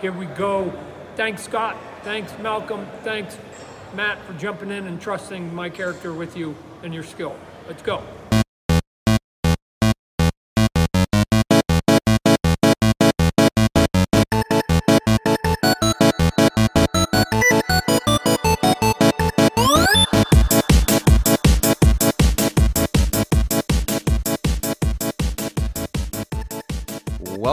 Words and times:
Here 0.00 0.12
we 0.12 0.26
go. 0.26 0.72
Thanks, 1.16 1.42
Scott. 1.44 1.76
Thanks, 2.02 2.32
Malcolm. 2.38 2.86
Thanks, 3.02 3.38
Matt, 3.94 4.22
for 4.26 4.34
jumping 4.34 4.70
in 4.70 4.86
and 4.86 5.00
trusting 5.00 5.54
my 5.54 5.70
character 5.70 6.12
with 6.12 6.36
you 6.36 6.54
and 6.82 6.92
your 6.92 7.02
skill. 7.02 7.34
Let's 7.66 7.82
go. 7.82 8.02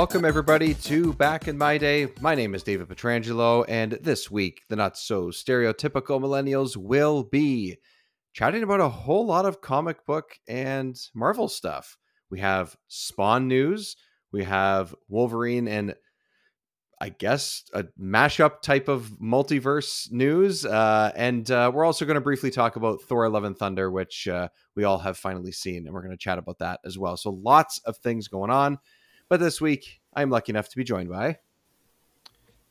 Welcome, 0.04 0.26
everybody, 0.26 0.74
to 0.74 1.14
Back 1.14 1.48
in 1.48 1.58
My 1.58 1.78
Day. 1.78 2.10
My 2.20 2.36
name 2.36 2.56
is 2.56 2.62
David 2.62 2.90
Petrangelo, 2.90 3.64
and 3.70 3.94
this 3.94 4.30
week, 4.30 4.64
the 4.68 4.76
not 4.76 4.98
so 4.98 5.28
stereotypical 5.28 6.20
millennials 6.20 6.76
will 6.76 7.24
be 7.24 7.78
chatting 8.34 8.64
about 8.64 8.82
a 8.82 8.90
whole 8.90 9.26
lot 9.26 9.46
of 9.46 9.62
comic 9.62 10.06
book 10.06 10.38
and 10.46 11.00
Marvel 11.16 11.48
stuff. 11.48 11.96
We 12.30 12.42
have 12.42 12.76
Spawn 12.90 13.48
news, 13.48 13.96
we 14.34 14.44
have 14.44 14.94
Wolverine, 15.08 15.70
and 15.70 15.96
I 17.00 17.08
guess 17.08 17.64
a 17.74 17.86
mashup 17.98 18.62
type 18.62 18.90
of 18.90 19.10
multiverse 19.24 20.12
news. 20.12 20.66
Uh, 20.66 21.14
and 21.16 21.50
uh, 21.50 21.72
we're 21.74 21.86
also 21.86 22.04
going 22.04 22.16
to 22.16 22.22
briefly 22.22 22.52
talk 22.52 22.76
about 22.76 23.02
Thor 23.04 23.30
Love 23.30 23.46
and 23.46 23.58
Thunder, 23.58 23.90
which 23.90 24.28
uh, 24.28 24.50
we 24.76 24.84
all 24.84 24.98
have 24.98 25.18
finally 25.18 25.54
seen, 25.54 25.86
and 25.86 25.94
we're 25.94 26.04
going 26.04 26.12
to 26.12 26.18
chat 26.18 26.38
about 26.38 26.60
that 26.60 26.82
as 26.84 26.98
well. 27.00 27.16
So 27.16 27.30
lots 27.30 27.80
of 27.86 27.96
things 28.00 28.28
going 28.28 28.52
on. 28.52 28.80
But 29.30 29.40
this 29.40 29.60
week, 29.60 30.02
I'm 30.16 30.30
lucky 30.30 30.52
enough 30.52 30.70
to 30.70 30.78
be 30.78 30.84
joined 30.84 31.10
by 31.10 31.40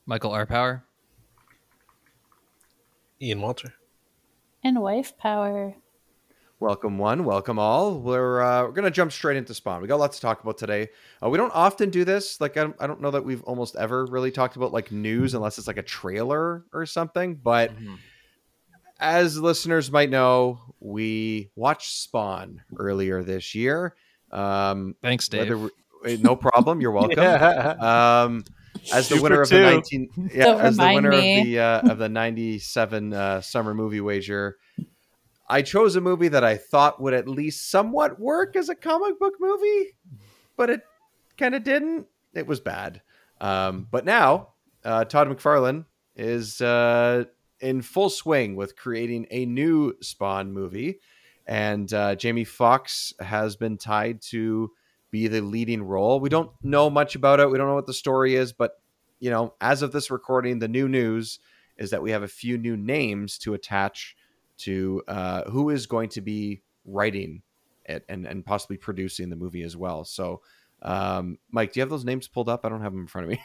Michael 0.05 0.31
R. 0.31 0.45
Power, 0.45 0.85
Ian 3.21 3.41
Walter, 3.41 3.73
and 4.63 4.81
Wife 4.81 5.17
Power. 5.17 5.75
Welcome 6.61 6.97
one, 6.97 7.25
welcome 7.25 7.59
all. 7.59 7.99
We're 7.99 8.41
uh, 8.41 8.63
we're 8.63 8.71
gonna 8.71 8.89
jump 8.91 9.11
straight 9.11 9.35
into 9.35 9.53
Spawn. 9.53 9.81
We 9.81 9.89
got 9.89 9.99
lots 9.99 10.17
to 10.17 10.21
talk 10.21 10.41
about 10.41 10.57
today. 10.57 10.87
Uh, 11.21 11.29
we 11.29 11.37
don't 11.37 11.53
often 11.53 11.89
do 11.89 12.05
this. 12.05 12.39
Like 12.39 12.55
I 12.55 12.61
don't, 12.61 12.75
I 12.79 12.87
don't 12.87 13.01
know 13.01 13.11
that 13.11 13.25
we've 13.25 13.43
almost 13.43 13.75
ever 13.75 14.05
really 14.05 14.31
talked 14.31 14.55
about 14.55 14.71
like 14.71 14.91
news 14.93 15.33
unless 15.33 15.57
it's 15.57 15.67
like 15.67 15.77
a 15.77 15.83
trailer 15.83 16.63
or 16.71 16.85
something. 16.85 17.35
But 17.35 17.75
mm-hmm. 17.75 17.95
as 19.01 19.37
listeners 19.37 19.91
might 19.91 20.09
know, 20.09 20.59
we 20.79 21.49
watched 21.57 21.91
Spawn 21.91 22.61
earlier 22.77 23.21
this 23.21 23.53
year. 23.53 23.95
Um, 24.31 24.95
Thanks, 25.01 25.27
Dave. 25.27 25.69
No 26.03 26.35
problem. 26.35 26.81
You're 26.81 26.91
welcome. 27.01 27.23
yeah. 27.23 28.23
um, 28.25 28.43
as 28.93 29.09
the 29.09 29.21
winner 29.21 29.41
of 29.41 29.49
the 29.49 29.61
19 29.61 30.31
yeah, 30.33 30.55
as 30.55 30.77
the 30.77 30.91
winner 30.93 31.11
me. 31.11 31.39
of 31.39 31.45
the 31.45 31.59
uh, 31.59 31.91
of 31.91 31.97
the 31.97 32.09
97 32.09 33.13
uh, 33.13 33.41
summer 33.41 33.73
movie 33.73 34.01
wager 34.01 34.57
i 35.47 35.61
chose 35.61 35.95
a 35.95 36.01
movie 36.01 36.27
that 36.27 36.43
i 36.43 36.57
thought 36.57 37.01
would 37.01 37.13
at 37.13 37.27
least 37.27 37.69
somewhat 37.69 38.19
work 38.19 38.55
as 38.55 38.69
a 38.69 38.75
comic 38.75 39.19
book 39.19 39.33
movie 39.39 39.95
but 40.57 40.69
it 40.69 40.81
kind 41.37 41.55
of 41.55 41.63
didn't 41.63 42.07
it 42.33 42.47
was 42.47 42.59
bad 42.59 43.01
um, 43.41 43.87
but 43.91 44.05
now 44.05 44.49
uh, 44.83 45.05
todd 45.05 45.27
mcfarlane 45.27 45.85
is 46.15 46.61
uh, 46.61 47.23
in 47.59 47.81
full 47.81 48.09
swing 48.09 48.55
with 48.55 48.75
creating 48.75 49.25
a 49.31 49.45
new 49.45 49.93
spawn 50.01 50.51
movie 50.51 50.99
and 51.45 51.93
uh, 51.93 52.15
jamie 52.15 52.43
foxx 52.43 53.13
has 53.19 53.55
been 53.55 53.77
tied 53.77 54.21
to 54.21 54.71
be 55.13 55.27
the 55.27 55.41
leading 55.41 55.83
role. 55.83 56.19
We 56.19 56.27
don't 56.27 56.49
know 56.63 56.89
much 56.89 57.13
about 57.13 57.39
it. 57.39 57.47
We 57.49 57.59
don't 57.59 57.67
know 57.67 57.75
what 57.75 57.85
the 57.85 57.93
story 57.93 58.33
is, 58.33 58.51
but 58.51 58.81
you 59.19 59.29
know, 59.29 59.53
as 59.61 59.83
of 59.83 59.91
this 59.91 60.09
recording, 60.09 60.57
the 60.57 60.67
new 60.67 60.89
news 60.89 61.37
is 61.77 61.91
that 61.91 62.01
we 62.01 62.09
have 62.09 62.23
a 62.23 62.27
few 62.27 62.57
new 62.57 62.75
names 62.75 63.37
to 63.37 63.53
attach 63.53 64.15
to 64.57 65.03
uh, 65.07 65.43
who 65.51 65.69
is 65.69 65.85
going 65.85 66.09
to 66.09 66.21
be 66.21 66.63
writing 66.83 67.43
it 67.85 68.03
and 68.09 68.25
and 68.25 68.43
possibly 68.43 68.75
producing 68.75 69.29
the 69.29 69.35
movie 69.35 69.61
as 69.61 69.77
well. 69.77 70.03
So, 70.03 70.41
um, 70.81 71.37
Mike, 71.51 71.73
do 71.73 71.79
you 71.79 71.81
have 71.83 71.91
those 71.91 72.05
names 72.05 72.27
pulled 72.27 72.49
up? 72.49 72.65
I 72.65 72.69
don't 72.69 72.81
have 72.81 72.91
them 72.91 73.01
in 73.01 73.07
front 73.07 73.25
of 73.25 73.31
me. 73.31 73.41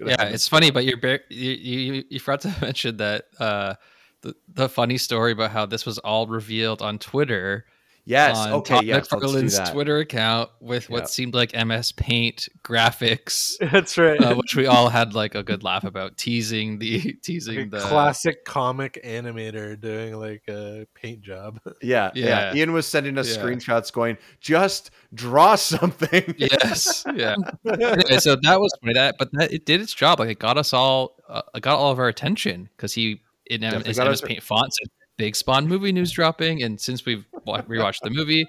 yeah, 0.06 0.22
it's 0.28 0.46
funny, 0.46 0.70
but 0.70 0.84
you're 0.84 1.18
you, 1.28 1.50
you 1.50 2.04
you 2.10 2.20
forgot 2.20 2.42
to 2.42 2.54
mention 2.60 2.98
that 2.98 3.24
uh, 3.40 3.74
the 4.20 4.36
the 4.54 4.68
funny 4.68 4.98
story 4.98 5.32
about 5.32 5.50
how 5.50 5.66
this 5.66 5.84
was 5.84 5.98
all 5.98 6.28
revealed 6.28 6.80
on 6.80 7.00
Twitter 7.00 7.66
Yes. 8.04 8.36
okay. 8.36 8.74
Todd 8.74 8.84
yes. 8.84 9.08
McFarlane's 9.08 9.70
Twitter 9.70 9.98
account 9.98 10.50
with 10.60 10.90
what 10.90 11.08
seemed 11.08 11.34
like 11.34 11.54
MS 11.54 11.92
Paint 11.92 12.48
graphics. 12.64 13.52
That's 13.72 13.96
right. 13.96 14.20
Uh, 14.20 14.34
which 14.34 14.56
we 14.56 14.66
all 14.66 14.88
had 14.88 15.14
like 15.14 15.34
a 15.34 15.42
good 15.42 15.62
laugh 15.62 15.84
about, 15.84 16.16
teasing 16.16 16.78
the 16.78 17.00
teasing 17.22 17.56
like 17.56 17.70
the 17.70 17.80
classic 17.80 18.44
comic 18.44 19.00
animator 19.04 19.80
doing 19.80 20.16
like 20.18 20.42
a 20.48 20.86
paint 20.94 21.22
job. 21.22 21.60
Yeah, 21.82 22.10
yeah. 22.14 22.52
yeah. 22.52 22.54
Ian 22.54 22.72
was 22.72 22.86
sending 22.86 23.18
us 23.18 23.34
yeah. 23.34 23.42
screenshots, 23.42 23.92
going, 23.92 24.16
"Just 24.40 24.90
draw 25.14 25.56
something." 25.56 26.34
yes. 26.38 27.04
Yeah. 27.12 27.34
anyway, 27.66 28.18
so 28.18 28.36
that 28.42 28.60
was 28.60 28.72
funny. 28.80 28.94
That, 28.94 29.16
but 29.18 29.30
that 29.32 29.52
it 29.52 29.66
did 29.66 29.80
its 29.80 29.92
job. 29.92 30.20
Like 30.20 30.28
it 30.28 30.38
got 30.38 30.58
us 30.58 30.72
all, 30.72 31.16
uh, 31.28 31.42
it 31.54 31.62
got 31.62 31.76
all 31.78 31.90
of 31.90 31.98
our 31.98 32.08
attention 32.08 32.68
because 32.76 32.92
he 32.92 33.20
in 33.46 33.62
his 33.62 33.98
MS 33.98 34.20
Paint 34.20 34.42
font 34.42 34.72
said 34.72 34.88
big 35.22 35.36
Spawn 35.36 35.68
movie 35.68 35.92
news 35.92 36.10
dropping, 36.10 36.64
and 36.64 36.80
since 36.80 37.06
we've 37.06 37.24
rewatched 37.46 38.00
the 38.02 38.10
movie, 38.10 38.44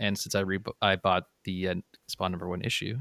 and 0.00 0.18
since 0.18 0.34
I 0.34 0.40
re- 0.40 0.58
I 0.82 0.96
bought 0.96 1.22
the 1.44 1.68
uh, 1.68 1.74
Spawn 2.08 2.32
number 2.32 2.48
one 2.48 2.62
issue. 2.62 2.98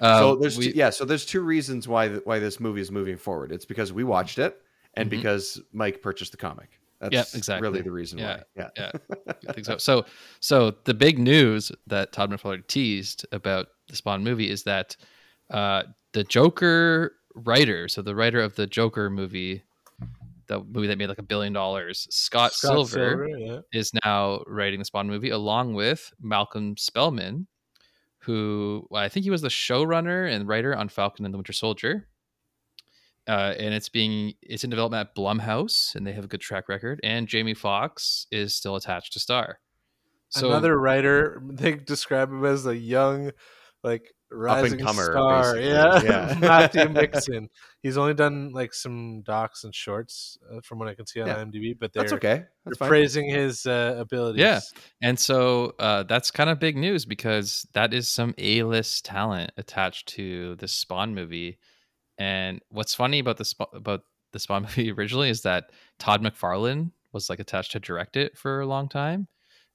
So 0.00 0.36
there's 0.36 0.56
we, 0.56 0.72
two, 0.72 0.78
yeah, 0.78 0.88
so 0.88 1.04
there's 1.04 1.26
two 1.26 1.42
reasons 1.42 1.86
why 1.86 2.08
why 2.08 2.38
this 2.38 2.58
movie 2.58 2.80
is 2.80 2.90
moving 2.90 3.18
forward. 3.18 3.52
It's 3.52 3.66
because 3.66 3.92
we 3.92 4.04
watched 4.04 4.38
it, 4.38 4.56
and 4.94 5.10
mm-hmm. 5.10 5.18
because 5.18 5.60
Mike 5.74 6.00
purchased 6.00 6.32
the 6.32 6.38
comic. 6.38 6.80
That's 6.98 7.12
yeah, 7.12 7.24
exactly. 7.34 7.68
really 7.68 7.82
the 7.82 7.92
reason 7.92 8.18
yeah, 8.18 8.42
why. 8.54 8.68
Yeah, 8.76 8.90
yeah, 9.26 9.26
I 9.48 9.52
think 9.52 9.66
so. 9.66 9.76
So, 9.76 10.06
so 10.40 10.74
the 10.84 10.94
big 10.94 11.18
news 11.18 11.70
that 11.88 12.12
Todd 12.12 12.30
McFarlane 12.30 12.66
teased 12.68 13.26
about 13.32 13.66
the 13.88 13.96
Spawn 13.96 14.24
movie 14.24 14.50
is 14.50 14.62
that 14.62 14.96
uh, 15.50 15.82
the 16.14 16.24
Joker 16.24 17.12
writer, 17.34 17.86
so 17.88 18.00
the 18.00 18.14
writer 18.14 18.40
of 18.40 18.56
the 18.56 18.66
Joker 18.66 19.10
movie, 19.10 19.62
the 20.46 20.60
movie 20.60 20.86
that 20.86 20.98
made 20.98 21.08
like 21.08 21.18
a 21.18 21.22
billion 21.22 21.52
dollars. 21.52 22.06
Scott, 22.10 22.52
Scott 22.52 22.88
Silver, 22.88 23.26
Silver 23.26 23.28
yeah. 23.28 23.58
is 23.72 23.92
now 24.04 24.42
writing 24.46 24.78
the 24.78 24.84
Spawn 24.84 25.08
movie 25.08 25.30
along 25.30 25.74
with 25.74 26.12
Malcolm 26.20 26.76
Spellman, 26.76 27.46
who 28.18 28.86
well, 28.90 29.02
I 29.02 29.08
think 29.08 29.24
he 29.24 29.30
was 29.30 29.42
the 29.42 29.48
showrunner 29.48 30.30
and 30.30 30.48
writer 30.48 30.74
on 30.74 30.88
Falcon 30.88 31.24
and 31.24 31.34
the 31.34 31.38
Winter 31.38 31.52
Soldier. 31.52 32.08
Uh, 33.28 33.54
and 33.58 33.74
it's 33.74 33.88
being 33.88 34.34
it's 34.40 34.62
in 34.62 34.70
development 34.70 35.08
at 35.08 35.16
Blumhouse, 35.16 35.94
and 35.94 36.06
they 36.06 36.12
have 36.12 36.24
a 36.24 36.28
good 36.28 36.40
track 36.40 36.68
record. 36.68 37.00
And 37.02 37.26
Jamie 37.26 37.54
Foxx 37.54 38.26
is 38.30 38.54
still 38.54 38.76
attached 38.76 39.12
to 39.14 39.20
star. 39.20 39.58
So, 40.28 40.48
Another 40.48 40.78
writer, 40.78 41.42
they 41.44 41.74
describe 41.74 42.30
him 42.30 42.44
as 42.44 42.66
a 42.66 42.76
young, 42.76 43.32
like 43.82 44.14
rising 44.30 44.78
comer, 44.78 45.12
star. 45.12 45.42
Basically. 45.54 45.70
Yeah, 45.70 46.02
yeah. 46.02 46.38
Matthew 46.40 46.88
Mixon. 46.90 47.48
He's 47.82 47.96
only 47.96 48.14
done 48.14 48.52
like 48.52 48.74
some 48.74 49.22
docs 49.22 49.64
and 49.64 49.74
shorts 49.74 50.38
uh, 50.52 50.60
from 50.62 50.78
what 50.78 50.88
I 50.88 50.94
can 50.94 51.06
see 51.06 51.20
on 51.20 51.28
yeah. 51.28 51.36
IMDb, 51.36 51.78
but 51.78 51.92
they're 51.92 52.02
that's 52.02 52.12
okay. 52.14 52.44
That's 52.64 52.78
they're 52.78 52.88
praising 52.88 53.28
his 53.28 53.66
uh, 53.66 53.96
abilities. 53.98 54.40
Yeah, 54.40 54.60
and 55.02 55.18
so 55.18 55.74
uh, 55.78 56.02
that's 56.04 56.30
kind 56.30 56.50
of 56.50 56.58
big 56.58 56.76
news 56.76 57.04
because 57.04 57.66
that 57.74 57.94
is 57.94 58.08
some 58.08 58.34
A-list 58.38 59.04
talent 59.04 59.52
attached 59.56 60.08
to 60.10 60.56
the 60.56 60.68
Spawn 60.68 61.14
movie. 61.14 61.58
And 62.18 62.60
what's 62.70 62.94
funny 62.94 63.18
about 63.18 63.36
the 63.36 63.44
Sp- 63.46 63.72
about 63.74 64.02
the 64.32 64.38
Spawn 64.38 64.62
movie 64.62 64.90
originally 64.92 65.30
is 65.30 65.42
that 65.42 65.70
Todd 65.98 66.22
McFarlane 66.22 66.90
was 67.12 67.30
like 67.30 67.40
attached 67.40 67.72
to 67.72 67.80
direct 67.80 68.16
it 68.16 68.36
for 68.36 68.60
a 68.60 68.66
long 68.66 68.88
time, 68.88 69.28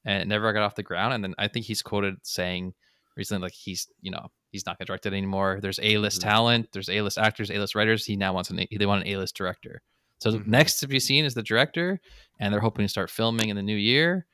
and 0.05 0.21
it 0.21 0.27
never 0.27 0.51
got 0.53 0.63
off 0.63 0.75
the 0.75 0.83
ground. 0.83 1.13
And 1.13 1.23
then 1.23 1.35
I 1.37 1.47
think 1.47 1.65
he's 1.65 1.81
quoted 1.81 2.15
saying 2.23 2.73
recently 3.15 3.43
like 3.43 3.53
he's 3.53 3.87
you 4.01 4.11
know 4.11 4.27
he's 4.51 4.65
not 4.65 4.77
going 4.77 4.85
to 4.85 4.89
direct 4.89 5.05
it 5.05 5.13
anymore. 5.13 5.59
There's 5.61 5.79
A 5.81 5.97
list 5.97 6.19
mm-hmm. 6.19 6.29
talent, 6.29 6.69
there's 6.73 6.89
A 6.89 7.01
list 7.01 7.17
actors, 7.17 7.51
A 7.51 7.59
list 7.59 7.75
writers. 7.75 8.05
He 8.05 8.15
now 8.15 8.33
wants 8.33 8.49
an 8.49 8.65
they 8.71 8.85
want 8.85 9.05
an 9.05 9.13
A 9.13 9.17
list 9.17 9.35
director. 9.35 9.81
So 10.19 10.31
mm-hmm. 10.31 10.49
next 10.49 10.79
to 10.79 10.87
be 10.87 10.99
seen 10.99 11.25
is 11.25 11.33
the 11.33 11.43
director, 11.43 11.99
and 12.39 12.53
they're 12.53 12.61
hoping 12.61 12.85
to 12.85 12.89
start 12.89 13.09
filming 13.09 13.49
in 13.49 13.55
the 13.55 13.63
new 13.63 13.75
year. 13.75 14.25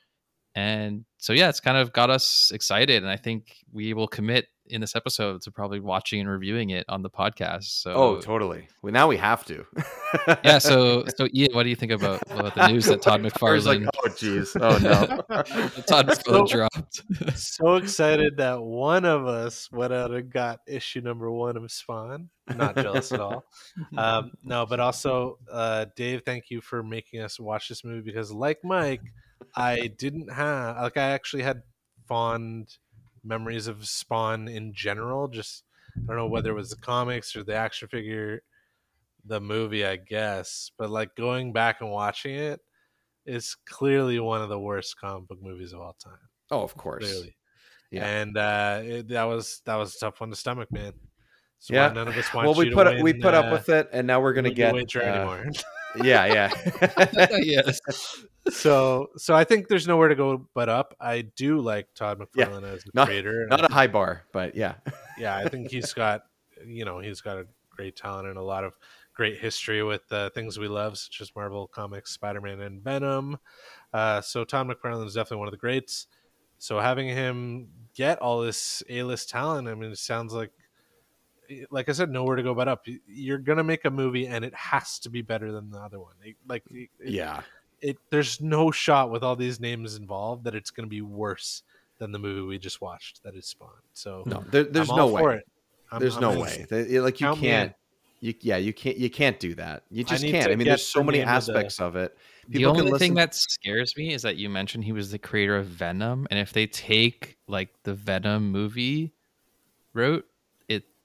And 0.58 1.06
so 1.20 1.34
yeah, 1.34 1.50
it's 1.50 1.60
kind 1.60 1.78
of 1.78 1.94
got 1.94 2.10
us 2.10 2.50
excited, 2.52 3.04
and 3.04 3.12
I 3.12 3.16
think 3.16 3.58
we 3.72 3.94
will 3.94 4.08
commit 4.08 4.48
in 4.66 4.82
this 4.82 4.96
episode 4.96 5.40
to 5.44 5.52
probably 5.52 5.80
watching 5.80 6.20
and 6.20 6.28
reviewing 6.28 6.72
it 6.72 6.84
on 6.90 7.04
the 7.04 7.12
podcast. 7.12 7.66
So 7.66 7.94
oh, 7.94 8.20
totally. 8.20 8.68
Well, 8.82 8.92
now 8.92 9.08
we 9.08 9.18
have 9.18 9.46
to. 9.46 9.64
yeah. 10.44 10.58
So 10.58 11.06
so 11.16 11.28
Ian, 11.32 11.54
what 11.54 11.62
do 11.62 11.70
you 11.70 11.76
think 11.76 11.92
about, 11.92 12.24
about 12.32 12.56
the 12.56 12.70
news 12.70 12.88
that 12.88 13.04
Todd 13.04 13.22
McFarlane? 13.24 13.66
like, 13.68 13.84
oh 14.04 14.10
jeez, 14.10 14.60
oh 14.60 14.80
no, 14.80 15.44
Todd 15.84 16.08
McFarlane 16.08 16.50
so, 16.50 16.58
dropped. 16.58 17.38
so 17.38 17.76
excited 17.76 18.38
that 18.38 18.60
one 18.60 19.06
of 19.06 19.28
us 19.28 19.72
went 19.72 19.94
out 19.94 20.10
and 20.10 20.28
got 20.32 20.62
issue 20.66 21.02
number 21.02 21.32
one 21.32 21.56
of 21.56 21.72
Spawn. 21.72 22.32
Not 22.56 22.76
jealous 22.78 23.12
at 23.12 23.20
all. 23.20 23.46
Um, 23.96 24.32
no, 24.44 24.66
but 24.66 24.80
also 24.80 25.38
uh, 25.52 25.86
Dave, 25.96 26.24
thank 26.26 26.50
you 26.50 26.62
for 26.62 26.82
making 26.82 27.22
us 27.22 27.40
watch 27.40 27.70
this 27.70 27.84
movie 27.84 28.02
because, 28.02 28.32
like 28.32 28.58
Mike, 28.64 29.04
I 29.56 29.88
didn't 29.98 30.32
have 30.32 30.78
like 30.78 30.98
I 30.98 31.10
actually 31.10 31.44
had 31.44 31.64
fond 32.08 32.78
memories 33.24 33.68
of 33.68 33.88
Spawn 33.88 34.48
in 34.48 34.74
general. 34.74 35.28
Just 35.28 35.64
I 35.98 36.08
don't 36.08 36.18
know 36.18 36.28
whether 36.28 36.52
it 36.52 36.56
was 36.56 36.70
the 36.70 36.78
comics 36.78 37.36
or 37.36 37.44
the 37.44 37.56
action 37.56 37.88
figure 37.88 38.42
the 39.28 39.42
movie, 39.42 39.86
I 39.86 39.98
guess, 39.98 40.72
but 40.78 40.90
like 40.90 41.16
going 41.16 41.54
back 41.54 41.82
and 41.82 41.92
watching 41.92 42.36
it 42.36 42.62
is 43.26 43.56
clearly 43.66 44.20
one 44.20 44.42
of 44.42 44.50
the 44.50 44.60
worst 44.60 45.00
comic 45.00 45.28
book 45.28 45.42
movies 45.42 45.74
of 45.74 45.82
all 45.82 45.94
time. 45.94 46.18
Oh, 46.50 46.62
of 46.62 46.76
course. 46.76 47.06
Clearly. 47.06 47.36
Yeah. 47.92 48.08
And 48.08 48.38
uh, 48.38 48.82
it, 48.84 49.08
that 49.10 49.24
was 49.24 49.62
that 49.66 49.76
was 49.76 49.96
a 49.96 50.00
tough 50.00 50.20
one 50.20 50.30
to 50.30 50.36
stomach, 50.36 50.72
man. 50.72 50.94
So 51.60 51.74
yeah. 51.74 51.90
none 51.90 52.08
of 52.08 52.18
us 52.18 52.34
want 52.34 52.48
well, 52.48 52.56
we 52.56 52.72
put 52.72 52.88
win, 52.88 53.04
we 53.04 53.14
put 53.14 53.34
uh, 53.34 53.40
up 53.40 53.52
with 53.52 53.70
it, 53.70 53.90
and 53.92 54.06
now 54.06 54.22
we're 54.22 54.34
gonna 54.34 54.54
get 54.54 54.74
uh, 54.76 55.00
anymore. 55.00 55.46
yeah, 55.96 56.26
yeah, 56.26 57.28
yes. 57.42 57.80
So, 58.50 59.08
so 59.18 59.36
I 59.36 59.44
think 59.44 59.68
there's 59.68 59.88
nowhere 59.88 60.10
to 60.10 60.16
go 60.16 60.48
but 60.54 60.70
up. 60.70 60.96
I 61.00 61.22
do 61.22 61.60
like 61.60 61.88
Todd 61.96 62.20
McFarlane 62.20 62.62
yeah. 62.62 62.68
as 62.68 62.84
a 62.86 62.90
not, 62.94 63.08
creator. 63.08 63.48
Not 63.50 63.70
a 63.70 63.74
high 63.74 63.88
bar, 63.88 64.24
but 64.32 64.56
yeah, 64.56 64.76
yeah. 65.18 65.36
I 65.36 65.48
think 65.50 65.72
he's 65.72 65.94
got, 65.94 66.24
you 66.66 66.86
know, 66.86 67.00
he's 67.00 67.22
got 67.22 67.38
a 67.38 67.46
great 67.70 67.96
talent 67.96 68.28
and 68.28 68.38
a 68.38 68.44
lot 68.44 68.64
of 68.64 68.74
great 69.14 69.40
history 69.40 69.84
with 69.84 70.04
uh, 70.12 70.30
things 70.30 70.60
we 70.60 70.68
love, 70.68 70.98
such 70.98 71.22
as 71.22 71.32
Marvel 71.36 71.68
Comics, 71.68 72.12
Spider 72.12 72.42
Man, 72.42 72.62
and 72.62 72.84
Venom. 72.84 73.38
Uh, 73.94 74.22
so 74.22 74.44
Todd 74.44 74.68
McFarlane 74.68 75.08
is 75.08 75.16
definitely 75.16 75.38
one 75.38 75.48
of 75.48 75.54
the 75.54 75.58
greats. 75.58 76.08
So 76.60 76.80
having 76.80 77.08
him 77.08 77.70
get 77.96 78.20
all 78.20 78.42
this 78.42 78.84
A 78.90 79.04
list 79.04 79.30
talent, 79.30 79.68
I 79.68 79.76
mean, 79.76 79.92
it 79.92 79.98
sounds 79.98 80.34
like, 80.34 80.52
like 81.72 81.90
I 81.90 81.92
said, 81.92 82.10
nowhere 82.10 82.36
to 82.36 82.44
go 82.44 82.54
but 82.54 82.68
up. 82.68 82.86
You're 83.08 83.38
gonna 83.38 83.64
make 83.64 83.86
a 83.86 83.92
movie, 83.92 84.28
and 84.28 84.44
it 84.44 84.54
has 84.54 85.00
to 85.00 85.10
be 85.10 85.22
better 85.22 85.52
than 85.52 85.72
the 85.72 85.80
other 85.80 86.00
one. 86.00 86.14
Like, 86.48 86.64
it, 86.72 86.90
yeah, 87.04 87.42
it 87.82 87.98
there's 88.10 88.42
no 88.42 88.72
shot 88.72 89.12
with 89.12 89.24
all 89.24 89.36
these 89.36 89.60
names 89.60 89.96
involved 89.96 90.44
that 90.46 90.56
it's 90.56 90.72
gonna 90.72 90.88
be 90.88 91.02
worse 91.02 91.64
than 92.00 92.12
the 92.12 92.20
movie 92.20 92.42
we 92.42 92.58
just 92.58 92.82
watched 92.82 93.24
that 93.24 93.36
is 93.36 93.46
Spawn. 93.46 93.70
So 93.94 94.24
no, 94.26 94.44
there, 94.52 94.64
there's 94.64 94.90
no 94.90 95.08
way. 95.08 95.42
there's 96.00 96.16
I'm 96.16 96.22
no 96.22 96.40
way. 96.40 96.66
like 97.00 97.22
you 97.22 97.36
can't. 97.36 97.74
You, 98.20 98.34
yeah, 98.42 98.58
you 98.58 98.74
can't. 98.74 98.98
You 98.98 99.12
can't 99.12 99.40
do 99.40 99.54
that. 99.56 99.84
You 99.92 100.04
just 100.04 100.24
I 100.26 100.32
can't. 100.32 100.52
I 100.52 100.56
mean, 100.56 100.68
there's 100.68 100.86
so 100.86 101.04
many 101.04 101.22
aspects 101.22 101.80
of, 101.80 101.94
the... 101.94 102.00
of 102.00 102.06
it. 102.06 102.18
People 102.50 102.74
the 102.74 102.80
only 102.80 102.92
listen... 102.92 103.00
thing 103.00 103.14
that 103.16 103.36
scares 103.36 103.96
me 103.96 104.12
is 104.14 104.24
that 104.24 104.38
you 104.38 104.50
mentioned 104.50 104.84
he 104.84 104.92
was 104.92 105.12
the 105.12 105.20
creator 105.20 105.56
of 105.56 105.68
Venom, 105.68 106.28
and 106.32 106.40
if 106.40 106.52
they 106.52 106.66
take 106.66 107.38
like 107.48 107.70
the 107.84 107.94
Venom 107.94 108.52
movie 108.52 109.14
route, 109.94 110.26
it 110.26 110.37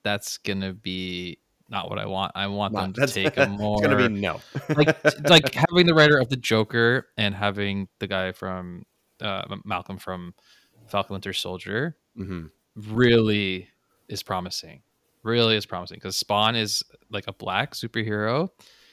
that's 0.03 0.39
gonna 0.39 0.73
be 0.73 1.39
not 1.69 1.89
what 1.89 1.99
I 1.99 2.07
want. 2.07 2.33
I 2.35 2.47
want 2.49 2.75
them 2.75 2.93
to 2.95 3.07
take 3.07 3.37
a 3.37 3.47
more. 3.47 3.79
It's 3.83 3.87
gonna 3.87 4.09
be 4.09 4.21
no. 4.21 4.41
like 4.77 5.05
like 5.29 5.55
having 5.55 5.87
the 5.87 5.95
writer 5.95 6.19
of 6.19 6.29
the 6.29 6.37
Joker 6.37 7.09
and 7.17 7.35
having 7.35 7.89
the 7.99 8.07
guy 8.07 8.33
from 8.33 8.85
uh, 9.21 9.43
Malcolm 9.65 9.99
from 9.99 10.35
Falcon 10.89 11.15
Winter 11.15 11.33
Soldier 11.33 11.97
mm-hmm. 12.17 12.47
really 12.75 13.69
is 14.09 14.23
promising 14.23 14.83
really 15.23 15.57
is 15.57 15.67
promising 15.67 15.97
because 15.97 16.17
Spawn 16.17 16.57
is 16.57 16.83
like 17.11 17.25
a 17.29 17.33
black 17.33 17.75
superhero. 17.75 18.51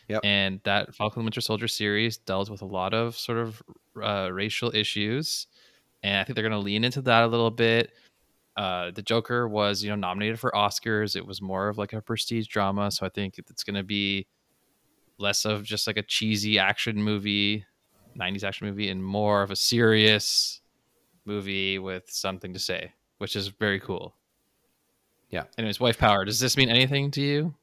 Yep. 0.07 0.21
And 0.23 0.59
that 0.63 0.95
Falcon 0.95 1.23
Winter 1.23 1.41
Soldier 1.41 1.67
series 1.67 2.17
dealt 2.17 2.49
with 2.49 2.61
a 2.61 2.65
lot 2.65 2.93
of 2.93 3.15
sort 3.15 3.37
of 3.37 3.61
uh, 4.01 4.29
racial 4.31 4.73
issues. 4.73 5.47
And 6.01 6.17
I 6.17 6.23
think 6.23 6.35
they're 6.35 6.47
going 6.47 6.59
to 6.59 6.65
lean 6.65 6.83
into 6.83 7.01
that 7.03 7.23
a 7.23 7.27
little 7.27 7.51
bit. 7.51 7.91
Uh, 8.59 8.91
the 8.91 9.01
Joker 9.01 9.47
was, 9.47 9.81
you 9.81 9.89
know, 9.89 9.95
nominated 9.95 10.37
for 10.37 10.51
Oscars. 10.51 11.15
It 11.15 11.25
was 11.25 11.41
more 11.41 11.69
of 11.69 11.77
like 11.77 11.93
a 11.93 12.01
prestige 12.01 12.47
drama. 12.47 12.91
So 12.91 13.05
I 13.05 13.09
think 13.09 13.37
it's 13.37 13.63
going 13.63 13.77
to 13.77 13.83
be 13.83 14.27
less 15.17 15.45
of 15.45 15.63
just 15.63 15.87
like 15.87 15.95
a 15.95 16.03
cheesy 16.03 16.59
action 16.59 17.01
movie, 17.01 17.63
90s 18.19 18.43
action 18.43 18.67
movie, 18.67 18.89
and 18.89 19.01
more 19.01 19.43
of 19.43 19.51
a 19.51 19.55
serious 19.55 20.59
movie 21.23 21.79
with 21.79 22.09
something 22.09 22.51
to 22.51 22.59
say, 22.59 22.91
which 23.19 23.37
is 23.37 23.47
very 23.47 23.79
cool. 23.79 24.13
Yeah. 25.29 25.43
Anyways, 25.57 25.79
wife 25.79 25.97
power. 25.97 26.25
Does 26.25 26.41
this 26.41 26.57
mean 26.57 26.67
anything 26.69 27.11
to 27.11 27.21
you? 27.21 27.55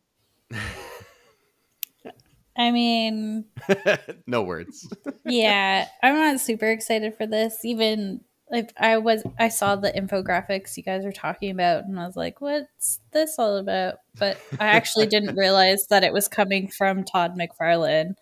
I 2.56 2.70
mean, 2.70 3.44
no 4.26 4.40
words. 4.40 4.88
yeah, 5.26 5.88
I'm 6.02 6.14
not 6.14 6.40
super 6.40 6.70
excited 6.70 7.18
for 7.18 7.26
this. 7.26 7.66
Even 7.66 8.22
if 8.50 8.70
I 8.76 8.98
was, 8.98 9.24
I 9.38 9.48
saw 9.48 9.76
the 9.76 9.90
infographics 9.92 10.76
you 10.76 10.82
guys 10.82 11.04
were 11.04 11.12
talking 11.12 11.50
about, 11.50 11.84
and 11.84 11.98
I 11.98 12.06
was 12.06 12.16
like, 12.16 12.40
"What's 12.40 13.00
this 13.12 13.38
all 13.38 13.56
about?" 13.56 13.96
But 14.18 14.38
I 14.60 14.68
actually 14.68 15.06
didn't 15.08 15.36
realize 15.36 15.86
that 15.88 16.04
it 16.04 16.12
was 16.12 16.28
coming 16.28 16.68
from 16.68 17.04
Todd 17.04 17.36
McFarlane. 17.36 18.14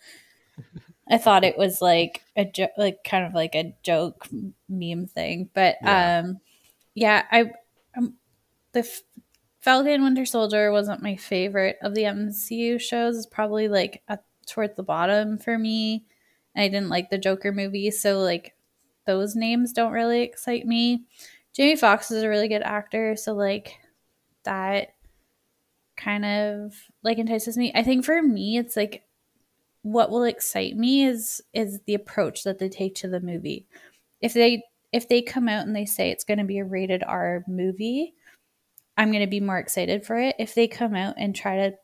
I 1.08 1.18
thought 1.18 1.44
it 1.44 1.58
was 1.58 1.82
like 1.82 2.22
a 2.36 2.46
jo- 2.46 2.68
like 2.78 3.04
kind 3.04 3.26
of 3.26 3.34
like 3.34 3.54
a 3.54 3.74
joke 3.82 4.26
meme 4.68 5.06
thing, 5.06 5.50
but 5.52 5.76
yeah. 5.82 6.20
um, 6.24 6.40
yeah, 6.94 7.24
I 7.30 7.52
um, 7.96 8.14
the 8.72 8.80
f- 8.80 9.02
Falcon 9.60 10.02
Winter 10.02 10.24
Soldier 10.24 10.72
wasn't 10.72 11.02
my 11.02 11.16
favorite 11.16 11.76
of 11.82 11.94
the 11.94 12.04
MCU 12.04 12.80
shows. 12.80 13.16
It's 13.18 13.26
probably 13.26 13.68
like 13.68 14.02
at, 14.08 14.24
towards 14.46 14.76
the 14.76 14.82
bottom 14.82 15.36
for 15.36 15.58
me. 15.58 16.06
I 16.56 16.68
didn't 16.68 16.88
like 16.88 17.10
the 17.10 17.18
Joker 17.18 17.52
movie, 17.52 17.90
so 17.90 18.20
like 18.20 18.53
those 19.06 19.36
names 19.36 19.72
don't 19.72 19.92
really 19.92 20.22
excite 20.22 20.66
me. 20.66 21.04
Jamie 21.54 21.76
Foxx 21.76 22.10
is 22.10 22.22
a 22.22 22.28
really 22.28 22.48
good 22.48 22.62
actor, 22.62 23.16
so 23.16 23.34
like 23.34 23.78
that 24.44 24.94
kind 25.96 26.24
of 26.24 26.74
like 27.02 27.18
entices 27.18 27.56
me. 27.56 27.72
I 27.74 27.82
think 27.82 28.04
for 28.04 28.20
me 28.20 28.58
it's 28.58 28.76
like 28.76 29.04
what 29.82 30.10
will 30.10 30.24
excite 30.24 30.76
me 30.76 31.04
is 31.04 31.42
is 31.52 31.80
the 31.86 31.94
approach 31.94 32.42
that 32.44 32.58
they 32.58 32.68
take 32.68 32.94
to 32.96 33.08
the 33.08 33.20
movie. 33.20 33.66
If 34.20 34.32
they 34.32 34.64
if 34.92 35.08
they 35.08 35.22
come 35.22 35.48
out 35.48 35.66
and 35.66 35.76
they 35.76 35.84
say 35.84 36.10
it's 36.10 36.24
going 36.24 36.38
to 36.38 36.44
be 36.44 36.58
a 36.58 36.64
rated 36.64 37.02
R 37.04 37.44
movie, 37.46 38.14
I'm 38.96 39.10
going 39.10 39.24
to 39.24 39.30
be 39.30 39.40
more 39.40 39.58
excited 39.58 40.06
for 40.06 40.16
it. 40.16 40.36
If 40.38 40.54
they 40.54 40.68
come 40.68 40.94
out 40.94 41.16
and 41.18 41.34
try 41.34 41.56
to 41.56 41.76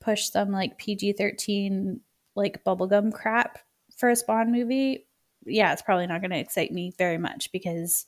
push 0.00 0.30
some 0.30 0.52
like 0.52 0.78
PG 0.78 1.14
13, 1.14 2.00
like 2.36 2.62
bubblegum 2.64 3.12
crap 3.12 3.58
for 3.96 4.10
a 4.10 4.16
Spawn 4.16 4.52
movie, 4.52 5.07
yeah, 5.48 5.72
it's 5.72 5.82
probably 5.82 6.06
not 6.06 6.20
going 6.20 6.30
to 6.30 6.38
excite 6.38 6.72
me 6.72 6.92
very 6.98 7.18
much 7.18 7.50
because, 7.52 8.06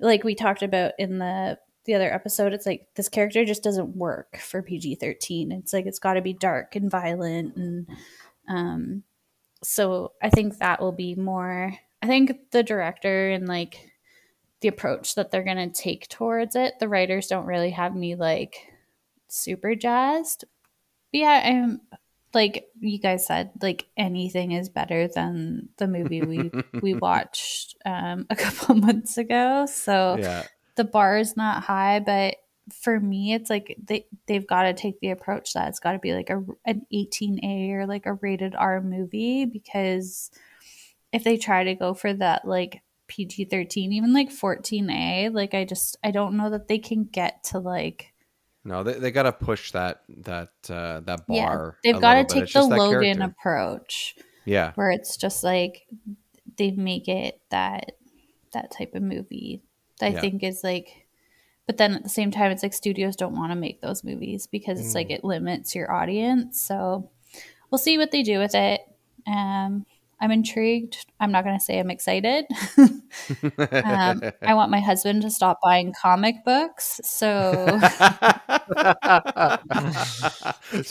like 0.00 0.24
we 0.24 0.34
talked 0.34 0.62
about 0.62 0.92
in 0.98 1.18
the 1.18 1.58
the 1.84 1.94
other 1.94 2.12
episode, 2.12 2.52
it's 2.52 2.66
like 2.66 2.86
this 2.94 3.08
character 3.08 3.44
just 3.44 3.62
doesn't 3.62 3.96
work 3.96 4.36
for 4.38 4.62
PG 4.62 4.96
13. 4.96 5.50
It's 5.52 5.72
like 5.72 5.86
it's 5.86 5.98
got 5.98 6.14
to 6.14 6.22
be 6.22 6.32
dark 6.32 6.76
and 6.76 6.90
violent. 6.90 7.56
And 7.56 7.88
um, 8.48 9.02
so 9.62 10.12
I 10.22 10.30
think 10.30 10.58
that 10.58 10.80
will 10.80 10.92
be 10.92 11.14
more. 11.14 11.74
I 12.00 12.06
think 12.06 12.50
the 12.50 12.62
director 12.62 13.30
and 13.30 13.48
like 13.48 13.90
the 14.60 14.68
approach 14.68 15.16
that 15.16 15.30
they're 15.30 15.42
going 15.42 15.56
to 15.56 15.82
take 15.82 16.08
towards 16.08 16.54
it. 16.54 16.74
The 16.78 16.88
writers 16.88 17.26
don't 17.26 17.46
really 17.46 17.70
have 17.70 17.96
me 17.96 18.14
like 18.14 18.56
super 19.28 19.74
jazzed. 19.74 20.44
But 21.12 21.18
yeah, 21.18 21.42
I'm 21.44 21.80
like 22.34 22.68
you 22.80 22.98
guys 22.98 23.26
said, 23.26 23.50
like 23.60 23.86
anything 23.96 24.52
is 24.52 24.68
better 24.68 25.08
than 25.08 25.68
the 25.78 25.86
movie 25.86 26.22
we 26.22 26.50
we 26.80 26.94
watched 27.08 27.76
um, 27.84 28.26
a 28.30 28.36
couple 28.36 28.74
months 28.76 29.18
ago. 29.18 29.66
So 29.66 30.16
yeah. 30.18 30.44
the 30.76 30.84
bar 30.84 31.18
is 31.18 31.36
not 31.36 31.62
high, 31.62 32.00
but 32.00 32.36
for 32.72 32.98
me, 32.98 33.34
it's 33.34 33.50
like 33.50 33.76
they 33.84 34.06
they've 34.26 34.46
got 34.46 34.64
to 34.64 34.72
take 34.72 35.00
the 35.00 35.10
approach 35.10 35.52
that 35.54 35.68
it's 35.68 35.80
got 35.80 35.92
to 35.92 35.98
be 35.98 36.14
like 36.14 36.30
a 36.30 36.44
an 36.64 36.86
18A 36.92 37.72
or 37.72 37.86
like 37.86 38.06
a 38.06 38.14
rated 38.14 38.54
R 38.54 38.80
movie 38.80 39.44
because 39.44 40.30
if 41.12 41.24
they 41.24 41.36
try 41.36 41.64
to 41.64 41.74
go 41.74 41.92
for 41.92 42.12
that 42.14 42.46
like 42.46 42.82
PG 43.12 43.46
13, 43.46 43.92
even 43.92 44.14
like 44.14 44.30
14A. 44.30 45.32
Like, 45.34 45.52
I 45.54 45.64
just, 45.64 45.98
I 46.02 46.10
don't 46.10 46.36
know 46.36 46.50
that 46.50 46.68
they 46.68 46.78
can 46.78 47.04
get 47.04 47.44
to 47.44 47.58
like. 47.58 48.11
No, 48.64 48.82
they, 48.82 48.94
they 48.94 49.10
got 49.10 49.24
to 49.24 49.32
push 49.32 49.72
that, 49.72 50.02
that, 50.08 50.52
uh, 50.70 51.00
that 51.00 51.26
bar. 51.26 51.78
Yeah, 51.82 51.92
they've 51.92 52.00
got 52.00 52.14
to 52.14 52.24
take 52.24 52.52
the 52.52 52.62
Logan 52.62 53.22
approach. 53.22 54.14
Yeah. 54.44 54.72
Where 54.74 54.90
it's 54.90 55.16
just 55.16 55.42
like, 55.42 55.86
they 56.56 56.70
make 56.70 57.08
it 57.08 57.40
that, 57.50 57.92
that 58.52 58.70
type 58.70 58.94
of 58.94 59.02
movie 59.02 59.62
that 59.98 60.06
I 60.06 60.08
yeah. 60.10 60.20
think 60.20 60.42
is 60.42 60.62
like, 60.62 61.06
but 61.66 61.76
then 61.76 61.94
at 61.94 62.02
the 62.02 62.08
same 62.08 62.30
time, 62.30 62.50
it's 62.50 62.62
like 62.62 62.74
studios 62.74 63.16
don't 63.16 63.36
want 63.36 63.52
to 63.52 63.56
make 63.56 63.80
those 63.80 64.04
movies 64.04 64.46
because 64.46 64.78
it's 64.80 64.90
mm. 64.90 64.96
like 64.96 65.10
it 65.10 65.24
limits 65.24 65.74
your 65.74 65.92
audience. 65.92 66.60
So 66.60 67.10
we'll 67.70 67.78
see 67.78 67.98
what 67.98 68.10
they 68.10 68.22
do 68.22 68.38
with 68.38 68.54
it. 68.54 68.80
Um, 69.26 69.86
I'm 70.22 70.30
intrigued. 70.30 71.04
I'm 71.18 71.32
not 71.32 71.42
going 71.42 71.58
to 71.58 71.64
say 71.64 71.80
I'm 71.80 71.90
excited. 71.90 72.44
um, 72.78 74.22
I 74.40 74.54
want 74.54 74.70
my 74.70 74.78
husband 74.78 75.22
to 75.22 75.30
stop 75.32 75.58
buying 75.60 75.92
comic 76.00 76.44
books. 76.44 77.00
So, 77.02 77.64
so 77.66 77.80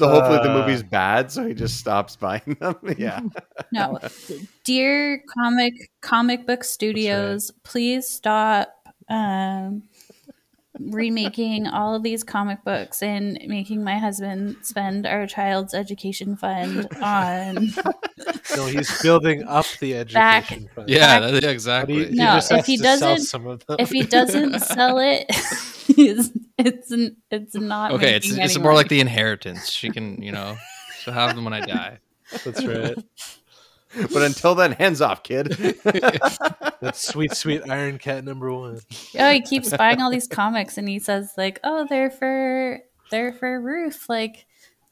hopefully 0.09 0.39
the 0.43 0.51
movie's 0.53 0.83
bad, 0.83 1.31
so 1.31 1.47
he 1.47 1.53
just 1.53 1.77
stops 1.77 2.17
buying 2.17 2.57
them. 2.59 2.75
yeah. 2.97 3.21
No, 3.71 3.99
dear 4.65 5.23
comic 5.33 5.75
comic 6.01 6.45
book 6.45 6.65
studios, 6.65 7.51
right. 7.51 7.63
please 7.63 8.09
stop. 8.09 8.67
Um, 9.07 9.83
remaking 10.79 11.67
all 11.67 11.95
of 11.95 12.03
these 12.03 12.23
comic 12.23 12.63
books 12.63 13.03
and 13.03 13.37
making 13.47 13.83
my 13.83 13.97
husband 13.97 14.55
spend 14.61 15.05
our 15.05 15.27
child's 15.27 15.73
education 15.73 16.35
fund 16.35 16.87
on. 17.01 17.55
no, 18.55 18.65
he's 18.65 19.01
building 19.01 19.43
up 19.43 19.65
the 19.79 19.95
education 19.95 20.13
back, 20.13 20.73
fund. 20.73 20.89
Yeah, 20.89 21.19
back, 21.31 21.43
exactly. 21.43 22.05
He, 22.05 22.15
no, 22.15 22.39
if 22.51 22.65
he 22.65 22.77
doesn't, 22.77 23.33
if 23.79 23.89
he 23.89 24.03
doesn't 24.03 24.59
sell 24.61 24.99
it, 24.99 25.25
it's 25.29 26.31
it's 26.57 27.55
not 27.55 27.91
okay. 27.91 28.15
It's 28.15 28.31
it's 28.31 28.57
more 28.57 28.73
like 28.73 28.87
the 28.87 29.01
inheritance. 29.01 29.69
She 29.69 29.89
can, 29.89 30.21
you 30.21 30.31
know. 30.31 30.57
She'll 31.01 31.13
have 31.15 31.35
them 31.35 31.45
when 31.45 31.53
I 31.53 31.61
die. 31.61 31.97
That's 32.45 32.63
right. 32.63 32.95
but 34.13 34.21
until 34.21 34.55
then, 34.55 34.71
hands 34.73 35.01
off, 35.01 35.23
kid. 35.23 35.49
That's 36.81 37.07
sweet, 37.07 37.33
sweet 37.33 37.69
Iron 37.69 37.97
Cat 37.97 38.23
number 38.23 38.51
one. 38.51 38.79
Oh, 39.17 39.31
he 39.31 39.41
keeps 39.41 39.75
buying 39.75 40.01
all 40.01 40.09
these 40.11 40.27
comics, 40.27 40.77
and 40.77 40.87
he 40.87 40.99
says 40.99 41.33
like, 41.37 41.59
"Oh, 41.63 41.85
they're 41.89 42.09
for 42.09 42.79
they're 43.09 43.33
for 43.33 43.59
Ruth, 43.59 44.05
like 44.07 44.45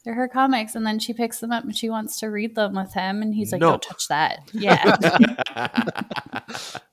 they're 0.04 0.14
her 0.14 0.28
comics." 0.28 0.74
And 0.74 0.86
then 0.86 0.98
she 0.98 1.12
picks 1.12 1.40
them 1.40 1.50
up 1.52 1.64
and 1.64 1.76
she 1.76 1.88
wants 1.88 2.20
to 2.20 2.26
read 2.28 2.54
them 2.54 2.74
with 2.74 2.92
him, 2.92 3.22
and 3.22 3.34
he's 3.34 3.52
like, 3.52 3.60
No. 3.60 3.70
"Don't 3.70 3.82
touch 3.82 4.08
that." 4.08 4.50
Yeah, 4.52 4.96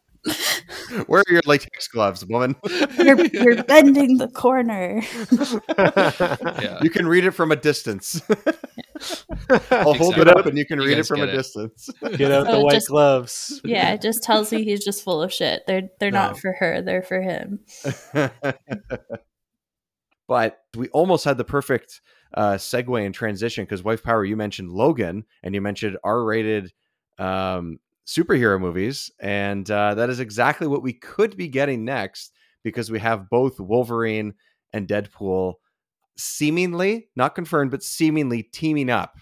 Where 1.07 1.21
are 1.21 1.31
your 1.31 1.41
latex 1.45 1.87
gloves, 1.87 2.25
woman? 2.25 2.55
you're 2.97 3.25
you're 3.27 3.63
bending 3.67 4.17
the 4.17 4.27
corner. 4.27 5.01
Yeah. 6.61 6.79
You 6.83 6.89
can 6.89 7.07
read 7.07 7.25
it 7.25 7.31
from 7.31 7.51
a 7.51 7.55
distance. 7.55 8.21
I'll 9.71 9.93
hold 9.93 10.17
it 10.17 10.27
up 10.27 10.45
and 10.45 10.57
you 10.57 10.65
can 10.65 10.79
You 10.79 10.87
read 10.87 10.97
it 10.97 11.05
from 11.05 11.21
a 11.21 11.25
it. 11.25 11.31
distance. 11.31 11.89
Get 12.15 12.31
out 12.31 12.47
the 12.47 12.59
white 12.59 12.73
just- 12.73 12.87
gloves. 12.89 13.61
Yeah, 13.63 13.93
it 13.93 14.01
just 14.01 14.23
tells 14.23 14.51
you 14.51 14.59
he's 14.59 14.83
just 14.83 15.03
full 15.03 15.21
of 15.21 15.31
shit. 15.33 15.63
They're 15.67 15.89
they're 15.99 16.11
No. 16.11 16.27
not 16.27 16.39
for 16.39 16.53
her. 16.53 16.81
They're 16.81 17.03
for 17.03 17.21
him. 17.21 17.59
but 20.27 20.59
we 20.75 20.87
almost 20.89 21.25
had 21.25 21.37
the 21.37 21.43
perfect 21.45 22.01
uh, 22.33 22.53
segue 22.55 23.05
and 23.05 23.15
transition 23.15 23.63
because 23.63 23.83
Wife 23.83 24.03
Power, 24.03 24.25
you 24.25 24.35
mentioned 24.35 24.69
Logan 24.71 25.25
and 25.43 25.55
you 25.55 25.61
mentioned 25.61 25.97
R-rated 26.03 26.73
um, 27.17 27.79
superhero 28.07 28.59
movies, 28.59 29.11
and 29.19 29.69
uh, 29.69 29.93
that 29.95 30.09
is 30.09 30.19
exactly 30.19 30.65
what 30.67 30.81
we 30.81 30.93
could 30.93 31.35
be 31.37 31.47
getting 31.49 31.83
next 31.85 32.33
because 32.63 32.89
we 32.89 32.99
have 32.99 33.29
both 33.29 33.59
Wolverine 33.59 34.33
and 34.73 34.87
Deadpool 34.87 35.55
seemingly 36.17 37.09
not 37.15 37.35
confirmed, 37.35 37.71
but 37.71 37.83
seemingly 37.83 38.43
teaming 38.43 38.89
up 38.89 39.17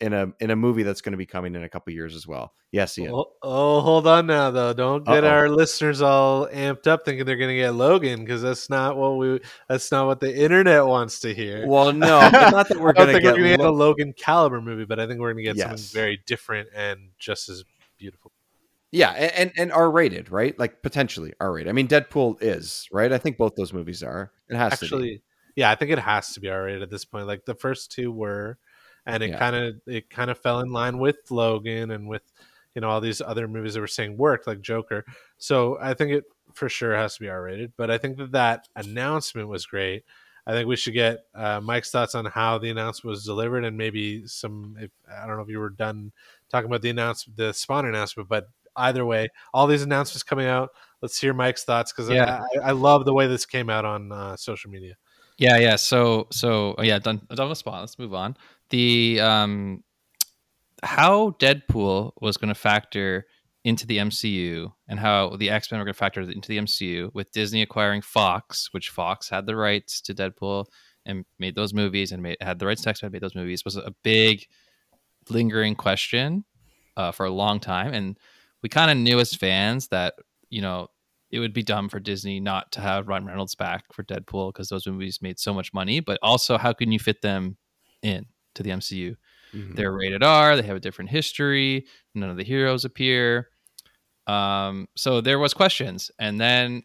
in 0.00 0.12
a 0.12 0.26
in 0.40 0.50
a 0.50 0.56
movie 0.56 0.82
that's 0.82 1.00
going 1.00 1.12
to 1.12 1.18
be 1.18 1.26
coming 1.26 1.54
in 1.54 1.62
a 1.62 1.68
couple 1.68 1.92
years 1.92 2.14
as 2.14 2.26
well. 2.26 2.52
Yes, 2.72 2.98
Ian. 2.98 3.12
Oh, 3.14 3.26
oh, 3.42 3.80
hold 3.80 4.08
on 4.08 4.26
now, 4.26 4.50
though. 4.50 4.72
Don't 4.72 5.06
get 5.06 5.22
Uh-oh. 5.22 5.30
our 5.30 5.48
listeners 5.48 6.02
all 6.02 6.48
amped 6.48 6.88
up 6.88 7.04
thinking 7.04 7.24
they're 7.24 7.36
going 7.36 7.50
to 7.50 7.56
get 7.56 7.70
Logan 7.70 8.20
because 8.24 8.42
that's 8.42 8.68
not 8.68 8.96
what 8.96 9.16
we. 9.16 9.38
That's 9.68 9.92
not 9.92 10.06
what 10.06 10.18
the 10.18 10.36
internet 10.36 10.84
wants 10.84 11.20
to 11.20 11.32
hear. 11.32 11.64
Well, 11.68 11.92
no, 11.92 12.18
not 12.30 12.68
that 12.68 12.80
we're 12.80 12.92
going 12.92 13.14
to 13.14 13.20
get. 13.20 13.34
we're 13.34 13.38
going 13.38 13.50
to 13.52 13.56
get 13.58 13.60
a 13.66 13.70
Logan 13.70 14.12
caliber 14.16 14.60
movie, 14.60 14.84
but 14.86 14.98
I 14.98 15.06
think 15.06 15.20
we're 15.20 15.32
going 15.32 15.44
to 15.44 15.50
get 15.52 15.56
Yes. 15.56 15.68
something 15.68 15.84
very 16.00 16.20
different 16.26 16.68
and 16.74 17.10
just 17.20 17.48
as 17.48 17.62
beautiful. 17.98 18.32
Yeah, 18.90 19.10
and 19.10 19.52
and 19.56 19.72
R 19.72 19.90
rated, 19.90 20.30
right? 20.30 20.56
Like 20.58 20.80
potentially 20.82 21.32
R 21.40 21.52
rated. 21.52 21.68
I 21.68 21.72
mean, 21.72 21.88
Deadpool 21.88 22.36
is 22.40 22.88
right. 22.92 23.12
I 23.12 23.18
think 23.18 23.36
both 23.36 23.56
those 23.56 23.72
movies 23.72 24.02
are. 24.04 24.30
It 24.48 24.56
has 24.56 24.78
to 24.78 24.84
be. 24.84 24.86
Actually, 24.86 25.22
yeah, 25.56 25.70
I 25.70 25.74
think 25.74 25.90
it 25.90 25.98
has 25.98 26.32
to 26.34 26.40
be 26.40 26.48
R 26.48 26.64
rated 26.64 26.82
at 26.82 26.90
this 26.90 27.04
point. 27.04 27.26
Like 27.26 27.44
the 27.44 27.56
first 27.56 27.90
two 27.90 28.12
were, 28.12 28.56
and 29.04 29.22
it 29.22 29.30
Yeah. 29.30 29.38
kind 29.38 29.56
of 29.56 29.74
it 29.88 30.10
kind 30.10 30.30
of 30.30 30.38
fell 30.38 30.60
in 30.60 30.70
line 30.70 30.98
with 30.98 31.16
Logan 31.30 31.90
and 31.90 32.08
with 32.08 32.22
you 32.76 32.82
know 32.82 32.88
all 32.88 33.00
these 33.00 33.20
other 33.20 33.48
movies 33.48 33.74
that 33.74 33.80
were 33.80 33.88
saying 33.88 34.16
worked 34.16 34.46
like 34.46 34.60
Joker. 34.60 35.04
So 35.38 35.76
I 35.80 35.94
think 35.94 36.12
it 36.12 36.24
for 36.52 36.68
sure 36.68 36.94
has 36.94 37.14
to 37.14 37.20
be 37.20 37.28
R 37.28 37.42
rated. 37.42 37.72
But 37.76 37.90
I 37.90 37.98
think 37.98 38.16
that 38.18 38.30
that 38.30 38.68
announcement 38.76 39.48
was 39.48 39.66
great. 39.66 40.04
I 40.46 40.52
think 40.52 40.68
we 40.68 40.76
should 40.76 40.94
get 40.94 41.24
uh, 41.34 41.60
Mike's 41.60 41.90
thoughts 41.90 42.14
on 42.14 42.26
how 42.26 42.58
the 42.58 42.70
announcement 42.70 43.12
was 43.12 43.24
delivered 43.24 43.64
and 43.64 43.76
maybe 43.76 44.26
some. 44.26 44.76
If, 44.78 44.90
I 45.10 45.26
don't 45.26 45.36
know 45.36 45.42
if 45.42 45.48
you 45.48 45.58
were 45.58 45.70
done 45.70 46.12
talking 46.50 46.66
about 46.66 46.82
the 46.82 46.90
announcement, 46.90 47.36
the 47.36 47.52
Spawn 47.52 47.86
announcement, 47.86 48.28
but 48.28 48.48
either 48.76 49.04
way, 49.04 49.28
all 49.52 49.66
these 49.66 49.82
announcements 49.82 50.22
coming 50.22 50.46
out. 50.46 50.70
Let's 51.00 51.18
hear 51.18 51.34
Mike's 51.34 51.64
thoughts 51.64 51.92
because 51.92 52.10
Yeah. 52.10 52.42
I, 52.62 52.68
I 52.68 52.70
love 52.72 53.04
the 53.04 53.14
way 53.14 53.26
this 53.26 53.46
came 53.46 53.70
out 53.70 53.84
on 53.84 54.12
uh, 54.12 54.36
social 54.36 54.70
media. 54.70 54.96
Yeah, 55.38 55.58
yeah. 55.58 55.76
So, 55.76 56.28
so 56.30 56.74
oh, 56.78 56.82
yeah, 56.82 56.98
done. 56.98 57.20
Done 57.34 57.48
with 57.48 57.58
Spawn. 57.58 57.80
Let's 57.80 57.98
move 57.98 58.14
on. 58.14 58.36
The 58.70 59.20
um, 59.20 59.82
how 60.82 61.30
Deadpool 61.32 62.12
was 62.20 62.36
going 62.36 62.48
to 62.48 62.54
factor 62.54 63.26
into 63.64 63.86
the 63.86 63.98
MCU 63.98 64.70
and 64.88 65.00
how 65.00 65.36
the 65.36 65.48
X 65.50 65.70
Men 65.70 65.80
were 65.80 65.86
going 65.86 65.94
to 65.94 65.98
factor 65.98 66.20
into 66.20 66.48
the 66.48 66.58
MCU 66.58 67.12
with 67.14 67.32
Disney 67.32 67.62
acquiring 67.62 68.02
Fox, 68.02 68.68
which 68.72 68.90
Fox 68.90 69.28
had 69.28 69.46
the 69.46 69.56
rights 69.56 70.00
to 70.02 70.14
Deadpool 70.14 70.66
and 71.06 71.24
made 71.38 71.54
those 71.54 71.72
movies 71.72 72.12
and 72.12 72.22
made, 72.22 72.36
had 72.40 72.58
the 72.58 72.66
rights 72.66 72.82
to 72.82 72.90
X 72.90 73.02
Men, 73.02 73.12
made 73.12 73.22
those 73.22 73.34
movies 73.34 73.64
was 73.64 73.76
a 73.76 73.94
big 74.02 74.46
lingering 75.30 75.74
question 75.74 76.44
uh, 76.96 77.10
for 77.10 77.26
a 77.26 77.30
long 77.30 77.58
time, 77.58 77.92
and 77.92 78.18
we 78.62 78.68
kind 78.68 78.90
of 78.90 78.96
knew 78.96 79.18
as 79.18 79.34
fans 79.34 79.88
that 79.88 80.14
you 80.50 80.60
know 80.62 80.88
it 81.30 81.38
would 81.40 81.54
be 81.54 81.62
dumb 81.62 81.88
for 81.88 81.98
Disney 81.98 82.38
not 82.38 82.70
to 82.72 82.80
have 82.80 83.08
Ryan 83.08 83.26
Reynolds 83.26 83.54
back 83.54 83.84
for 83.92 84.04
Deadpool 84.04 84.52
because 84.52 84.68
those 84.68 84.86
movies 84.86 85.20
made 85.20 85.38
so 85.38 85.52
much 85.52 85.72
money. 85.72 86.00
But 86.00 86.18
also, 86.22 86.56
how 86.56 86.72
can 86.72 86.92
you 86.92 86.98
fit 86.98 87.22
them 87.22 87.56
in 88.02 88.26
to 88.54 88.62
the 88.62 88.70
MCU? 88.70 89.16
Mhm. 89.52 89.74
They're 89.74 89.92
rated 89.92 90.22
R. 90.22 90.54
They 90.54 90.62
have 90.62 90.76
a 90.76 90.80
different 90.80 91.10
history. 91.10 91.86
None 92.14 92.30
of 92.30 92.36
the 92.36 92.44
heroes 92.44 92.84
appear. 92.84 93.48
Um, 94.26 94.88
so 94.96 95.20
there 95.20 95.38
was 95.38 95.54
questions, 95.54 96.10
and 96.18 96.40
then 96.40 96.82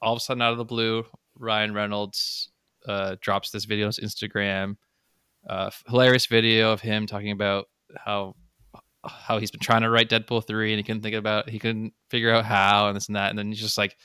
all 0.00 0.14
of 0.14 0.18
a 0.18 0.20
sudden, 0.20 0.42
out 0.42 0.52
of 0.52 0.58
the 0.58 0.64
blue, 0.64 1.04
Ryan 1.38 1.74
Reynolds 1.74 2.50
uh, 2.86 3.16
drops 3.20 3.50
this 3.50 3.64
video 3.64 3.86
on 3.86 3.92
his 3.96 4.00
Instagram. 4.00 4.76
Uh, 5.48 5.70
hilarious 5.88 6.26
video 6.26 6.72
of 6.72 6.80
him 6.80 7.06
talking 7.06 7.32
about 7.32 7.66
how 7.96 8.34
how 9.04 9.38
he's 9.38 9.50
been 9.50 9.60
trying 9.60 9.82
to 9.82 9.90
write 9.90 10.08
Deadpool 10.08 10.46
three 10.46 10.72
and 10.72 10.78
he 10.78 10.84
couldn't 10.84 11.02
think 11.02 11.16
about 11.16 11.48
he 11.48 11.58
couldn't 11.58 11.92
figure 12.08 12.32
out 12.32 12.44
how 12.44 12.86
and 12.86 12.96
this 12.96 13.08
and 13.08 13.16
that 13.16 13.30
and 13.30 13.38
then 13.38 13.48
he's 13.48 13.60
just 13.60 13.76
like 13.76 13.96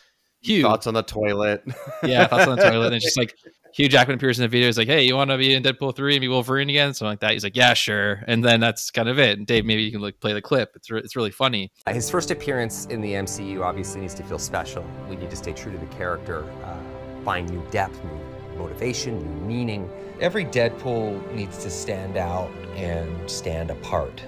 Hugh 0.41 0.63
Thoughts 0.63 0.87
on 0.87 0.95
the 0.95 1.03
toilet? 1.03 1.63
yeah 2.03 2.25
thoughts 2.25 2.47
on 2.47 2.55
the 2.55 2.63
toilet 2.63 2.87
and 2.87 2.95
it's 2.95 3.05
just 3.05 3.17
like 3.17 3.35
Hugh 3.77 3.87
Jackman 3.87 4.15
appears 4.15 4.39
in 4.39 4.41
the 4.41 4.47
video 4.47 4.67
he's 4.67 4.77
like 4.77 4.87
hey 4.87 5.03
you 5.03 5.15
want 5.15 5.29
to 5.29 5.37
be 5.37 5.53
in 5.53 5.61
Deadpool 5.61 5.95
three 5.95 6.15
and 6.15 6.21
be 6.21 6.27
Wolverine 6.27 6.69
again 6.69 6.93
something 6.93 7.11
like 7.11 7.19
that 7.19 7.31
he's 7.31 7.43
like 7.43 7.55
yeah 7.55 7.75
sure 7.75 8.23
and 8.27 8.43
then 8.43 8.59
that's 8.59 8.89
kind 8.89 9.07
of 9.07 9.19
it 9.19 9.37
and 9.37 9.45
Dave 9.45 9.65
maybe 9.65 9.83
you 9.83 9.91
can 9.91 10.01
like 10.01 10.19
play 10.19 10.33
the 10.33 10.41
clip 10.41 10.71
it's 10.75 10.89
re- 10.89 10.99
it's 10.99 11.15
really 11.15 11.29
funny 11.31 11.71
His 11.87 12.09
first 12.09 12.31
appearance 12.31 12.85
in 12.87 13.01
the 13.01 13.13
MCU 13.13 13.63
obviously 13.63 14.01
needs 14.01 14.13
to 14.15 14.23
feel 14.23 14.39
special. 14.39 14.85
We 15.09 15.15
need 15.15 15.29
to 15.29 15.35
stay 15.35 15.53
true 15.53 15.71
to 15.71 15.77
the 15.77 15.85
character, 15.87 16.43
uh, 16.63 16.77
find 17.23 17.49
new 17.49 17.63
depth, 17.71 18.03
new 18.03 18.57
motivation, 18.57 19.19
new 19.19 19.47
meaning. 19.47 19.89
Every 20.19 20.45
Deadpool 20.45 21.31
needs 21.33 21.57
to 21.59 21.69
stand 21.69 22.17
out 22.17 22.51
and 22.75 23.29
stand 23.29 23.69
apart. 23.69 24.23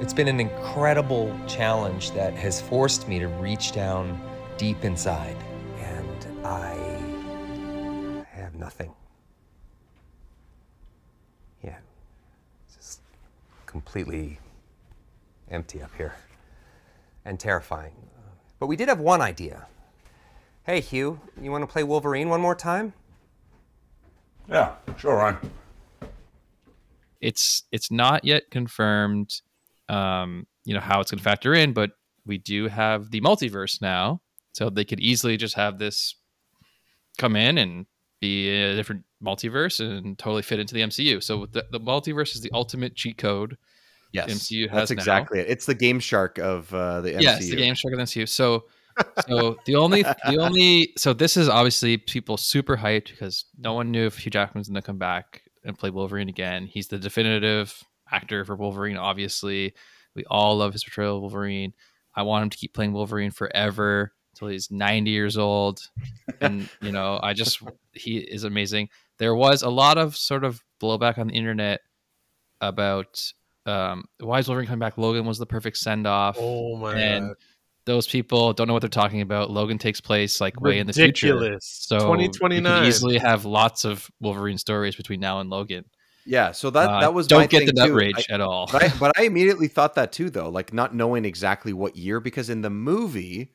It's 0.00 0.12
been 0.12 0.28
an 0.28 0.40
incredible 0.40 1.38
challenge 1.46 2.10
that 2.12 2.34
has 2.34 2.60
forced 2.60 3.08
me 3.08 3.18
to 3.20 3.28
reach 3.28 3.72
down 3.72 4.20
deep 4.58 4.84
inside. 4.84 5.36
And 5.78 6.44
I 6.44 6.74
have 6.74 6.83
nothing. 8.64 8.92
Yeah. 11.62 11.76
It's 12.66 12.76
just 12.76 13.00
completely 13.66 14.38
empty 15.50 15.82
up 15.82 15.90
here. 15.96 16.14
And 17.26 17.38
terrifying. 17.38 17.92
But 18.58 18.66
we 18.68 18.76
did 18.76 18.88
have 18.88 19.00
one 19.00 19.20
idea. 19.20 19.66
Hey, 20.64 20.80
Hugh, 20.80 21.20
you 21.40 21.50
want 21.50 21.62
to 21.62 21.66
play 21.66 21.82
Wolverine 21.82 22.30
one 22.30 22.40
more 22.40 22.54
time? 22.54 22.94
Yeah, 24.48 24.72
sure, 24.96 25.16
Ryan. 25.16 25.38
it's 27.20 27.64
it's 27.72 27.90
not 27.90 28.24
yet 28.24 28.42
confirmed 28.50 29.40
um 29.88 30.46
you 30.66 30.74
know 30.74 30.80
how 30.80 31.00
it's 31.00 31.10
going 31.10 31.18
to 31.18 31.24
factor 31.24 31.54
in 31.54 31.72
but 31.72 31.90
we 32.26 32.36
do 32.36 32.68
have 32.68 33.10
the 33.10 33.20
multiverse 33.22 33.80
now 33.80 34.20
so 34.52 34.68
they 34.68 34.84
could 34.84 35.00
easily 35.00 35.36
just 35.38 35.54
have 35.54 35.78
this 35.78 36.14
come 37.16 37.36
in 37.36 37.56
and 37.56 37.86
be 38.24 38.48
a 38.48 38.74
different 38.74 39.04
multiverse 39.22 39.80
and 39.80 40.18
totally 40.18 40.42
fit 40.42 40.60
into 40.60 40.74
the 40.74 40.80
MCU 40.80 41.22
so 41.22 41.46
the, 41.46 41.64
the 41.70 41.80
multiverse 41.80 42.34
is 42.34 42.40
the 42.40 42.50
ultimate 42.52 42.94
cheat 42.94 43.18
code 43.18 43.56
Yes, 44.14 44.32
MCU 44.32 44.70
has 44.70 44.88
that's 44.88 44.90
now. 44.92 44.94
exactly 44.94 45.40
it. 45.40 45.46
It's 45.48 45.66
the 45.66 45.74
Game 45.74 45.98
Shark 45.98 46.38
of 46.38 46.72
uh, 46.72 47.00
the 47.00 47.14
MCU. 47.14 47.22
Yes, 47.22 47.50
the 47.50 47.56
game 47.56 47.74
struck 47.74 47.94
against 47.94 48.14
you. 48.14 48.26
So, 48.26 48.66
so 49.28 49.56
the 49.66 49.74
only, 49.74 50.02
the 50.02 50.38
only, 50.38 50.92
so 50.96 51.12
this 51.12 51.36
is 51.36 51.48
obviously 51.48 51.96
people 51.96 52.36
super 52.36 52.76
hyped 52.76 53.10
because 53.10 53.44
no 53.58 53.74
one 53.74 53.90
knew 53.90 54.06
if 54.06 54.16
Hugh 54.18 54.30
Jackman's 54.30 54.68
going 54.68 54.80
to 54.80 54.86
come 54.86 54.98
back 54.98 55.42
and 55.64 55.76
play 55.76 55.90
Wolverine 55.90 56.28
again. 56.28 56.66
He's 56.66 56.86
the 56.86 56.96
definitive 56.96 57.82
actor 58.12 58.44
for 58.44 58.54
Wolverine. 58.54 58.96
Obviously, 58.96 59.74
we 60.14 60.24
all 60.30 60.58
love 60.58 60.72
his 60.72 60.84
portrayal 60.84 61.16
of 61.16 61.22
Wolverine. 61.22 61.72
I 62.14 62.22
want 62.22 62.44
him 62.44 62.50
to 62.50 62.56
keep 62.56 62.72
playing 62.72 62.92
Wolverine 62.92 63.32
forever 63.32 64.12
until 64.32 64.46
he's 64.46 64.70
90 64.70 65.10
years 65.10 65.36
old. 65.36 65.80
And 66.40 66.68
you 66.80 66.92
know, 66.92 67.18
I 67.20 67.32
just 67.32 67.62
he 67.94 68.18
is 68.18 68.44
amazing. 68.44 68.88
There 69.18 69.34
was 69.34 69.62
a 69.62 69.70
lot 69.70 69.98
of 69.98 70.16
sort 70.16 70.44
of 70.44 70.60
blowback 70.82 71.18
on 71.18 71.28
the 71.28 71.34
internet 71.34 71.80
about 72.60 73.20
um, 73.66 74.04
why 74.20 74.38
is 74.40 74.48
Wolverine 74.48 74.66
coming 74.66 74.80
back? 74.80 74.98
Logan 74.98 75.24
was 75.26 75.38
the 75.38 75.46
perfect 75.46 75.76
send 75.78 76.06
off 76.06 76.36
Oh 76.38 76.76
my 76.76 76.94
and 76.94 77.28
god. 77.28 77.36
those 77.86 78.06
people 78.06 78.52
don't 78.52 78.66
know 78.66 78.74
what 78.74 78.80
they're 78.82 78.88
talking 78.88 79.20
about. 79.22 79.50
Logan 79.50 79.78
takes 79.78 80.00
place 80.00 80.40
like 80.40 80.60
way 80.60 80.78
in 80.78 80.86
the 80.86 80.92
future. 80.92 81.34
Ridiculous. 81.34 81.64
So 81.86 81.96
you 82.14 82.28
could 82.28 82.34
2029. 82.34 82.84
easily 82.86 83.18
have 83.18 83.44
lots 83.44 83.84
of 83.84 84.10
Wolverine 84.20 84.58
stories 84.58 84.96
between 84.96 85.20
now 85.20 85.40
and 85.40 85.48
Logan. 85.50 85.84
Yeah, 86.26 86.52
so 86.52 86.70
that 86.70 86.88
Uh, 86.88 87.00
that 87.00 87.12
was 87.14 87.26
don't 87.26 87.40
my 87.40 87.46
get 87.46 87.58
thing 87.60 87.66
the 87.68 87.72
nut 87.74 87.88
too. 87.88 87.94
rage 87.94 88.26
I- 88.30 88.34
at 88.34 88.40
all. 88.40 88.68
but 88.72 88.82
I, 88.82 88.88
but 89.00 89.12
I 89.18 89.24
immediately 89.24 89.68
thought 89.68 89.94
that 89.96 90.10
too, 90.12 90.30
though, 90.30 90.48
like 90.48 90.72
not 90.72 90.94
knowing 90.94 91.24
exactly 91.24 91.72
what 91.74 91.96
year, 91.96 92.18
because 92.20 92.48
in 92.50 92.62
the 92.62 92.70
movie, 92.70 93.52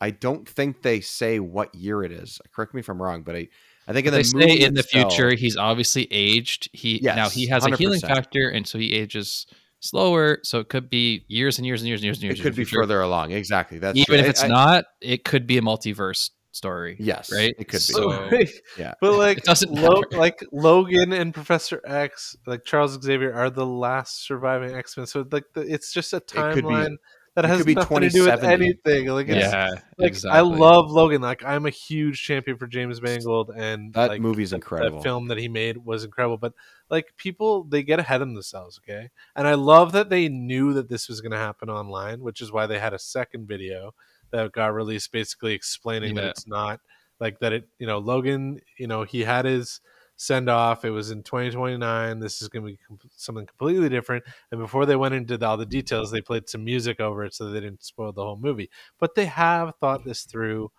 I 0.00 0.10
don't 0.10 0.48
think 0.48 0.82
they 0.82 1.00
say 1.00 1.38
what 1.40 1.74
year 1.74 2.02
it 2.04 2.10
is. 2.12 2.40
Correct 2.54 2.74
me 2.74 2.80
if 2.80 2.88
I'm 2.88 3.00
wrong, 3.02 3.22
but 3.22 3.34
I 3.36 3.48
I 3.88 3.92
think 3.92 4.06
in 4.06 4.12
they 4.12 4.22
the 4.22 4.24
say 4.24 4.54
in 4.60 4.74
the 4.74 4.80
itself- 4.80 5.12
future 5.14 5.34
he's 5.36 5.56
obviously 5.56 6.06
aged. 6.10 6.68
He 6.72 7.00
now 7.02 7.28
he 7.28 7.46
has 7.48 7.66
a 7.66 7.76
healing 7.76 8.00
factor, 8.00 8.48
and 8.48 8.66
so 8.66 8.78
he 8.78 8.92
ages 8.94 9.46
slower. 9.80 10.38
So 10.44 10.60
it 10.60 10.68
could 10.68 10.88
be 10.88 11.24
years 11.28 11.58
and 11.58 11.66
years 11.66 11.82
and 11.82 11.88
years 11.88 12.00
and 12.00 12.04
years 12.04 12.16
and 12.18 12.24
years. 12.24 12.38
It 12.38 12.42
could 12.42 12.54
be 12.54 12.64
further 12.64 13.00
along. 13.00 13.32
Exactly. 13.32 13.78
That's 13.78 13.98
Even 13.98 14.06
true. 14.06 14.18
if 14.18 14.26
it's 14.28 14.44
I- 14.44 14.48
not, 14.48 14.84
it 15.00 15.24
could 15.24 15.46
be 15.46 15.58
a 15.58 15.62
multiverse 15.62 16.30
story. 16.52 16.96
Yes, 17.00 17.32
right. 17.32 17.54
it 17.58 17.66
could 17.66 17.78
be. 17.78 17.78
So, 17.78 18.30
Yeah. 18.78 18.92
But 19.00 19.12
like, 19.18 19.38
It 19.38 19.44
doesn't 19.44 19.72
Lo- 19.72 20.02
like 20.12 20.44
Logan 20.52 21.12
and 21.12 21.32
Professor 21.34 21.80
X, 21.84 22.36
like 22.46 22.64
Charles 22.64 23.00
Xavier, 23.02 23.32
are 23.32 23.48
the 23.50 23.66
last 23.66 24.24
surviving 24.26 24.74
X 24.74 24.96
Men. 24.96 25.06
So 25.06 25.26
like, 25.32 25.44
the, 25.54 25.62
it's 25.62 25.92
just 25.92 26.12
a 26.12 26.20
could 26.20 26.54
be- 26.56 26.60
timeline 26.62 26.96
that 27.34 27.44
it 27.44 27.48
has 27.48 27.58
could 27.58 27.66
be 27.66 27.74
nothing 27.74 28.00
to 28.00 28.08
do 28.10 28.24
with 28.26 28.44
anything. 28.44 29.06
Like, 29.06 29.28
it's, 29.28 29.52
yeah, 29.52 29.70
like 29.98 30.08
exactly. 30.08 30.38
I 30.38 30.42
love 30.42 30.90
Logan. 30.90 31.22
Like, 31.22 31.44
I'm 31.44 31.64
a 31.66 31.70
huge 31.70 32.22
champion 32.22 32.58
for 32.58 32.66
James 32.66 33.00
Mangold, 33.00 33.50
and 33.56 33.92
That 33.94 34.10
like, 34.10 34.20
movie's 34.20 34.50
that- 34.50 34.56
incredible. 34.56 34.98
That 34.98 35.02
film 35.02 35.28
that 35.28 35.38
he 35.38 35.48
made 35.48 35.78
was 35.78 36.04
incredible. 36.04 36.36
But 36.36 36.52
like, 36.90 37.14
people 37.16 37.64
they 37.64 37.82
get 37.82 37.98
ahead 37.98 38.20
of 38.20 38.28
themselves. 38.28 38.78
Okay, 38.82 39.08
and 39.34 39.48
I 39.48 39.54
love 39.54 39.92
that 39.92 40.10
they 40.10 40.28
knew 40.28 40.74
that 40.74 40.88
this 40.88 41.08
was 41.08 41.20
going 41.20 41.32
to 41.32 41.38
happen 41.38 41.70
online, 41.70 42.20
which 42.20 42.40
is 42.40 42.52
why 42.52 42.66
they 42.66 42.78
had 42.78 42.92
a 42.92 42.98
second 42.98 43.48
video 43.48 43.94
that 44.30 44.52
got 44.52 44.74
released, 44.74 45.12
basically 45.12 45.54
explaining 45.54 46.14
that 46.16 46.24
it's 46.24 46.46
not 46.46 46.80
like 47.18 47.38
that. 47.40 47.52
It 47.52 47.68
you 47.78 47.86
know 47.86 47.98
Logan, 47.98 48.60
you 48.78 48.86
know 48.86 49.04
he 49.04 49.20
had 49.22 49.46
his 49.46 49.80
send 50.22 50.48
off. 50.48 50.84
It 50.84 50.90
was 50.90 51.10
in 51.10 51.22
2029. 51.22 52.20
This 52.20 52.40
is 52.42 52.48
going 52.48 52.64
to 52.64 52.72
be 52.72 52.78
com- 52.86 52.98
something 53.16 53.46
completely 53.46 53.88
different. 53.88 54.24
And 54.50 54.60
before 54.60 54.86
they 54.86 54.96
went 54.96 55.14
into 55.14 55.44
all 55.46 55.56
the 55.56 55.66
details, 55.66 56.10
they 56.10 56.20
played 56.20 56.48
some 56.48 56.64
music 56.64 57.00
over 57.00 57.24
it 57.24 57.34
so 57.34 57.50
they 57.50 57.60
didn't 57.60 57.84
spoil 57.84 58.12
the 58.12 58.22
whole 58.22 58.36
movie. 58.36 58.70
But 58.98 59.14
they 59.14 59.26
have 59.26 59.74
thought 59.80 60.04
this 60.04 60.22
through. 60.22 60.70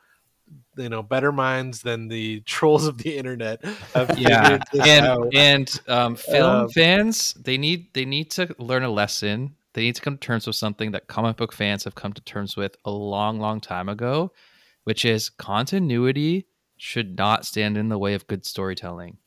You 0.77 0.89
know, 0.89 1.01
better 1.01 1.31
minds 1.31 1.81
than 1.81 2.09
the 2.09 2.41
trolls 2.45 2.85
of 2.85 2.97
the 2.97 3.15
internet. 3.17 3.63
Yeah 4.17 4.59
and 4.83 5.05
out. 5.05 5.33
and 5.33 5.81
um, 5.88 6.15
film 6.17 6.55
Um, 6.63 6.69
fans 6.69 7.33
they 7.35 7.57
need 7.57 7.93
they 7.93 8.05
need 8.05 8.29
to 8.31 8.53
learn 8.59 8.83
a 8.83 8.89
lesson 8.89 9.55
they 9.73 9.83
need 9.83 9.95
to 9.95 10.01
come 10.01 10.17
to 10.17 10.19
terms 10.27 10.45
with 10.45 10.57
something 10.57 10.91
that 10.91 11.07
comic 11.07 11.38
book 11.38 11.53
fans 11.53 11.85
have 11.85 11.95
come 11.95 12.12
to 12.13 12.21
terms 12.21 12.57
with 12.57 12.75
a 12.83 12.91
long 12.91 13.39
long 13.39 13.62
time 13.62 13.88
ago 13.88 14.31
which 14.83 15.05
is 15.05 15.29
continuity 15.29 16.45
should 16.77 17.17
not 17.17 17.45
stand 17.45 17.77
in 17.77 17.88
the 17.88 17.97
way 17.97 18.13
of 18.13 18.27
good 18.27 18.45
storytelling 18.45 19.17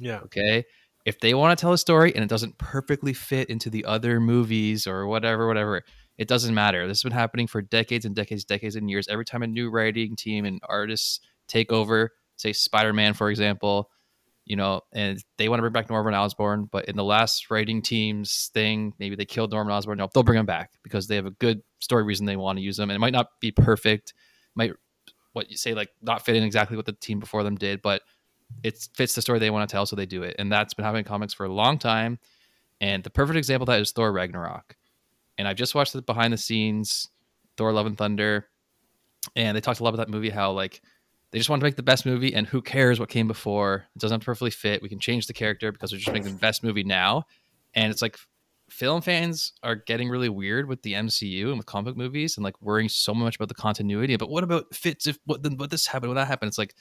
yeah, 0.00 0.20
okay? 0.20 0.64
If 1.04 1.20
they 1.20 1.34
want 1.34 1.56
to 1.56 1.60
tell 1.60 1.72
a 1.72 1.78
story 1.78 2.14
and 2.14 2.24
it 2.24 2.28
doesn't 2.28 2.58
perfectly 2.58 3.12
fit 3.12 3.48
into 3.48 3.70
the 3.70 3.84
other 3.84 4.20
movies 4.20 4.86
or 4.86 5.06
whatever 5.06 5.46
whatever 5.46 5.82
it 6.18 6.28
doesn't 6.28 6.54
matter. 6.54 6.86
This 6.86 6.98
has 6.98 7.02
been 7.04 7.18
happening 7.18 7.46
for 7.46 7.62
decades 7.62 8.04
and 8.04 8.14
decades 8.14 8.44
decades 8.44 8.76
and 8.76 8.90
years. 8.90 9.08
Every 9.08 9.24
time 9.24 9.42
a 9.42 9.46
new 9.46 9.70
writing 9.70 10.16
team 10.16 10.44
and 10.44 10.60
artists 10.68 11.20
take 11.48 11.72
over 11.72 12.12
say 12.36 12.52
spider-man 12.52 13.12
for 13.12 13.30
example 13.30 13.90
you 14.46 14.56
know 14.56 14.80
and 14.92 15.22
they 15.36 15.48
want 15.48 15.58
to 15.58 15.62
bring 15.62 15.72
back 15.72 15.90
norman 15.90 16.14
osborn 16.14 16.68
but 16.70 16.86
in 16.86 16.96
the 16.96 17.04
last 17.04 17.50
writing 17.50 17.82
team's 17.82 18.50
thing 18.54 18.92
maybe 18.98 19.14
they 19.14 19.24
killed 19.24 19.50
norman 19.50 19.72
osborn 19.72 19.98
no 19.98 20.08
they'll 20.14 20.22
bring 20.22 20.38
him 20.38 20.46
back 20.46 20.70
because 20.82 21.06
they 21.06 21.16
have 21.16 21.26
a 21.26 21.32
good 21.32 21.60
story 21.80 22.02
reason 22.02 22.26
they 22.26 22.36
want 22.36 22.56
to 22.56 22.62
use 22.62 22.78
him 22.78 22.88
and 22.88 22.96
it 22.96 23.00
might 23.00 23.12
not 23.12 23.26
be 23.40 23.50
perfect 23.50 24.14
might 24.54 24.72
what 25.32 25.50
you 25.50 25.56
say 25.56 25.74
like 25.74 25.90
not 26.00 26.24
fit 26.24 26.36
in 26.36 26.42
exactly 26.42 26.76
what 26.76 26.86
the 26.86 26.92
team 26.92 27.20
before 27.20 27.42
them 27.42 27.56
did 27.56 27.82
but 27.82 28.02
it 28.62 28.88
fits 28.94 29.14
the 29.14 29.22
story 29.22 29.38
they 29.38 29.50
want 29.50 29.68
to 29.68 29.72
tell, 29.72 29.86
so 29.86 29.96
they 29.96 30.06
do 30.06 30.22
it. 30.22 30.36
And 30.38 30.50
that's 30.50 30.74
been 30.74 30.84
happening 30.84 31.04
in 31.04 31.08
comics 31.08 31.32
for 31.32 31.46
a 31.46 31.52
long 31.52 31.78
time. 31.78 32.18
And 32.80 33.02
the 33.02 33.10
perfect 33.10 33.36
example 33.36 33.64
of 33.64 33.68
that 33.68 33.80
is 33.80 33.92
Thor 33.92 34.12
Ragnarok. 34.12 34.76
And 35.38 35.48
I've 35.48 35.56
just 35.56 35.74
watched 35.74 35.92
the 35.92 36.02
behind 36.02 36.32
the 36.32 36.38
scenes 36.38 37.08
Thor 37.56 37.72
Love 37.72 37.86
and 37.86 37.96
Thunder. 37.96 38.48
And 39.36 39.56
they 39.56 39.60
talked 39.60 39.80
a 39.80 39.84
lot 39.84 39.94
about 39.94 40.06
that 40.06 40.12
movie, 40.12 40.30
how 40.30 40.52
like 40.52 40.80
they 41.30 41.38
just 41.38 41.48
want 41.50 41.60
to 41.60 41.64
make 41.64 41.76
the 41.76 41.82
best 41.82 42.06
movie, 42.06 42.34
and 42.34 42.46
who 42.46 42.60
cares 42.60 42.98
what 42.98 43.08
came 43.08 43.28
before? 43.28 43.86
It 43.94 44.00
doesn't 44.00 44.24
perfectly 44.24 44.50
fit. 44.50 44.82
We 44.82 44.88
can 44.88 44.98
change 44.98 45.26
the 45.26 45.32
character 45.32 45.70
because 45.70 45.92
we're 45.92 45.98
just 45.98 46.12
making 46.12 46.32
the 46.32 46.38
best 46.38 46.64
movie 46.64 46.82
now. 46.82 47.24
And 47.74 47.92
it's 47.92 48.02
like 48.02 48.18
film 48.68 49.00
fans 49.00 49.52
are 49.62 49.74
getting 49.74 50.08
really 50.08 50.28
weird 50.28 50.68
with 50.68 50.82
the 50.82 50.94
MCU 50.94 51.48
and 51.48 51.56
with 51.56 51.66
comic 51.66 51.96
movies 51.96 52.36
and 52.36 52.44
like 52.44 52.60
worrying 52.60 52.88
so 52.88 53.12
much 53.14 53.36
about 53.36 53.48
the 53.48 53.54
continuity. 53.54 54.16
But 54.16 54.30
what 54.30 54.44
about 54.44 54.74
fits 54.74 55.06
if 55.06 55.18
what 55.24 55.42
then 55.42 55.56
what 55.56 55.70
this 55.70 55.86
happened, 55.86 56.10
what 56.10 56.14
that 56.14 56.28
happened? 56.28 56.48
It's 56.48 56.58
like 56.58 56.74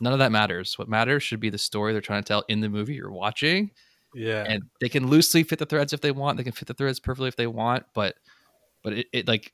none 0.00 0.12
of 0.12 0.18
that 0.18 0.32
matters. 0.32 0.78
What 0.78 0.88
matters 0.88 1.22
should 1.22 1.40
be 1.40 1.50
the 1.50 1.58
story 1.58 1.92
they're 1.92 2.00
trying 2.00 2.22
to 2.22 2.28
tell 2.28 2.44
in 2.48 2.60
the 2.60 2.68
movie 2.68 2.94
you're 2.94 3.10
watching. 3.10 3.70
yeah. 4.14 4.44
And 4.46 4.64
they 4.80 4.88
can 4.88 5.08
loosely 5.08 5.42
fit 5.42 5.58
the 5.58 5.66
threads 5.66 5.92
if 5.92 6.00
they 6.00 6.10
want. 6.10 6.36
They 6.36 6.44
can 6.44 6.52
fit 6.52 6.68
the 6.68 6.74
threads 6.74 7.00
perfectly 7.00 7.28
if 7.28 7.36
they 7.36 7.46
want. 7.46 7.84
But 7.94 8.14
but 8.82 8.92
it, 8.92 9.06
it 9.12 9.28
like 9.28 9.52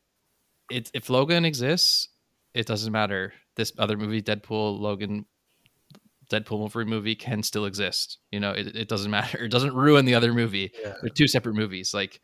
it 0.71 0.91
if 0.95 1.11
Logan 1.11 1.45
exists, 1.45 2.09
it 2.55 2.67
doesn't 2.67 2.93
matter. 2.93 3.33
This 3.57 3.73
other 3.79 3.97
movie, 3.97 4.23
Deadpool, 4.23 4.79
Logan, 4.79 5.27
Deadpool 6.31 6.59
Wolverine 6.59 6.89
movie 6.89 7.15
can 7.15 7.43
still 7.43 7.67
exist. 7.67 8.19
You 8.31 8.41
know, 8.41 8.53
it, 8.53 8.75
it 8.75 8.89
doesn't 8.89 9.11
matter. 9.19 9.45
It 9.45 9.51
doesn't 9.51 9.75
ruin 9.75 10.05
the 10.05 10.15
other 10.15 10.33
movie. 10.33 10.73
Yeah. 10.83 10.95
They're 11.01 11.11
two 11.11 11.29
separate 11.29 11.55
movies. 11.55 11.93
Like 11.95 12.21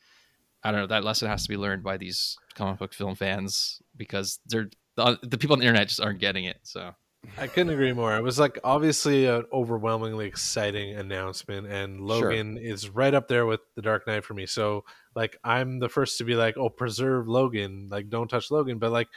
I 0.62 0.70
don't 0.72 0.80
know. 0.80 0.86
That 0.88 1.04
lesson 1.04 1.28
has 1.28 1.44
to 1.44 1.48
be 1.48 1.56
learned 1.56 1.82
by 1.82 1.96
these 1.98 2.36
comic 2.54 2.78
book 2.78 2.92
film 2.92 3.14
fans 3.14 3.80
because 3.96 4.40
they're 4.46 4.68
the, 4.96 5.18
the 5.22 5.38
people 5.38 5.54
on 5.54 5.60
the 5.60 5.66
internet 5.66 5.88
just 5.88 6.00
aren't 6.00 6.18
getting 6.18 6.44
it. 6.44 6.58
So 6.64 6.92
I 7.36 7.46
couldn't 7.46 7.72
agree 7.72 7.92
more. 7.92 8.16
It 8.16 8.22
was 8.22 8.38
like 8.38 8.58
obviously 8.64 9.26
an 9.26 9.44
overwhelmingly 9.52 10.26
exciting 10.26 10.96
announcement, 10.96 11.66
and 11.66 12.00
Logan 12.00 12.56
is 12.58 12.88
right 12.88 13.12
up 13.12 13.28
there 13.28 13.46
with 13.46 13.60
the 13.74 13.82
Dark 13.82 14.06
Knight 14.06 14.24
for 14.24 14.34
me. 14.34 14.46
So 14.46 14.84
like 15.14 15.36
I'm 15.42 15.78
the 15.78 15.88
first 15.88 16.18
to 16.18 16.24
be 16.24 16.34
like, 16.34 16.56
oh, 16.56 16.68
preserve 16.68 17.28
Logan, 17.28 17.88
like 17.90 18.08
don't 18.08 18.28
touch 18.28 18.50
Logan, 18.50 18.78
but 18.78 18.92
like 18.92 19.08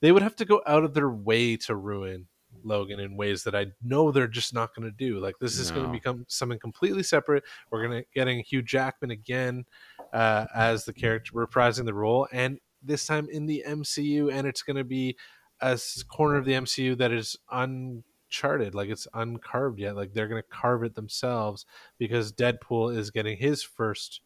they 0.00 0.12
would 0.12 0.22
have 0.22 0.36
to 0.36 0.44
go 0.44 0.62
out 0.66 0.84
of 0.84 0.94
their 0.94 1.10
way 1.10 1.56
to 1.56 1.74
ruin 1.76 2.26
Logan 2.62 3.00
in 3.00 3.16
ways 3.16 3.44
that 3.44 3.54
I 3.54 3.66
know 3.82 4.10
they're 4.10 4.28
just 4.28 4.54
not 4.54 4.74
going 4.74 4.90
to 4.90 4.96
do. 4.96 5.18
Like 5.18 5.36
this 5.40 5.58
is 5.58 5.70
going 5.70 5.86
to 5.86 5.92
become 5.92 6.24
something 6.28 6.58
completely 6.58 7.02
separate. 7.02 7.44
We're 7.70 7.86
going 7.86 8.02
to 8.02 8.08
getting 8.14 8.40
Hugh 8.40 8.62
Jackman 8.62 9.10
again 9.10 9.64
uh, 10.12 10.46
as 10.54 10.84
the 10.84 10.92
character 10.92 11.32
reprising 11.32 11.86
the 11.86 11.94
role, 11.94 12.28
and 12.32 12.58
this 12.82 13.06
time 13.06 13.28
in 13.30 13.46
the 13.46 13.64
MCU, 13.66 14.32
and 14.32 14.46
it's 14.46 14.62
going 14.62 14.76
to 14.76 14.84
be 14.84 15.16
a 15.60 15.78
corner 16.08 16.36
of 16.36 16.44
the 16.44 16.52
MCU 16.52 16.96
that 16.98 17.12
is 17.12 17.36
uncharted, 17.50 18.74
like 18.74 18.88
it's 18.88 19.08
uncarved 19.14 19.78
yet. 19.78 19.96
Like 19.96 20.12
they're 20.12 20.28
going 20.28 20.42
to 20.42 20.48
carve 20.48 20.82
it 20.84 20.94
themselves 20.94 21.66
because 21.98 22.32
Deadpool 22.32 22.96
is 22.96 23.10
getting 23.10 23.36
his 23.36 23.62
first 23.62 24.20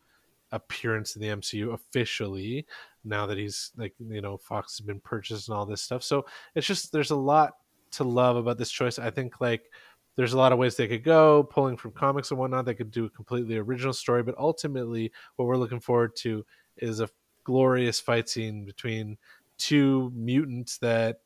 appearance 0.52 1.14
in 1.14 1.22
the 1.22 1.28
MCU 1.28 1.72
officially 1.72 2.66
now 3.04 3.24
that 3.26 3.38
he's 3.38 3.70
like 3.76 3.94
you 4.00 4.20
know 4.20 4.36
Fox 4.36 4.76
has 4.76 4.84
been 4.84 5.00
purchased 5.00 5.48
and 5.48 5.56
all 5.56 5.66
this 5.66 5.82
stuff. 5.82 6.02
So 6.02 6.26
it's 6.54 6.66
just 6.66 6.92
there's 6.92 7.12
a 7.12 7.16
lot 7.16 7.52
to 7.92 8.04
love 8.04 8.36
about 8.36 8.58
this 8.58 8.70
choice. 8.70 8.98
I 8.98 9.10
think 9.10 9.40
like 9.40 9.70
there's 10.16 10.32
a 10.32 10.38
lot 10.38 10.52
of 10.52 10.58
ways 10.58 10.76
they 10.76 10.88
could 10.88 11.04
go, 11.04 11.44
pulling 11.44 11.76
from 11.76 11.92
comics 11.92 12.30
and 12.30 12.38
whatnot. 12.38 12.64
They 12.64 12.74
could 12.74 12.90
do 12.90 13.06
a 13.06 13.10
completely 13.10 13.56
original 13.56 13.92
story, 13.92 14.22
but 14.22 14.36
ultimately, 14.38 15.12
what 15.36 15.46
we're 15.46 15.56
looking 15.56 15.80
forward 15.80 16.16
to 16.16 16.44
is 16.76 17.00
a 17.00 17.08
glorious 17.44 18.00
fight 18.00 18.28
scene 18.28 18.64
between 18.64 19.16
two 19.60 20.10
mutants 20.14 20.78
that 20.78 21.20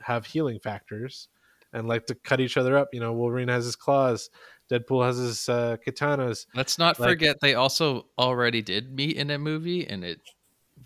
have 0.00 0.26
healing 0.26 0.58
factors 0.58 1.28
and 1.72 1.86
like 1.88 2.06
to 2.06 2.14
cut 2.14 2.40
each 2.40 2.56
other 2.56 2.76
up. 2.76 2.88
You 2.92 3.00
know, 3.00 3.12
Wolverine 3.12 3.48
has 3.48 3.64
his 3.64 3.76
claws, 3.76 4.30
Deadpool 4.70 5.04
has 5.04 5.18
his 5.18 5.48
uh, 5.48 5.76
katanas. 5.86 6.46
let's 6.54 6.78
not 6.78 6.98
Like- 6.98 7.10
forget 7.10 7.40
they 7.40 7.54
also 7.54 8.06
already 8.18 8.62
did 8.62 8.94
meet 8.94 9.16
in 9.16 9.30
a 9.30 9.38
movie 9.38 9.86
and 9.86 10.02
it 10.04 10.20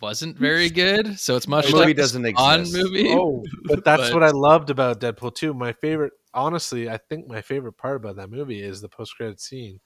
wasn't 0.00 0.36
very 0.38 0.68
good. 0.84 1.18
So 1.18 1.36
it's 1.36 1.48
much 1.48 1.66
The 1.66 1.72
movie 1.72 1.84
like 1.86 1.96
doesn't 1.96 2.24
Spawn 2.26 2.60
exist. 2.60 2.76
movie. 2.76 3.08
Oh, 3.10 3.44
but 3.64 3.84
that's 3.84 4.02
But- 4.10 4.14
what 4.14 4.22
I 4.24 4.30
loved 4.30 4.70
about 4.70 5.00
Deadpool 5.00 5.34
2. 5.34 5.54
My 5.54 5.72
favorite, 5.72 6.12
honestly, 6.34 6.88
I 6.88 6.96
think 6.98 7.26
my 7.28 7.40
favorite 7.42 7.76
part 7.76 7.96
about 7.96 8.16
that 8.16 8.30
movie 8.30 8.62
is 8.62 8.80
the 8.80 8.88
post 8.88 9.16
credit 9.16 9.40
scene, 9.40 9.80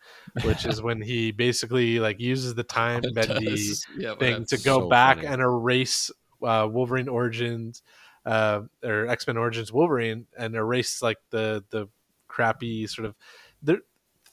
which 0.44 0.66
is 0.66 0.82
when 0.82 1.00
he 1.00 1.32
basically 1.32 1.98
like 2.00 2.20
uses 2.20 2.54
the 2.54 2.64
time 2.64 3.02
It 3.04 3.14
bendy. 3.14 3.66
Yeah, 3.98 4.14
thing 4.16 4.44
to 4.46 4.56
go 4.58 4.80
so 4.80 4.88
back 4.88 5.16
funny. 5.16 5.28
and 5.28 5.40
erase 5.42 6.10
uh, 6.44 6.66
Wolverine 6.70 7.08
Origins 7.08 7.82
uh, 8.26 8.60
or 8.84 9.06
X 9.08 9.26
Men 9.26 9.36
Origins 9.36 9.72
Wolverine 9.72 10.26
and 10.38 10.54
erase 10.54 11.02
like 11.02 11.18
the 11.30 11.64
the 11.70 11.88
crappy 12.28 12.86
sort 12.86 13.06
of 13.06 13.14
the 13.62 13.80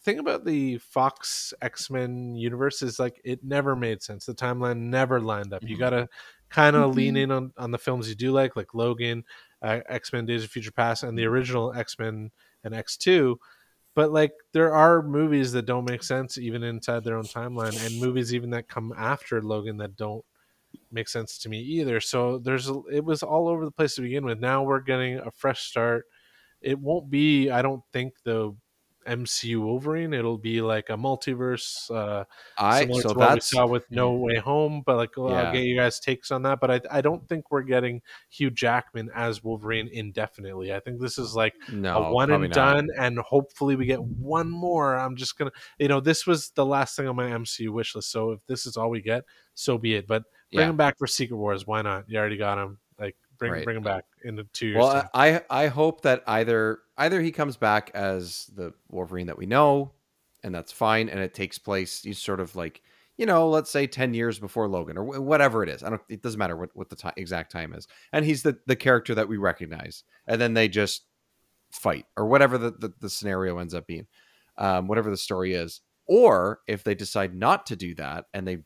thing 0.04 0.19
about 0.19 0.45
the 0.45 0.78
Fox 0.78 1.54
X 1.62 1.89
Men 1.89 2.36
universe 2.36 2.82
is 2.82 3.00
like 3.00 3.19
it 3.24 3.43
never 3.43 3.76
made 3.76 4.02
sense. 4.02 4.26
The 4.26 4.34
timeline 4.34 4.78
never 4.78 5.19
lined 5.19 5.54
up. 5.54 5.63
You 5.63 5.76
Mhm. 5.76 5.80
gotta 5.80 6.10
kind 6.50 6.76
of 6.76 6.91
Mhm. 6.91 6.95
lean 6.95 7.17
in 7.17 7.32
on 7.32 7.54
on 7.58 7.72
the 7.72 7.78
films 7.78 8.08
you 8.10 8.15
do 8.15 8.32
like, 8.32 8.56
like 8.56 8.74
Logan, 8.74 9.24
uh, 9.62 9.82
X 9.88 10.13
Men 10.13 10.26
Days 10.26 10.43
of 10.43 10.50
Future 10.52 10.72
Past, 10.72 11.04
and 11.04 11.17
the 11.17 11.26
original 11.26 11.74
X 11.74 12.00
Men 12.00 12.32
and 12.63 12.74
X 12.74 12.95
Two. 12.98 13.39
But 13.95 14.12
like 14.12 14.32
there 14.54 14.74
are 14.74 15.02
movies 15.02 15.52
that 15.52 15.65
don't 15.65 15.84
make 15.89 16.04
sense 16.04 16.38
even 16.38 16.63
inside 16.63 17.04
their 17.04 17.17
own 17.17 17.26
timeline, 17.26 17.76
and 17.86 18.00
movies 18.00 18.34
even 18.34 18.52
that 18.52 18.69
come 18.69 18.93
after 18.95 19.41
Logan 19.41 19.78
that 19.78 19.98
don't 19.98 20.24
make 20.91 21.08
sense 21.08 21.38
to 21.39 21.49
me 21.49 21.60
either. 21.60 21.99
So 21.99 22.39
there's 22.39 22.69
a, 22.69 22.82
it 22.91 23.04
was 23.04 23.23
all 23.23 23.47
over 23.47 23.65
the 23.65 23.71
place 23.71 23.95
to 23.95 24.02
begin 24.02 24.25
with. 24.25 24.39
Now 24.39 24.63
we're 24.63 24.82
getting 24.82 25.19
a 25.19 25.32
fresh 25.32 25.63
start. 25.63 26.06
It 26.62 26.80
won't 26.80 27.10
be, 27.10 27.49
I 27.49 27.62
don't 27.62 27.84
think, 27.93 28.13
the 28.23 28.56
MCU 29.08 29.62
Wolverine. 29.62 30.13
It'll 30.13 30.38
be 30.38 30.62
like 30.62 30.89
a 30.89 30.97
multiverse, 30.97 31.89
uh, 31.89 32.25
I 32.58 32.82
similar 32.82 33.02
so 33.02 33.13
to 33.13 33.19
what 33.19 33.34
we 33.36 33.39
saw 33.41 33.65
with 33.65 33.89
No 33.89 34.13
Way 34.13 34.36
Home. 34.36 34.84
But 34.86 34.97
like, 34.97 35.17
well, 35.17 35.32
Yeah. 35.32 35.43
I'll 35.43 35.54
get 35.54 35.63
you 35.63 35.75
guys' 35.75 35.99
takes 35.99 36.32
on 36.32 36.43
that. 36.43 36.60
But 36.60 36.71
I, 36.71 36.82
I 36.91 37.02
don't 37.02 37.28
think 37.28 37.49
we're 37.49 37.63
getting 37.63 38.02
Hugh 38.30 38.52
Jackman 38.52 39.10
as 39.15 39.43
Wolverine 39.43 39.89
indefinitely. 39.91 40.73
I 40.73 40.80
think 40.80 41.02
this 41.02 41.17
is 41.17 41.34
like 41.34 41.56
no 41.71 42.04
a 42.04 42.12
one 42.12 42.32
and 42.32 42.43
not. 42.43 42.52
done, 42.52 42.89
and 42.97 43.17
hopefully 43.19 43.75
we 43.75 43.86
get 43.86 44.04
one 44.04 44.49
more. 44.49 44.95
I'm 44.95 45.15
just 45.15 45.38
gonna, 45.38 45.52
you 45.80 45.88
know, 45.88 45.99
this 45.99 46.28
was 46.28 46.52
the 46.52 46.65
last 46.65 46.95
thing 46.95 47.08
on 47.08 47.15
my 47.15 47.30
MCU 47.30 47.69
wish 47.69 47.95
list. 47.95 48.12
So 48.12 48.32
if 48.32 48.45
this 48.47 48.65
is 48.65 48.78
all 48.78 48.89
we 48.89 49.02
get, 49.02 49.23
so 49.54 49.78
be 49.78 49.95
it. 49.95 50.08
But 50.08 50.23
bring 50.52 50.66
Yeah. 50.66 50.70
him 50.70 50.78
back 50.78 50.98
for 50.98 51.08
Secret 51.08 51.38
Wars. 51.38 51.66
Why 51.68 51.82
not? 51.82 52.10
You 52.10 52.18
already 52.18 52.38
got 52.38 52.58
him. 52.58 52.78
Like 53.00 53.16
bring 53.38 53.52
Right. 53.54 53.64
bring 53.64 53.78
him 53.78 53.84
back 53.84 54.06
in 54.24 54.36
the 54.36 54.44
two 54.46 54.68
years. 54.68 54.78
Well, 54.78 54.92
time. 55.02 55.10
I 55.14 55.42
I 55.50 55.68
hope 55.68 56.02
that 56.02 56.24
either 56.28 56.80
either 56.98 57.22
he 57.22 57.32
comes 57.32 57.56
back 57.58 57.92
as 57.94 58.50
the 58.56 58.74
Wolverine 58.90 59.28
that 59.28 59.38
we 59.38 59.46
know, 59.46 59.94
and 60.44 60.54
that's 60.54 60.72
fine, 60.72 61.10
and 61.10 61.20
it 61.20 61.34
takes 61.34 61.58
place. 61.58 62.04
He's 62.04 62.20
sort 62.20 62.40
of 62.40 62.56
like 62.56 62.82
you 63.18 63.26
know, 63.26 63.50
let's 63.50 63.70
say 63.70 63.86
ten 63.86 64.14
years 64.14 64.40
before 64.40 64.70
Logan 64.70 64.98
or 64.98 65.04
whatever 65.04 65.62
it 65.62 65.68
is. 65.68 65.84
I 65.84 65.90
don't. 65.90 66.02
It 66.08 66.22
doesn't 66.22 66.40
matter 66.40 66.56
what 66.56 66.70
what 66.74 66.90
the 66.90 67.14
exact 67.18 67.52
time 67.52 67.74
is, 67.74 67.88
and 68.14 68.24
he's 68.26 68.44
the 68.44 68.58
the 68.66 68.76
character 68.78 69.14
that 69.16 69.28
we 69.28 69.36
recognize, 69.38 70.04
and 70.26 70.40
then 70.40 70.54
they 70.54 70.68
just 70.70 71.04
fight 71.72 72.06
or 72.18 72.26
whatever 72.26 72.58
the 72.58 72.72
the, 72.72 72.94
the 73.00 73.10
scenario 73.10 73.60
ends 73.60 73.74
up 73.74 73.86
being, 73.88 74.08
um, 74.58 74.88
whatever 74.88 75.10
the 75.10 75.18
story 75.18 75.54
is. 75.54 75.82
Or 76.06 76.62
if 76.66 76.84
they 76.84 76.96
decide 76.96 77.36
not 77.36 77.68
to 77.68 77.76
do 77.76 77.94
that 77.96 78.26
and 78.34 78.48
they 78.48 78.60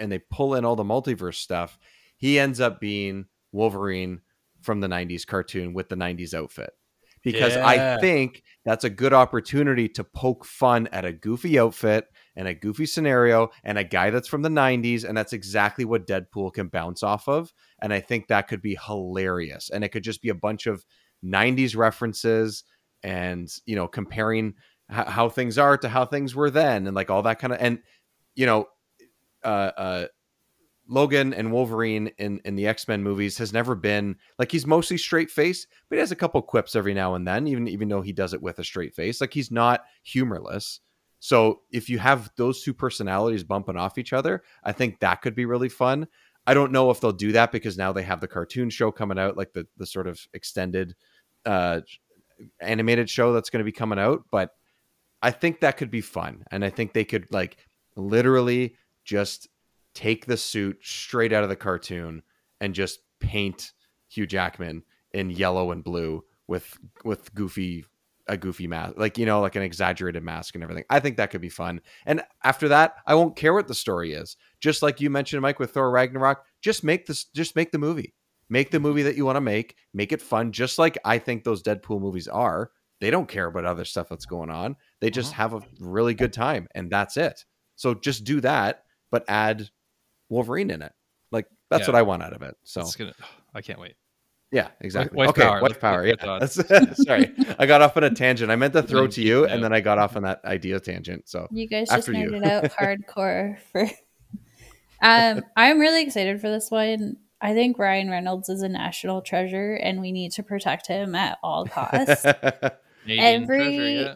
and 0.00 0.10
they 0.10 0.18
pull 0.18 0.54
in 0.54 0.64
all 0.64 0.76
the 0.76 0.84
multiverse 0.84 1.36
stuff, 1.36 1.78
he 2.16 2.38
ends 2.38 2.60
up 2.60 2.80
being 2.80 3.26
Wolverine 3.52 4.20
from 4.62 4.80
the 4.80 4.88
90s 4.88 5.26
cartoon 5.26 5.72
with 5.74 5.88
the 5.88 5.96
90s 5.96 6.34
outfit. 6.34 6.70
Because 7.22 7.54
Yeah. 7.56 7.66
I 7.66 8.00
think 8.00 8.42
that's 8.64 8.84
a 8.84 8.90
good 8.90 9.12
opportunity 9.12 9.88
to 9.90 10.04
poke 10.04 10.44
fun 10.44 10.86
at 10.92 11.04
a 11.04 11.12
goofy 11.12 11.58
outfit 11.58 12.06
and 12.36 12.46
a 12.46 12.54
goofy 12.54 12.86
scenario 12.86 13.50
and 13.64 13.76
a 13.76 13.84
guy 13.84 14.10
that's 14.10 14.28
from 14.28 14.42
the 14.42 14.48
90s. 14.48 15.04
And 15.04 15.16
that's 15.16 15.32
exactly 15.32 15.84
what 15.84 16.06
Deadpool 16.06 16.52
can 16.54 16.68
bounce 16.68 17.02
off 17.02 17.28
of. 17.28 17.52
And 17.82 17.92
I 17.92 18.00
think 18.00 18.28
that 18.28 18.46
could 18.48 18.62
be 18.62 18.78
hilarious. 18.86 19.68
And 19.68 19.82
it 19.84 19.88
could 19.88 20.04
just 20.04 20.22
be 20.22 20.28
a 20.28 20.34
bunch 20.34 20.66
of 20.66 20.84
90s 21.24 21.76
references 21.76 22.62
and, 23.02 23.48
you 23.66 23.74
know, 23.74 23.88
comparing 23.88 24.54
h- 24.90 25.06
how 25.06 25.28
things 25.28 25.58
are 25.58 25.76
to 25.78 25.88
how 25.88 26.04
things 26.04 26.34
were 26.36 26.50
then 26.50 26.86
and 26.86 26.94
like 26.94 27.10
all 27.10 27.22
that 27.22 27.40
kind 27.40 27.52
of, 27.52 27.58
and, 27.60 27.80
you 28.36 28.46
know, 28.46 28.66
uh, 29.48 29.72
uh, 29.78 30.06
Logan 30.88 31.32
and 31.32 31.50
Wolverine 31.52 32.10
in 32.18 32.40
in 32.44 32.54
the 32.54 32.66
X 32.66 32.86
Men 32.86 33.02
movies 33.02 33.38
has 33.38 33.52
never 33.52 33.74
been 33.74 34.16
like 34.38 34.52
he's 34.52 34.66
mostly 34.66 34.98
straight 34.98 35.30
face, 35.30 35.66
but 35.88 35.96
he 35.96 36.00
has 36.00 36.12
a 36.12 36.16
couple 36.16 36.40
quips 36.42 36.76
every 36.76 36.94
now 36.94 37.14
and 37.14 37.26
then, 37.26 37.46
even 37.48 37.66
even 37.66 37.88
though 37.88 38.02
he 38.02 38.12
does 38.12 38.34
it 38.34 38.42
with 38.42 38.58
a 38.58 38.64
straight 38.64 38.94
face. 38.94 39.20
Like 39.20 39.32
he's 39.32 39.50
not 39.50 39.84
humorless. 40.02 40.80
So 41.20 41.62
if 41.72 41.88
you 41.88 41.98
have 41.98 42.30
those 42.36 42.62
two 42.62 42.74
personalities 42.74 43.42
bumping 43.42 43.76
off 43.76 43.98
each 43.98 44.12
other, 44.12 44.42
I 44.62 44.72
think 44.72 45.00
that 45.00 45.22
could 45.22 45.34
be 45.34 45.46
really 45.46 45.68
fun. 45.68 46.06
I 46.46 46.54
don't 46.54 46.72
know 46.72 46.90
if 46.90 47.00
they'll 47.00 47.12
do 47.12 47.32
that 47.32 47.50
because 47.50 47.76
now 47.76 47.92
they 47.92 48.04
have 48.04 48.20
the 48.20 48.28
cartoon 48.28 48.70
show 48.70 48.92
coming 48.92 49.18
out, 49.18 49.36
like 49.36 49.52
the 49.52 49.66
the 49.78 49.86
sort 49.86 50.06
of 50.06 50.20
extended 50.34 50.94
uh 51.46 51.80
animated 52.60 53.08
show 53.10 53.32
that's 53.32 53.50
going 53.50 53.60
to 53.60 53.64
be 53.64 53.72
coming 53.72 53.98
out, 53.98 54.24
but 54.30 54.50
I 55.22 55.30
think 55.32 55.60
that 55.60 55.76
could 55.76 55.90
be 55.90 56.02
fun. 56.02 56.44
And 56.50 56.64
I 56.64 56.70
think 56.70 56.92
they 56.92 57.04
could 57.04 57.26
like 57.32 57.56
literally 57.96 58.76
just 59.08 59.48
take 59.94 60.26
the 60.26 60.36
suit 60.36 60.78
straight 60.82 61.32
out 61.32 61.42
of 61.42 61.48
the 61.48 61.56
cartoon 61.56 62.22
and 62.60 62.74
just 62.74 63.00
paint 63.20 63.72
Hugh 64.10 64.26
Jackman 64.26 64.82
in 65.12 65.30
yellow 65.30 65.72
and 65.72 65.82
blue 65.82 66.24
with 66.46 66.78
with 67.04 67.34
goofy 67.34 67.86
a 68.26 68.36
goofy 68.36 68.66
mask 68.66 68.92
like 68.98 69.16
you 69.16 69.24
know 69.24 69.40
like 69.40 69.56
an 69.56 69.62
exaggerated 69.62 70.22
mask 70.22 70.54
and 70.54 70.62
everything. 70.62 70.84
I 70.90 71.00
think 71.00 71.16
that 71.16 71.30
could 71.30 71.40
be 71.40 71.48
fun. 71.48 71.80
And 72.04 72.22
after 72.44 72.68
that 72.68 72.96
i 73.06 73.14
won't 73.14 73.36
care 73.36 73.54
what 73.54 73.66
the 73.66 73.74
story 73.74 74.12
is. 74.12 74.36
Just 74.60 74.82
like 74.82 75.00
you 75.00 75.08
mentioned 75.08 75.40
mike 75.40 75.58
with 75.58 75.72
thor 75.72 75.90
ragnarok 75.90 76.44
just 76.60 76.84
make 76.84 77.06
this 77.06 77.24
just 77.24 77.56
make 77.56 77.72
the 77.72 77.78
movie. 77.78 78.14
Make 78.50 78.70
the 78.70 78.80
movie 78.80 79.02
that 79.02 79.16
you 79.16 79.24
want 79.24 79.36
to 79.36 79.40
make. 79.40 79.76
Make 79.94 80.12
it 80.12 80.20
fun 80.20 80.52
just 80.52 80.78
like 80.78 80.98
i 81.06 81.18
think 81.18 81.44
those 81.44 81.62
deadpool 81.62 82.02
movies 82.02 82.28
are. 82.28 82.72
They 83.00 83.10
don't 83.10 83.28
care 83.28 83.46
about 83.46 83.64
other 83.64 83.86
stuff 83.86 84.10
that's 84.10 84.26
going 84.26 84.50
on. 84.50 84.76
They 85.00 85.08
just 85.08 85.32
uh-huh. 85.32 85.42
have 85.42 85.54
a 85.54 85.66
really 85.80 86.12
good 86.12 86.34
time 86.34 86.68
and 86.74 86.90
that's 86.90 87.16
it. 87.16 87.46
So 87.74 87.94
just 87.94 88.24
do 88.24 88.42
that 88.42 88.82
but 89.10 89.24
add 89.28 89.68
wolverine 90.28 90.70
in 90.70 90.82
it 90.82 90.92
like 91.32 91.46
that's 91.70 91.82
Yeah. 91.82 91.92
what 91.92 91.98
i 91.98 92.02
want 92.02 92.22
out 92.22 92.32
of 92.32 92.42
it 92.42 92.56
so 92.64 92.80
It's 92.82 92.96
gonna. 92.96 93.14
I 93.54 93.62
can't 93.62 93.80
wait. 93.80 93.94
yeah, 94.52 94.68
exactly. 94.80 95.16
wife 95.16 95.30
okay, 95.30 95.42
power. 95.42 95.60
wife 95.62 95.80
power. 95.80 96.06
Yeah, 96.06 96.46
sorry, 96.94 97.32
I 97.58 97.66
got 97.66 97.80
off 97.82 97.96
on 97.96 98.04
a 98.04 98.10
tangent. 98.10 98.50
I 98.50 98.56
meant 98.56 98.72
to 98.74 98.82
throw 98.82 99.06
to 99.06 99.22
you, 99.22 99.42
geeked 99.42 99.52
and 99.52 99.64
then 99.64 99.72
I 99.72 99.80
got 99.80 99.98
off 99.98 100.16
on 100.16 100.22
that 100.24 100.44
idea 100.44 100.78
tangent. 100.80 101.28
So 101.28 101.48
You 101.50 101.66
guys 101.66 101.88
just 101.88 101.98
After 102.00 102.12
made 102.12 102.30
you. 102.30 102.36
it 102.36 102.44
out 102.44 102.64
hardcore 102.80 103.58
for. 103.72 103.88
Um, 105.02 105.42
I'm 105.56 105.78
really 105.78 106.02
excited 106.02 106.40
for 106.40 106.48
this 106.50 106.70
one. 106.70 107.16
I 107.40 107.54
think 107.54 107.78
Ryan 107.78 108.10
Reynolds 108.10 108.48
is 108.48 108.62
a 108.62 108.68
national 108.68 109.22
treasure, 109.22 109.74
and 109.74 110.00
we 110.00 110.12
need 110.12 110.32
to 110.32 110.42
protect 110.42 110.86
him 110.88 111.14
at 111.14 111.38
all 111.42 111.66
costs. 111.66 112.22
Canadian 113.02 113.42
Every- 113.42 113.58
treasure, 113.58 113.88
yeah. 113.90 114.14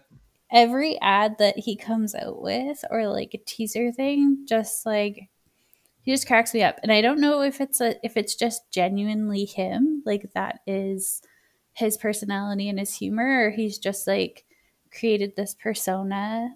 Every 0.52 1.00
ad 1.00 1.36
that 1.38 1.58
he 1.58 1.76
comes 1.76 2.14
out 2.14 2.42
with, 2.42 2.84
or 2.90 3.08
like 3.08 3.34
a 3.34 3.38
teaser 3.38 3.90
thing, 3.90 4.44
just 4.46 4.84
like 4.86 5.28
he 6.02 6.12
just 6.12 6.26
cracks 6.26 6.52
me 6.52 6.62
up. 6.62 6.78
And 6.82 6.92
I 6.92 7.00
don't 7.00 7.20
know 7.20 7.42
if 7.42 7.60
it's 7.60 7.80
a 7.80 7.94
if 8.04 8.16
it's 8.16 8.34
just 8.34 8.70
genuinely 8.70 9.44
him, 9.46 10.02
like 10.04 10.32
that 10.34 10.60
is 10.66 11.22
his 11.74 11.96
personality 11.96 12.68
and 12.68 12.78
his 12.78 12.94
humor, 12.94 13.46
or 13.46 13.50
he's 13.50 13.78
just 13.78 14.06
like 14.06 14.44
created 14.92 15.34
this 15.36 15.54
persona 15.54 16.54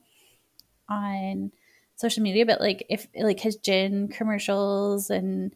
on 0.88 1.50
social 1.96 2.22
media 2.22 2.44
but 2.44 2.60
like 2.60 2.84
if 2.88 3.06
like 3.18 3.40
his 3.40 3.56
gin 3.56 4.08
commercials 4.08 5.10
and 5.10 5.54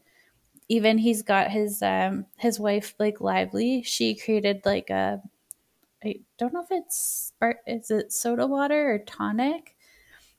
even 0.69 0.99
he's 0.99 1.23
got 1.23 1.51
his 1.51 1.83
um 1.83 2.25
his 2.39 2.59
wife 2.59 2.97
Blake 2.97 3.21
Lively 3.21 3.83
she 3.83 4.15
created 4.15 4.63
like 4.65 4.89
a 4.91 5.21
i 6.05 6.15
don't 6.39 6.53
know 6.53 6.63
if 6.63 6.71
it's 6.71 7.33
is 7.67 7.91
it 7.91 8.13
soda 8.13 8.47
water 8.47 8.95
or 8.95 8.99
tonic 8.99 9.77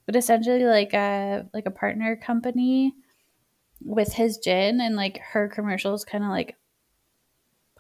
but 0.06 0.16
essentially 0.16 0.66
like 0.66 0.94
a 0.94 1.46
like 1.54 1.66
a 1.66 1.72
partner 1.72 2.16
company 2.16 2.94
with 3.84 4.14
his 4.14 4.38
gin 4.38 4.82
and 4.82 4.96
like 4.96 5.20
her 5.20 5.48
commercials 5.48 6.06
kind 6.06 6.24
of 6.24 6.30
like 6.30 6.56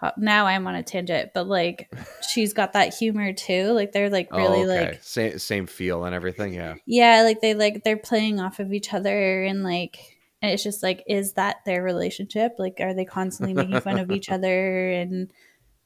pop 0.02 0.18
now 0.18 0.48
i'm 0.48 0.66
on 0.68 0.76
a 0.76 0.84
tangent 0.84 1.32
but 1.34 1.48
like 1.48 1.92
she's 2.30 2.54
got 2.54 2.74
that 2.74 2.94
humor 2.94 3.34
too 3.34 3.72
like 3.72 3.92
they're 3.92 4.10
like 4.10 4.32
really 4.32 4.62
oh, 4.62 4.70
okay. 4.72 4.92
like 4.92 5.04
same 5.04 5.38
same 5.38 5.68
feel 5.68 6.06
and 6.06 6.16
everything. 6.16 6.54
Yeah, 6.54 6.76
yeah 6.86 7.22
like 7.24 7.42
they 7.42 7.54
like 7.54 7.84
they're 7.84 7.98
playing 7.98 8.40
off 8.40 8.60
of 8.60 8.74
each 8.74 8.94
other 8.94 9.44
and 9.44 9.64
like 9.64 10.18
and 10.42 10.52
it's 10.52 10.64
just 10.64 10.82
like 10.82 11.04
is 11.08 11.34
that 11.34 11.58
their 11.66 11.84
relationship 11.84 12.54
like 12.58 12.78
are 12.80 12.94
they 12.94 13.06
constantly 13.06 13.54
making 13.54 13.80
fun 13.82 14.00
of 14.00 14.12
each 14.12 14.30
other 14.32 14.92
and 14.92 15.32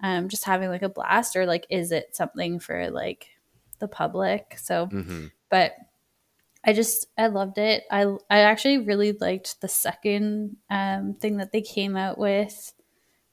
um 0.01 0.29
just 0.29 0.45
having 0.45 0.69
like 0.69 0.81
a 0.81 0.89
blast 0.89 1.35
or 1.35 1.45
like 1.45 1.65
is 1.69 1.91
it 1.91 2.15
something 2.15 2.59
for 2.59 2.89
like 2.89 3.27
the 3.79 3.87
public 3.87 4.55
so 4.57 4.87
hmm 4.87 5.27
but 5.49 5.73
I 6.65 6.73
just 6.73 7.07
I 7.17 7.27
loved 7.27 7.59
it. 7.59 7.83
I 7.91 8.05
I 8.29 8.39
actually 8.39 8.79
really 8.79 9.11
liked 9.13 9.61
the 9.61 9.67
second 9.67 10.57
um, 10.69 11.13
thing 11.13 11.37
that 11.37 11.51
they 11.51 11.61
came 11.61 11.95
out 11.95 12.17
with, 12.17 12.73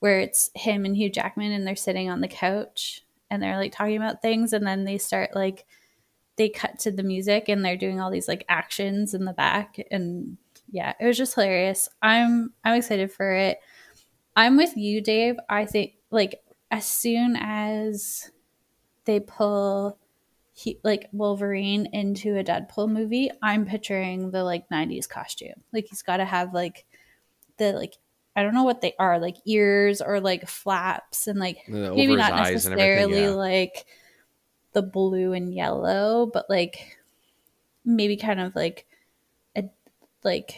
where 0.00 0.20
it's 0.20 0.50
him 0.54 0.84
and 0.84 0.94
Hugh 0.94 1.08
Jackman 1.10 1.50
and 1.50 1.66
they're 1.66 1.74
sitting 1.74 2.10
on 2.10 2.20
the 2.20 2.28
couch 2.28 3.02
and 3.30 3.42
they're 3.42 3.56
like 3.56 3.72
talking 3.72 3.96
about 3.96 4.20
things, 4.20 4.52
and 4.52 4.66
then 4.66 4.84
they 4.84 4.98
start 4.98 5.34
like 5.34 5.64
they 6.36 6.50
cut 6.50 6.78
to 6.80 6.90
the 6.90 7.02
music 7.02 7.48
and 7.48 7.64
they're 7.64 7.76
doing 7.76 8.00
all 8.00 8.10
these 8.10 8.28
like 8.28 8.44
actions 8.50 9.14
in 9.14 9.24
the 9.24 9.32
back, 9.32 9.78
and 9.90 10.36
yeah, 10.70 10.92
it 11.00 11.06
was 11.06 11.16
just 11.16 11.34
hilarious. 11.34 11.88
I'm 12.02 12.52
I'm 12.64 12.74
excited 12.74 13.10
for 13.10 13.32
it. 13.32 13.58
I'm 14.36 14.58
with 14.58 14.76
you, 14.76 15.00
Dave. 15.00 15.36
I 15.48 15.64
think 15.64 15.94
like 16.10 16.41
as 16.72 16.86
soon 16.86 17.36
as 17.36 18.30
they 19.04 19.20
pull 19.20 19.98
he, 20.54 20.78
like 20.82 21.08
Wolverine 21.12 21.86
into 21.92 22.36
a 22.36 22.44
Deadpool 22.44 22.90
movie, 22.90 23.30
I'm 23.42 23.66
picturing 23.66 24.30
the 24.30 24.42
like 24.42 24.68
90s 24.70 25.08
costume. 25.08 25.62
Like 25.72 25.86
he's 25.88 26.02
got 26.02 26.16
to 26.16 26.24
have 26.24 26.52
like 26.52 26.84
the 27.58 27.72
like 27.72 27.94
I 28.34 28.42
don't 28.42 28.54
know 28.54 28.64
what 28.64 28.80
they 28.80 28.94
are, 28.98 29.18
like 29.18 29.36
ears 29.44 30.00
or 30.00 30.18
like 30.18 30.48
flaps 30.48 31.26
and 31.26 31.38
like 31.38 31.58
Yeah, 31.68 31.90
maybe 31.90 32.16
not 32.16 32.32
eyes 32.32 32.64
and 32.64 32.78
everything, 32.80 33.10
necessarily 33.10 33.22
yeah. 33.22 33.30
like 33.30 33.84
the 34.72 34.82
blue 34.82 35.34
and 35.34 35.54
yellow, 35.54 36.30
but 36.32 36.48
like 36.48 36.98
maybe 37.84 38.16
kind 38.16 38.40
of 38.40 38.56
like 38.56 38.86
a 39.54 39.64
like 40.24 40.56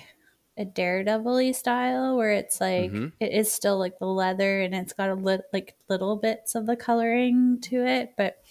a 0.57 0.65
daredevil 0.65 1.53
style 1.55 2.17
where 2.17 2.33
it's 2.33 2.61
like 2.61 2.93
Mhm. 2.93 3.13
it 3.21 3.33
is 3.33 3.53
still 3.53 3.79
like 3.79 3.99
the 3.99 4.07
leather 4.07 4.61
and 4.61 4.75
it's 4.75 4.93
got 4.93 5.11
a 5.11 5.15
lit 5.15 5.43
like 5.53 5.77
little 5.89 6.17
bits 6.17 6.55
of 6.55 6.67
the 6.67 6.77
coloring 6.77 7.61
to 7.63 7.85
it, 7.87 8.15
but 8.17 8.43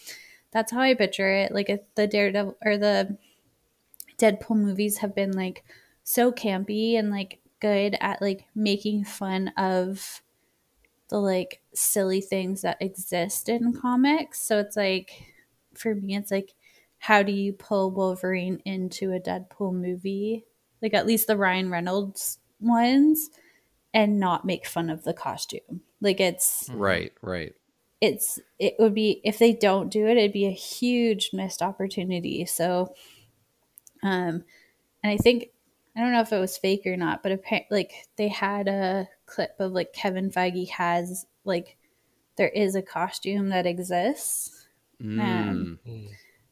that's 0.52 0.72
how 0.72 0.82
I 0.82 0.94
picture 0.96 1.32
it. 1.34 1.52
Like 1.54 1.70
if 1.70 1.82
the 1.96 2.08
Daredevil 2.08 2.58
or 2.66 2.78
the 2.78 3.18
Deadpool 4.18 4.58
movies 4.58 4.98
have 5.00 5.14
been 5.16 5.32
like 5.34 5.64
so 6.04 6.32
campy 6.32 6.94
and 6.98 7.10
like 7.12 7.40
good 7.60 7.96
at 8.02 8.22
like 8.22 8.46
making 8.56 9.04
fun 9.06 9.50
of 9.50 10.22
the 11.10 11.20
like 11.20 11.62
silly 11.74 12.22
things 12.22 12.62
that 12.64 12.82
exist 12.82 13.50
in 13.50 13.74
comics. 13.74 14.42
So 14.42 14.60
it's 14.60 14.78
like 14.78 15.34
for 15.76 15.96
me 15.96 16.16
it's 16.18 16.32
like 16.32 16.56
how 17.00 17.24
do 17.24 17.32
you 17.34 17.54
pull 17.54 17.92
Wolverine 17.92 18.62
into 18.66 19.14
a 19.14 19.20
Deadpool 19.20 19.74
movie? 19.74 20.46
Like 20.84 20.94
at 20.94 21.08
least 21.08 21.26
the 21.26 21.38
Ryan 21.38 21.72
Reynolds 21.72 22.38
ones 22.60 23.32
and 23.94 24.20
not 24.20 24.46
make 24.46 24.68
fun 24.68 24.90
of 24.90 25.04
the 25.04 25.14
costume. 25.14 25.82
Like 26.02 26.20
it's 26.20 26.70
right, 26.74 27.14
right. 27.22 27.56
It's 28.02 28.40
it 28.60 28.76
would 28.78 28.94
be 28.94 29.22
if 29.24 29.40
they 29.40 29.54
don't 29.54 29.90
do 29.90 30.06
it, 30.06 30.18
it'd 30.18 30.34
be 30.34 30.46
a 30.46 30.52
huge 30.52 31.32
missed 31.34 31.62
opportunity. 31.62 32.46
So 32.46 32.94
um 34.04 34.44
and 35.02 35.12
I 35.12 35.18
think 35.18 35.50
I 35.96 36.02
don't 36.02 36.12
know 36.12 36.22
if 36.22 36.34
it 36.34 36.40
was 36.40 36.58
fake 36.58 36.86
or 36.86 36.98
not, 36.98 37.24
but 37.24 37.32
apparently 37.32 37.78
like 37.78 37.94
they 38.18 38.28
had 38.28 38.68
a 38.68 39.08
clip 39.26 39.56
of 39.60 39.72
like 39.72 39.94
Kevin 39.94 40.30
Feige 40.30 40.70
has 40.70 41.26
like 41.46 41.78
there 42.36 42.50
is 42.50 42.76
a 42.76 42.82
costume 42.82 43.50
that 43.50 43.66
exists. 43.66 44.66
Mm. 45.02 45.20
Um, 45.22 45.80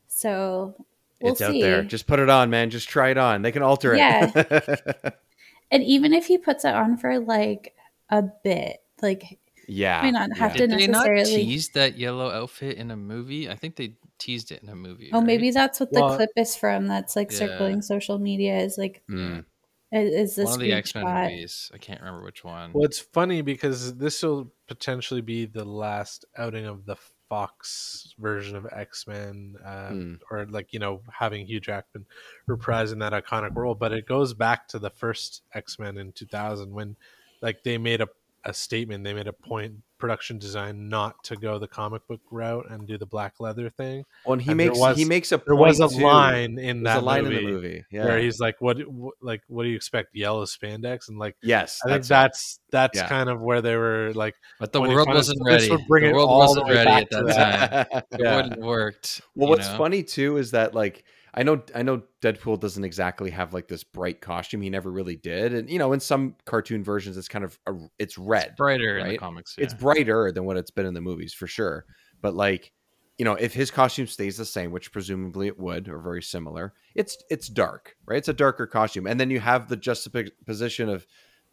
so 0.08 0.86
we'll 1.22 1.34
it's 1.34 1.40
see. 1.40 1.46
out 1.46 1.54
there. 1.54 1.84
Just 1.84 2.08
put 2.08 2.20
it 2.20 2.30
on, 2.30 2.50
man. 2.50 2.70
Just 2.70 2.90
try 2.90 3.10
it 3.10 3.18
on. 3.18 3.42
They 3.42 3.52
can 3.52 3.64
alter 3.64 3.96
Yeah. 3.96 4.32
it. 4.36 5.14
and 5.72 5.84
even 5.84 6.14
if 6.14 6.26
he 6.28 6.38
puts 6.38 6.66
it 6.66 6.74
on 6.74 6.98
for 6.98 7.20
like 7.20 7.76
a 8.10 8.24
bit, 8.44 8.78
like 9.02 9.40
yeah, 9.68 10.02
might 10.02 10.12
not 10.12 10.36
have 10.38 10.52
yeah. 10.56 10.62
to 10.62 10.68
Did 10.68 10.80
they 10.80 10.88
not 10.88 11.08
necessarily. 11.08 11.46
tease 11.46 11.70
that 11.70 11.98
yellow 11.98 12.30
outfit 12.30 12.78
in 12.78 12.92
a 12.92 12.98
movie? 12.98 13.50
I 13.50 13.56
think 13.56 13.76
they 13.78 13.96
teased 14.20 14.52
it 14.52 14.62
in 14.64 14.70
a 14.70 14.76
movie. 14.76 15.10
Oh, 15.14 15.20
right? 15.20 15.26
maybe 15.28 15.52
that's 15.52 15.80
what 15.80 15.92
the 15.92 16.02
Well- 16.02 16.16
clip 16.18 16.30
is 16.36 16.56
from. 16.56 16.88
That's 16.88 17.16
like 17.16 17.32
Yeah. 17.32 17.38
circling 17.38 17.82
social 17.82 18.20
media. 18.20 18.58
Is 18.60 18.78
like 18.78 19.02
Mm. 19.10 19.46
is, 19.94 20.14
is 20.14 20.36
this 20.36 20.46
one 20.46 20.56
of 20.56 20.60
the 20.62 20.74
X 20.74 20.94
Men 20.96 21.06
movies. 21.06 21.72
I 21.74 21.78
can't 21.78 22.00
remember 22.02 22.24
which 22.24 22.44
one. 22.44 22.74
Well, 22.74 22.84
it's 22.86 23.00
funny 23.00 23.42
because 23.42 23.96
this 23.98 24.22
will 24.24 24.52
potentially 24.68 25.22
be 25.22 25.46
the 25.46 25.66
last 25.66 26.26
outing 26.38 26.66
of 26.66 26.86
the 26.86 26.96
Fox 27.32 28.14
version 28.20 28.58
of 28.58 28.68
X 28.74 29.08
Men, 29.08 29.56
uh, 29.66 29.88
Hmm. 29.92 30.16
or 30.30 30.46
like 30.48 30.74
you 30.74 30.80
know 30.80 31.02
having 31.18 31.48
Hugh 31.48 31.62
Jackman 31.62 32.06
reprising 32.50 33.00
that 33.00 33.14
iconic 33.14 33.56
role. 33.56 33.74
But 33.74 33.94
it 33.94 34.06
goes 34.06 34.34
back 34.34 34.68
to 34.68 34.80
the 34.80 34.90
first 34.90 35.42
X 35.54 35.80
Men 35.80 35.98
in 35.98 36.12
2000 36.12 36.74
when, 36.74 36.98
like, 37.42 37.64
they 37.64 37.78
made 37.78 38.02
a 38.02 38.10
a 38.44 38.54
statement. 38.54 39.04
They 39.04 39.14
made 39.14 39.28
a 39.28 39.34
point 39.34 39.76
production 40.00 40.40
design 40.40 40.90
not 40.90 41.24
to 41.24 41.36
go 41.36 41.60
the 41.60 41.68
comic 41.68 42.02
book 42.08 42.22
route 42.32 42.66
and 42.72 42.88
do 42.88 42.98
the 42.98 43.06
black 43.06 43.36
leather 43.40 43.70
thing. 43.70 44.04
Well, 44.26 44.34
and 44.34 44.42
he 44.42 44.50
And 44.50 44.58
makes 44.58 44.80
was- 44.80 44.98
he 44.98 45.06
makes 45.06 45.32
a 45.32 45.38
There 45.46 45.56
was 45.56 45.80
a 45.80 45.88
too. 45.88 46.02
line 46.04 46.58
in 46.58 46.82
There's 46.82 46.96
that 46.96 47.04
a 47.04 47.06
line 47.06 47.24
movie, 47.26 47.38
in 47.38 47.46
the 47.46 47.52
movie. 47.52 47.86
Yeah. 47.92 48.06
where 48.06 48.18
he's 48.20 48.40
like, 48.40 48.56
"What, 48.60 48.80
what, 48.88 49.14
like, 49.22 49.42
what 49.48 49.62
do 49.62 49.70
you 49.70 49.76
expect? 49.76 50.16
Yellow 50.16 50.46
spandex?" 50.46 51.08
And 51.08 51.20
like, 51.20 51.36
yes, 51.44 51.80
I 51.86 51.90
think 51.90 52.06
it. 52.06 52.08
that's 52.08 52.60
that's 52.72 52.98
Yeah. 52.98 53.08
kind 53.10 53.30
of 53.30 53.42
where 53.42 53.62
they 53.62 53.76
were 53.76 54.12
like 54.16 54.34
but 54.60 54.72
the 54.72 54.82
world 54.82 55.08
wasn't 55.08 55.40
this 55.46 55.70
ready. 55.70 55.84
bring 55.88 56.04
the 56.06 56.10
it 56.10 56.14
world 56.14 56.30
wasn't 56.30 56.66
way 56.66 56.74
ready 56.74 56.90
at 56.90 57.10
that 57.12 57.26
that. 57.28 57.92
time. 57.92 58.02
It 58.12 58.20
Yeah. 58.22 58.36
wouldn't 58.38 58.56
have 58.56 58.64
worked. 58.64 59.22
Well, 59.36 59.50
what's 59.50 59.70
know? 59.70 59.78
funny 59.78 60.02
too 60.02 60.38
is 60.38 60.50
that 60.52 60.74
like 60.74 61.04
I 61.34 61.44
know 61.44 61.62
I 61.74 61.82
know 61.82 62.04
Deadpool 62.22 62.60
doesn't 62.60 62.84
exactly 62.84 63.30
have 63.32 63.54
like 63.54 63.68
this 63.68 63.84
bright 63.84 64.22
costume. 64.22 64.62
He 64.62 64.70
never 64.70 64.92
really 64.92 65.16
did, 65.16 65.54
and 65.54 65.70
you 65.70 65.80
know 65.80 65.94
in 65.94 66.00
some 66.00 66.36
cartoon 66.46 66.84
versions 66.84 67.18
it's 67.18 67.28
kind 67.28 67.46
of 67.46 67.58
a, 67.68 67.74
it's 68.00 68.18
red. 68.18 68.48
It's 68.48 68.58
brighter 68.58 68.98
in 68.98 69.06
the 69.06 69.12
right? 69.12 69.20
comics. 69.20 69.56
It's 69.58 69.74
brighter 69.74 70.32
than 70.32 70.46
what 70.46 70.58
it's 70.58 70.72
been 70.72 70.86
in 70.86 70.94
the 70.94 71.02
movies 71.02 71.34
for 71.34 71.48
sure. 71.48 71.86
But 72.22 72.36
like 72.36 72.74
you 73.18 73.24
know 73.24 73.36
if 73.36 73.54
his 73.54 73.72
costume 73.72 74.08
stays 74.08 74.38
the 74.38 74.46
same, 74.46 74.72
which 74.72 74.92
presumably 74.92 75.48
it 75.48 75.60
would, 75.60 75.88
or 75.88 76.00
very 76.00 76.22
similar, 76.22 76.74
it's 76.96 77.18
it's 77.30 77.48
dark, 77.48 77.96
right? 78.06 78.18
It's 78.18 78.28
a 78.28 78.34
darker 78.34 78.68
costume, 78.68 79.08
and 79.08 79.20
then 79.20 79.30
you 79.30 79.40
have 79.40 79.70
the 79.70 79.78
juxtaposition 79.78 80.90
of 80.90 81.06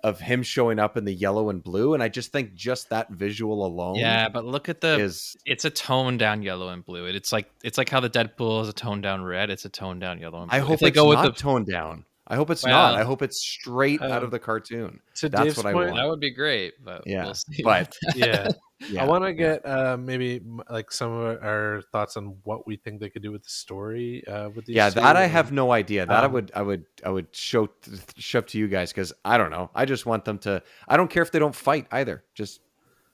of 0.05 0.21
him 0.21 0.43
showing 0.45 0.79
up 0.79 0.97
in 0.97 1.05
the 1.05 1.13
yellow 1.13 1.51
and 1.51 1.63
blue, 1.63 1.95
and 1.95 2.03
I 2.03 2.09
just 2.09 2.31
think 2.31 2.55
just 2.55 2.91
that 2.91 3.11
visual 3.11 3.67
alone, 3.67 3.97
yeah, 3.97 4.29
but 4.29 4.45
look 4.45 4.69
at 4.69 4.81
the. 4.81 5.01
is 5.01 5.37
it's 5.45 5.65
a 5.65 5.71
toned 5.71 6.19
down 6.21 6.43
yellow 6.43 6.69
and 6.69 6.85
blue. 6.85 7.07
It- 7.07 7.17
It's 7.17 7.33
like 7.33 7.51
it's 7.65 7.77
like 7.79 7.89
how 7.89 8.01
the 8.01 8.09
Deadpool 8.11 8.63
is 8.63 8.69
a 8.69 8.73
toned 8.73 9.03
down 9.03 9.25
red. 9.25 9.51
It's 9.51 9.65
a 9.65 9.69
toned 9.69 10.01
down 10.01 10.21
yellow 10.21 10.41
and 10.43 10.51
blue. 10.51 10.57
I 10.57 10.61
hope 10.61 10.75
if 10.75 10.81
they 10.81 10.91
go 10.93 11.09
with 11.09 11.19
the 11.23 11.33
toned 11.33 11.67
down. 11.67 12.05
I 12.29 12.37
hope 12.37 12.51
it's 12.51 12.65
not. 12.65 12.95
I 12.95 13.05
hope 13.05 13.23
it's 13.23 13.39
straight 13.41 14.03
out 14.03 14.11
um, 14.19 14.25
of 14.25 14.31
the 14.31 14.39
cartoon. 14.39 15.01
to 15.17 15.29
That's 15.31 15.45
Dave's 15.45 15.57
what 15.57 15.67
I 15.67 15.73
point, 15.73 15.87
want. 15.93 15.97
that 15.97 16.09
would 16.09 16.21
be 16.21 16.31
great, 16.31 16.75
but 16.85 17.03
Yeah, 17.07 17.25
we'll 17.25 17.35
see 17.35 17.63
but- 17.63 17.97
yeah. 18.15 18.49
Yeah, 18.89 19.03
I 19.03 19.07
want 19.07 19.25
to 19.25 19.31
yeah. 19.31 19.35
get 19.35 19.67
uh, 19.67 19.97
maybe 19.97 20.41
like 20.71 20.93
some 20.93 21.11
of 21.11 21.43
our 21.43 21.83
thoughts 21.91 22.17
on 22.17 22.37
what 22.45 22.65
we 22.65 22.77
think 22.77 23.01
they 23.01 23.11
could 23.11 23.23
do 23.23 23.33
with 23.33 23.43
the 23.43 23.49
story. 23.49 24.25
Uh, 24.25 24.51
with 24.51 24.67
these 24.67 24.77
Yeah, 24.77 24.89
that 24.91 25.17
I 25.17 25.27
have 25.27 25.51
no 25.51 25.73
idea. 25.73 26.07
That 26.07 26.23
I 26.23 26.27
um, 26.27 26.33
would, 26.35 26.53
I 26.55 26.63
would, 26.63 26.85
I 27.05 27.11
would 27.11 27.27
show 27.35 27.69
shove 28.17 28.47
to 28.47 28.59
you 28.59 28.69
guys 28.69 28.93
because 28.93 29.13
I 29.25 29.37
don't 29.37 29.51
know. 29.51 29.69
I 29.75 29.85
just 29.85 30.07
want 30.07 30.25
them 30.25 30.39
to. 30.39 30.63
I 30.87 30.97
don't 30.97 31.11
care 31.11 31.25
if 31.25 31.33
they 31.33 31.41
don't 31.41 31.57
fight 31.57 31.89
either. 31.91 32.23
Just, 32.37 32.61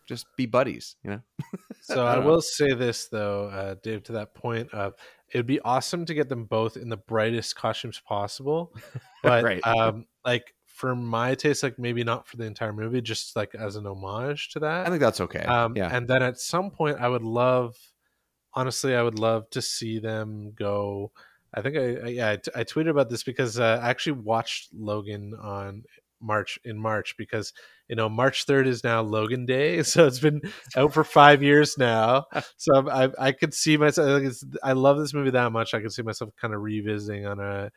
just 0.07 0.27
be 0.37 0.47
buddies. 0.47 0.97
You 1.05 1.11
know. 1.11 1.21
So 1.87 2.07
I 2.07 2.12
I 2.12 2.14
don't 2.14 2.25
know. 2.25 2.31
will 2.31 2.40
say 2.40 2.73
this 2.73 3.09
though, 3.09 3.49
uh, 3.49 3.75
Dave, 3.83 4.05
to 4.05 4.12
that 4.12 4.35
point 4.35 4.73
of 4.73 4.95
it'd 5.31 5.47
be 5.47 5.61
awesome 5.61 6.07
to 6.07 6.14
get 6.14 6.31
them 6.31 6.47
both 6.47 6.79
in 6.79 6.88
the 6.88 6.97
brightest 6.97 7.57
costumes 7.57 8.01
possible, 8.09 8.75
but 9.23 9.45
Right. 9.45 9.61
um, 9.67 10.07
like 10.25 10.55
for 10.67 10.95
my 10.97 11.35
taste, 11.35 11.62
like 11.62 11.79
maybe 11.79 12.03
not 12.03 12.27
for 12.27 12.38
the 12.38 12.45
entire 12.45 12.73
movie, 12.73 13.03
just 13.03 13.37
like 13.37 13.55
as 13.55 13.77
an 13.77 13.87
homage 13.87 14.49
to 14.53 14.61
that. 14.61 14.87
I 14.87 14.88
think 14.88 15.01
that's 15.01 15.21
okay. 15.21 15.40
Um, 15.40 15.77
yeah. 15.77 15.95
And 15.95 16.09
then 16.09 16.23
at 16.23 16.38
some 16.40 16.71
point, 16.71 16.99
I 17.01 17.09
would 17.09 17.23
love, 17.23 17.77
honestly, 18.55 18.95
I 18.95 19.03
would 19.03 19.19
love 19.19 19.51
to 19.51 19.61
see 19.61 19.99
them 19.99 20.53
go. 20.55 21.12
I 21.53 21.61
think 21.61 21.77
I, 21.77 21.81
I 21.97 22.09
yeah 22.09 22.31
I, 22.31 22.37
t- 22.37 22.51
I 22.57 22.64
tweeted 22.64 22.88
about 22.90 23.11
this 23.11 23.23
because 23.25 23.61
uh, 23.61 23.79
I 23.83 23.90
actually 23.90 24.21
watched 24.23 24.71
Logan 24.73 25.35
on 25.40 25.85
March 26.21 26.59
in 26.64 26.79
March 26.79 27.14
because 27.19 27.53
you 27.88 27.97
know 27.97 28.09
March 28.09 28.44
third 28.44 28.66
is 28.66 28.85
now 28.85 29.03
Logan 29.03 29.47
Day, 29.47 29.83
so 29.85 30.07
it's 30.07 30.18
been 30.20 30.42
out 30.77 30.92
for 30.94 31.05
five 31.05 31.42
years 31.42 31.79
now. 31.79 32.25
So 32.57 32.88
I 32.88 33.11
I 33.18 33.33
could 33.33 33.55
see 33.55 33.77
myself. 33.77 34.23
I 34.62 34.73
love 34.73 34.99
this 34.99 35.12
movie 35.14 35.31
that 35.31 35.53
much. 35.53 35.75
I 35.75 35.81
could 35.81 35.92
see 35.92 36.03
myself 36.03 36.31
kind 36.40 36.55
of 36.55 36.62
revisiting 36.62 37.27
on 37.27 37.40
a 37.40 37.70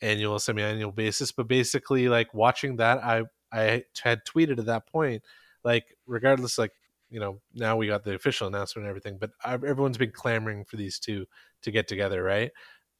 annual, 0.00 0.38
semi-annual 0.38 0.92
basis. 0.92 1.32
But 1.32 1.48
basically, 1.48 2.08
like 2.08 2.34
watching 2.34 2.76
that, 2.76 3.02
I 3.02 3.22
I 3.52 3.84
had 4.02 4.20
tweeted 4.24 4.58
at 4.58 4.66
that 4.66 4.86
point, 4.86 5.22
like 5.64 5.84
regardless, 6.06 6.58
like 6.58 6.72
you 7.10 7.20
know, 7.20 7.40
now 7.54 7.76
we 7.76 7.86
got 7.86 8.04
the 8.04 8.14
official 8.14 8.48
announcement 8.48 8.84
and 8.84 8.90
everything, 8.90 9.18
but 9.18 9.30
I, 9.42 9.54
everyone's 9.54 9.96
been 9.98 10.12
clamoring 10.12 10.64
for 10.64 10.76
these 10.76 10.98
two 10.98 11.26
to 11.62 11.70
get 11.70 11.88
together, 11.88 12.22
right? 12.22 12.50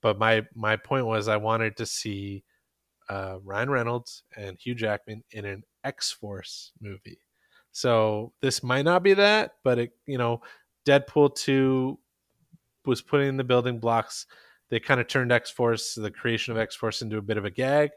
But 0.01 0.19
my 0.19 0.47
my 0.55 0.77
point 0.77 1.07
was, 1.07 1.29
I 1.29 1.37
wanted 1.37 1.77
to 1.79 1.87
see 1.87 2.45
uh, 3.09 3.39
Ryan 3.45 3.71
Reynolds 3.71 4.23
and 4.37 4.59
Hugh 4.59 4.75
Jackman 4.75 5.25
in 5.31 5.45
an 5.45 5.63
X 5.85 6.11
Force 6.13 6.73
movie. 6.81 7.21
So 7.73 8.33
this 8.41 8.63
might 8.63 8.85
not 8.85 9.03
be 9.03 9.15
that, 9.15 9.53
but 9.63 9.79
it, 9.79 9.93
you 10.07 10.19
know, 10.19 10.41
Deadpool 10.87 11.35
two 11.35 11.99
was 12.85 13.03
putting 13.03 13.29
in 13.29 13.37
the 13.37 13.45
building 13.45 13.79
blocks. 13.79 14.27
They 14.71 14.81
kind 14.81 15.01
of 15.01 15.07
turned 15.09 15.33
X 15.33 15.51
Force, 15.51 15.95
the 15.95 16.11
creation 16.11 16.53
of 16.53 16.59
X 16.59 16.75
Force, 16.75 17.03
into 17.03 17.19
a 17.19 17.23
bit 17.23 17.37
of 17.37 17.45
a 17.45 17.51
gag, 17.51 17.91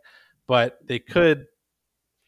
but 0.47 0.79
they 0.85 0.99
could 0.99 1.45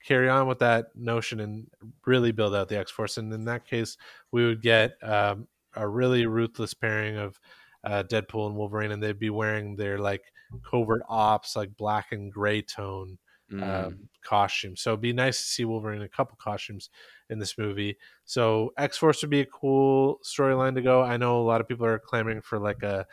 carry 0.05 0.29
on 0.29 0.47
with 0.47 0.59
that 0.59 0.87
notion 0.95 1.39
and 1.39 1.67
really 2.05 2.31
build 2.31 2.55
out 2.55 2.69
the 2.69 2.77
X 2.77 2.91
Force. 2.91 3.17
And 3.17 3.31
in 3.33 3.45
that 3.45 3.65
case, 3.65 3.97
we 4.31 4.45
would 4.45 4.61
get 4.61 4.95
um, 5.01 5.47
a 5.75 5.87
really 5.87 6.25
ruthless 6.25 6.73
pairing 6.73 7.17
of 7.17 7.39
uh, 7.83 8.03
Deadpool 8.03 8.47
and 8.47 8.55
Wolverine, 8.55 8.91
and 8.91 9.03
they'd 9.03 9.19
be 9.19 9.29
wearing 9.29 9.75
their 9.75 9.97
like 9.97 10.23
covert 10.69 11.03
ops, 11.07 11.55
like 11.55 11.75
black 11.77 12.11
and 12.11 12.31
gray 12.31 12.61
tone 12.61 13.17
Mm. 13.51 13.87
um, 13.87 14.09
costume. 14.23 14.75
So 14.75 14.91
it'd 14.91 15.01
be 15.01 15.13
nice 15.13 15.37
to 15.37 15.43
see 15.43 15.65
Wolverine 15.65 15.99
in 15.99 16.05
a 16.05 16.09
couple 16.09 16.37
costumes 16.41 16.89
in 17.29 17.39
this 17.39 17.57
movie. 17.57 17.97
So 18.25 18.73
X 18.77 18.97
Force 18.97 19.21
would 19.21 19.29
be 19.29 19.41
a 19.41 19.45
cool 19.45 20.19
storyline 20.23 20.75
to 20.75 20.81
go. 20.81 21.03
I 21.03 21.17
know 21.17 21.39
a 21.39 21.43
lot 21.43 21.61
of 21.61 21.67
people 21.67 21.85
are 21.85 21.99
clamoring 21.99 22.41
for 22.41 22.57
like 22.57 22.81
a 22.83 23.05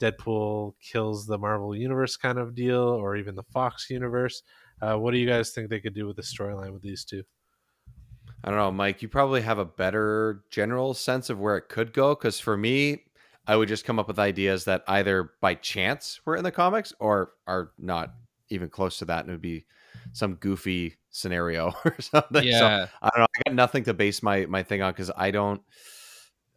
Deadpool 0.00 0.74
kills 0.80 1.26
the 1.26 1.38
Marvel 1.38 1.74
Universe 1.74 2.16
kind 2.16 2.38
of 2.38 2.54
deal, 2.54 2.80
or 2.80 3.16
even 3.16 3.34
the 3.34 3.44
Fox 3.44 3.88
Universe. 3.90 4.42
Uh, 4.80 4.96
what 4.96 5.12
do 5.12 5.18
you 5.18 5.26
guys 5.26 5.50
think 5.50 5.70
they 5.70 5.80
could 5.80 5.94
do 5.94 6.06
with 6.06 6.16
the 6.16 6.22
storyline 6.22 6.72
with 6.72 6.82
these 6.82 7.04
two? 7.04 7.22
I 8.42 8.50
don't 8.50 8.58
know, 8.58 8.72
Mike. 8.72 9.00
You 9.00 9.08
probably 9.08 9.40
have 9.42 9.58
a 9.58 9.64
better 9.64 10.44
general 10.50 10.92
sense 10.94 11.30
of 11.30 11.38
where 11.38 11.56
it 11.56 11.68
could 11.68 11.92
go. 11.92 12.14
Because 12.14 12.40
for 12.40 12.56
me, 12.56 13.04
I 13.46 13.56
would 13.56 13.68
just 13.68 13.84
come 13.84 13.98
up 13.98 14.08
with 14.08 14.18
ideas 14.18 14.64
that 14.64 14.82
either 14.88 15.30
by 15.40 15.54
chance 15.54 16.20
were 16.24 16.36
in 16.36 16.44
the 16.44 16.52
comics 16.52 16.92
or 16.98 17.32
are 17.46 17.70
not 17.78 18.14
even 18.54 18.68
close 18.70 18.98
to 18.98 19.04
that, 19.06 19.20
and 19.20 19.28
it 19.30 19.32
would 19.32 19.40
be 19.42 19.66
some 20.12 20.34
goofy 20.36 20.96
scenario 21.10 21.72
or 21.84 21.96
something. 22.00 22.42
So 22.42 22.66
Yeah, 22.66 22.86
I 23.02 23.10
don't 23.10 23.20
know. 23.20 23.26
I 23.36 23.42
got 23.50 23.54
nothing 23.54 23.84
to 23.84 23.94
base 23.94 24.22
my 24.22 24.46
my 24.46 24.62
thing 24.62 24.82
on 24.82 24.92
because 24.92 25.10
I 25.16 25.30
don't 25.30 25.60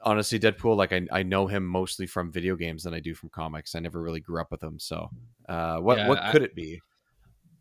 honestly 0.04 0.40
Deadpool. 0.40 0.76
Like 0.78 0.94
I 0.94 1.08
I 1.12 1.24
know 1.24 1.48
him 1.48 1.66
mostly 1.66 2.08
from 2.08 2.32
video 2.32 2.56
games 2.56 2.84
than 2.84 2.94
I 2.94 3.00
do 3.00 3.14
from 3.16 3.30
comics. 3.30 3.76
I 3.76 3.80
never 3.80 4.02
really 4.02 4.20
grew 4.20 4.40
up 4.42 4.52
with 4.52 4.64
him. 4.64 4.80
So 4.80 5.10
uh, 5.50 5.78
what 5.80 5.98
Yeah, 5.98 6.08
what 6.08 6.20
I- 6.24 6.32
could 6.32 6.44
it 6.44 6.56
be? 6.56 6.82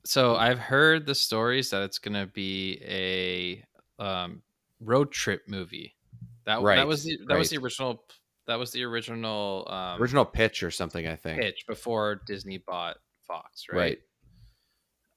so 0.05 0.37
I've 0.37 0.61
heard 0.61 1.05
the 1.05 1.17
stories 1.17 1.71
that 1.71 1.83
it's 1.83 1.99
gonna 1.99 2.27
be 2.27 2.81
a 2.85 3.65
um, 4.03 4.43
road 4.81 5.11
trip 5.11 5.43
movie. 5.49 5.97
That 6.45 6.63
Right, 6.63 6.77
that 6.77 6.87
was 6.87 7.03
the, 7.05 7.19
that 7.27 7.37
was 7.37 7.51
the 7.51 7.59
original 7.59 8.05
that 8.47 8.57
was 8.57 8.71
the 8.71 8.85
original 8.85 9.67
um, 9.69 10.01
Original 10.01 10.25
pitch 10.25 10.63
or 10.63 10.71
something. 10.71 11.07
I 11.07 11.17
think. 11.17 11.41
pitch 11.41 11.65
before 11.67 12.21
Disney 12.27 12.59
bought 12.59 12.99
Fox, 13.27 13.65
right? 13.73 13.99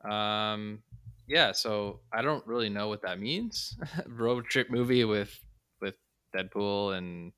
Um, 0.03 0.79
yeah. 1.27 1.51
So 1.51 1.99
I 2.13 2.21
don't 2.21 2.45
really 2.45 2.69
know 2.69 2.87
what 2.87 3.01
that 3.03 3.19
means. 3.19 3.77
road 4.07 4.45
trip 4.45 4.69
movie 4.69 5.05
with 5.05 5.37
with 5.81 5.95
Deadpool 6.35 6.97
and 6.97 7.31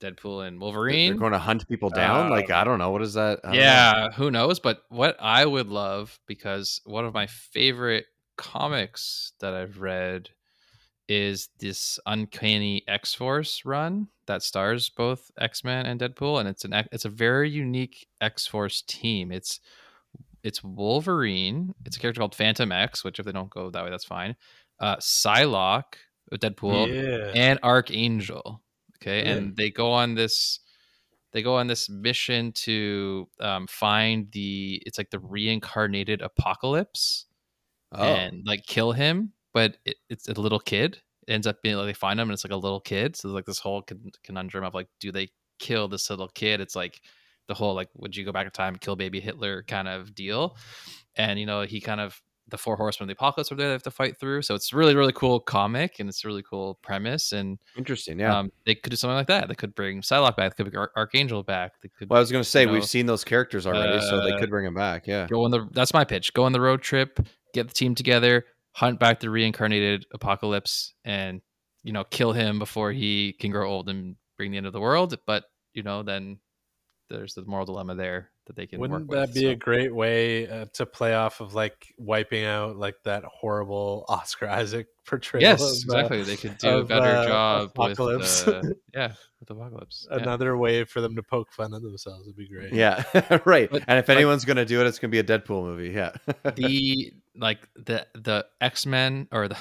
Deadpool 0.00 0.46
and 0.46 0.60
Wolverine. 0.60 1.12
They're 1.12 1.18
going 1.18 1.32
to 1.32 1.38
hunt 1.38 1.68
people 1.68 1.90
down. 1.90 2.26
Uh, 2.26 2.30
like 2.30 2.50
I 2.50 2.64
don't 2.64 2.78
know 2.78 2.90
what 2.90 3.02
is 3.02 3.14
that. 3.14 3.40
Yeah, 3.52 4.08
know. 4.10 4.16
who 4.16 4.30
knows? 4.30 4.60
But 4.60 4.82
what 4.88 5.16
I 5.20 5.44
would 5.44 5.68
love 5.68 6.18
because 6.26 6.80
one 6.84 7.04
of 7.04 7.14
my 7.14 7.26
favorite 7.26 8.06
comics 8.36 9.32
that 9.40 9.54
I've 9.54 9.80
read 9.80 10.30
is 11.08 11.48
this 11.58 11.98
Uncanny 12.06 12.84
X 12.86 13.14
Force 13.14 13.64
run 13.64 14.08
that 14.26 14.42
stars 14.42 14.90
both 14.90 15.30
X 15.38 15.64
Men 15.64 15.86
and 15.86 16.00
Deadpool, 16.00 16.38
and 16.38 16.48
it's 16.48 16.64
an 16.64 16.72
it's 16.92 17.04
a 17.04 17.10
very 17.10 17.50
unique 17.50 18.06
X 18.20 18.46
Force 18.46 18.82
team. 18.82 19.32
It's 19.32 19.60
it's 20.42 20.62
Wolverine. 20.62 21.74
It's 21.84 21.96
a 21.96 22.00
character 22.00 22.20
called 22.20 22.36
Fantomex, 22.36 23.04
which 23.04 23.18
if 23.18 23.26
they 23.26 23.32
don't 23.32 23.50
go 23.50 23.70
that 23.70 23.84
way, 23.84 23.90
that's 23.90 24.04
fine. 24.04 24.36
Uh, 24.80 24.96
Psylocke, 24.96 25.94
Deadpool, 26.32 26.88
yeah. 26.88 27.32
and 27.34 27.58
Archangel. 27.62 28.62
Okay, 29.02 29.24
yeah. 29.24 29.32
and 29.32 29.56
they 29.56 29.70
go 29.70 29.92
on 29.92 30.14
this 30.14 30.60
they 31.32 31.42
go 31.42 31.56
on 31.56 31.66
this 31.66 31.88
mission 31.88 32.52
to 32.52 33.28
um, 33.40 33.66
find 33.66 34.30
the 34.32 34.82
it's 34.86 34.98
like 34.98 35.10
the 35.10 35.18
reincarnated 35.18 36.22
apocalypse 36.22 37.26
oh. 37.92 38.02
and 38.02 38.42
like 38.46 38.64
kill 38.66 38.92
him 38.92 39.32
but 39.52 39.76
it, 39.84 39.96
it's 40.08 40.28
a 40.28 40.40
little 40.40 40.60
kid 40.60 41.00
it 41.26 41.32
ends 41.32 41.46
up 41.46 41.60
being 41.62 41.76
like 41.76 41.86
they 41.86 41.92
find 41.92 42.18
him 42.18 42.28
and 42.28 42.34
it's 42.34 42.44
like 42.44 42.52
a 42.52 42.56
little 42.56 42.80
kid 42.80 43.16
so 43.16 43.28
like 43.28 43.44
this 43.44 43.58
whole 43.58 43.84
conundrum 44.24 44.64
of 44.64 44.74
like 44.74 44.88
do 45.00 45.12
they 45.12 45.28
kill 45.58 45.88
this 45.88 46.08
little 46.10 46.28
kid 46.28 46.60
it's 46.60 46.76
like 46.76 47.00
the 47.48 47.54
whole 47.54 47.74
like 47.74 47.88
would 47.94 48.14
you 48.14 48.24
go 48.24 48.32
back 48.32 48.44
in 48.44 48.52
time 48.52 48.76
kill 48.76 48.94
baby 48.94 49.20
hitler 49.20 49.64
kind 49.64 49.88
of 49.88 50.14
deal 50.14 50.56
and 51.16 51.40
you 51.40 51.46
know 51.46 51.62
he 51.62 51.80
kind 51.80 52.00
of 52.00 52.22
the 52.50 52.58
four 52.58 52.76
horsemen 52.76 53.04
of 53.04 53.08
the 53.08 53.18
apocalypse 53.18 53.52
are 53.52 53.54
there 53.54 53.68
they 53.68 53.72
have 53.72 53.82
to 53.82 53.90
fight 53.90 54.18
through. 54.18 54.42
So 54.42 54.54
it's 54.54 54.72
really, 54.72 54.94
really 54.94 55.12
cool 55.12 55.40
comic 55.40 55.98
and 55.98 56.08
it's 56.08 56.24
a 56.24 56.28
really 56.28 56.42
cool 56.42 56.78
premise. 56.82 57.32
And 57.32 57.58
interesting, 57.76 58.18
yeah. 58.18 58.36
Um, 58.36 58.52
they 58.64 58.74
could 58.74 58.90
do 58.90 58.96
something 58.96 59.16
like 59.16 59.26
that. 59.28 59.48
They 59.48 59.54
could 59.54 59.74
bring 59.74 60.00
Psylocke 60.00 60.36
back. 60.36 60.56
They 60.56 60.64
could 60.64 60.72
bring 60.72 60.80
Ar- 60.80 60.92
Archangel 60.96 61.42
back. 61.42 61.72
They 61.82 61.88
could. 61.88 62.08
Well, 62.08 62.18
I 62.18 62.20
was 62.20 62.32
going 62.32 62.42
to 62.42 62.48
say 62.48 62.62
you 62.62 62.66
know, 62.66 62.72
we've 62.72 62.84
seen 62.84 63.06
those 63.06 63.24
characters 63.24 63.66
already, 63.66 63.98
uh, 63.98 64.00
so 64.00 64.24
they 64.24 64.32
uh, 64.32 64.38
could 64.38 64.50
bring 64.50 64.64
them 64.64 64.74
back. 64.74 65.06
Yeah. 65.06 65.26
Go 65.26 65.44
on 65.44 65.50
the. 65.50 65.68
That's 65.72 65.94
my 65.94 66.04
pitch. 66.04 66.32
Go 66.34 66.44
on 66.44 66.52
the 66.52 66.60
road 66.60 66.82
trip. 66.82 67.20
Get 67.54 67.68
the 67.68 67.74
team 67.74 67.94
together. 67.94 68.46
Hunt 68.72 69.00
back 69.00 69.20
the 69.20 69.30
reincarnated 69.30 70.06
apocalypse, 70.12 70.94
and 71.04 71.40
you 71.82 71.92
know 71.92 72.04
kill 72.04 72.32
him 72.32 72.58
before 72.58 72.92
he 72.92 73.34
can 73.34 73.50
grow 73.50 73.68
old 73.68 73.88
and 73.88 74.16
bring 74.36 74.52
the 74.52 74.56
end 74.56 74.66
of 74.66 74.72
the 74.72 74.80
world. 74.80 75.18
But 75.26 75.44
you 75.74 75.82
know 75.82 76.02
then 76.02 76.38
there's 77.08 77.34
the 77.34 77.44
moral 77.44 77.66
dilemma 77.66 77.94
there 77.94 78.30
that 78.46 78.56
they 78.56 78.66
can. 78.66 78.80
Wouldn't 78.80 79.10
that 79.10 79.28
with, 79.28 79.34
be 79.34 79.42
so. 79.42 79.50
a 79.50 79.54
great 79.54 79.94
way 79.94 80.48
uh, 80.48 80.66
to 80.74 80.86
play 80.86 81.14
off 81.14 81.40
of 81.40 81.54
like 81.54 81.94
wiping 81.98 82.44
out 82.44 82.76
like 82.76 82.96
that 83.04 83.24
horrible 83.24 84.04
Oscar 84.08 84.48
Isaac 84.48 84.88
portrayal? 85.06 85.42
Yes, 85.42 85.62
of, 85.62 85.70
exactly. 85.70 86.20
Uh, 86.20 86.24
they 86.24 86.36
could 86.36 86.58
do 86.58 86.68
of, 86.68 86.84
a 86.84 86.84
better 86.84 87.16
uh, 87.16 87.26
job 87.26 87.70
Apocalypse. 87.70 88.46
with 88.46 88.54
uh, 88.54 88.68
yeah, 88.94 89.12
with 89.40 89.50
Apocalypse. 89.50 90.06
Yeah. 90.10 90.18
Another 90.18 90.56
way 90.56 90.84
for 90.84 91.00
them 91.00 91.16
to 91.16 91.22
poke 91.22 91.52
fun 91.52 91.74
at 91.74 91.82
themselves 91.82 92.26
would 92.26 92.36
be 92.36 92.48
great. 92.48 92.72
Yeah, 92.72 93.02
right. 93.44 93.70
But, 93.70 93.84
and 93.86 93.98
if 93.98 94.08
anyone's 94.08 94.42
like, 94.42 94.48
gonna 94.48 94.64
do 94.64 94.80
it, 94.80 94.86
it's 94.86 94.98
gonna 94.98 95.10
be 95.10 95.20
a 95.20 95.24
Deadpool 95.24 95.62
movie. 95.62 95.90
Yeah. 95.90 96.12
the 96.54 97.12
like 97.36 97.68
the 97.76 98.06
the 98.14 98.46
X 98.60 98.86
Men 98.86 99.28
or 99.32 99.48
the 99.48 99.56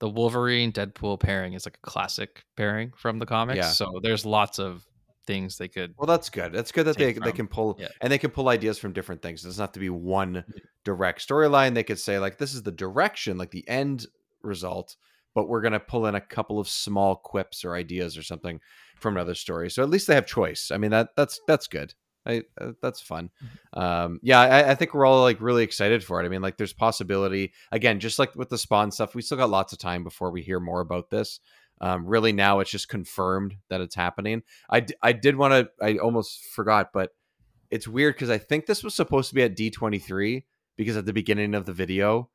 the 0.00 0.08
Wolverine 0.08 0.72
Deadpool 0.72 1.20
pairing 1.20 1.54
is 1.54 1.66
like 1.66 1.78
a 1.82 1.90
classic 1.90 2.44
pairing 2.56 2.92
from 2.96 3.18
the 3.18 3.26
comics. 3.26 3.56
Yeah. 3.56 3.70
So 3.70 4.00
there's 4.02 4.26
lots 4.26 4.58
of 4.58 4.86
things 5.26 5.58
they 5.58 5.68
could. 5.68 5.94
Well, 5.96 6.06
that's 6.06 6.30
good. 6.30 6.52
That's 6.52 6.72
good 6.72 6.84
that 6.86 6.96
they 6.96 7.14
from. 7.14 7.24
they 7.24 7.32
can 7.32 7.48
pull 7.48 7.76
yeah. 7.78 7.88
and 8.00 8.12
they 8.12 8.18
can 8.18 8.30
pull 8.30 8.48
ideas 8.48 8.78
from 8.78 8.92
different 8.92 9.22
things. 9.22 9.44
It 9.44 9.48
doesn't 9.48 9.62
have 9.62 9.72
to 9.72 9.80
be 9.80 9.90
one 9.90 10.44
direct 10.84 11.26
storyline. 11.26 11.74
They 11.74 11.82
could 11.82 11.98
say 11.98 12.18
like 12.18 12.38
this 12.38 12.54
is 12.54 12.62
the 12.62 12.72
direction, 12.72 13.38
like 13.38 13.50
the 13.50 13.68
end 13.68 14.06
result, 14.42 14.96
but 15.34 15.48
we're 15.48 15.62
gonna 15.62 15.80
pull 15.80 16.06
in 16.06 16.14
a 16.14 16.20
couple 16.20 16.58
of 16.58 16.68
small 16.68 17.16
quips 17.16 17.64
or 17.64 17.74
ideas 17.74 18.16
or 18.16 18.22
something 18.22 18.60
from 18.98 19.16
another 19.16 19.34
story. 19.34 19.70
So 19.70 19.82
at 19.82 19.90
least 19.90 20.06
they 20.06 20.14
have 20.14 20.26
choice. 20.26 20.70
I 20.72 20.78
mean 20.78 20.90
that 20.90 21.10
that's 21.16 21.40
that's 21.46 21.66
good. 21.66 21.94
I, 22.26 22.42
uh, 22.58 22.72
that's 22.80 23.00
fun. 23.00 23.30
Mm-hmm. 23.44 23.80
Um, 23.80 24.20
yeah, 24.22 24.40
I, 24.40 24.70
I, 24.70 24.74
think 24.74 24.94
we're 24.94 25.04
all 25.04 25.20
like 25.20 25.40
really 25.40 25.62
excited 25.62 26.02
for 26.02 26.22
it. 26.22 26.24
I 26.24 26.28
mean, 26.28 26.40
like, 26.40 26.56
there's 26.56 26.72
possibility 26.72 27.52
again, 27.70 28.00
just 28.00 28.18
like 28.18 28.34
with 28.34 28.48
the 28.48 28.58
Spawn 28.58 28.90
stuff. 28.90 29.14
We 29.14 29.22
still 29.22 29.36
got 29.36 29.50
lots 29.50 29.72
of 29.72 29.78
time 29.78 30.04
before 30.04 30.30
we 30.30 30.42
hear 30.42 30.58
more 30.58 30.80
about 30.80 31.10
this. 31.10 31.40
Um, 31.84 32.06
really, 32.06 32.32
now 32.32 32.60
it's 32.60 32.70
just 32.70 32.88
confirmed 32.88 33.56
that 33.68 33.82
it's 33.82 33.94
happening. 33.94 34.42
I, 34.70 34.80
d- 34.80 34.94
I 35.02 35.12
did 35.12 35.36
want 35.36 35.52
to, 35.52 35.84
I 35.84 35.98
almost 35.98 36.42
forgot, 36.46 36.94
but 36.94 37.10
it's 37.70 37.86
weird 37.86 38.14
because 38.14 38.30
I 38.30 38.38
think 38.38 38.64
this 38.64 38.82
was 38.82 38.94
supposed 38.94 39.28
to 39.28 39.34
be 39.34 39.42
at 39.42 39.54
D23 39.54 40.44
because 40.76 40.96
at 40.96 41.04
the 41.04 41.12
beginning 41.12 41.54
of 41.54 41.66
the 41.66 41.74
video, 41.74 42.30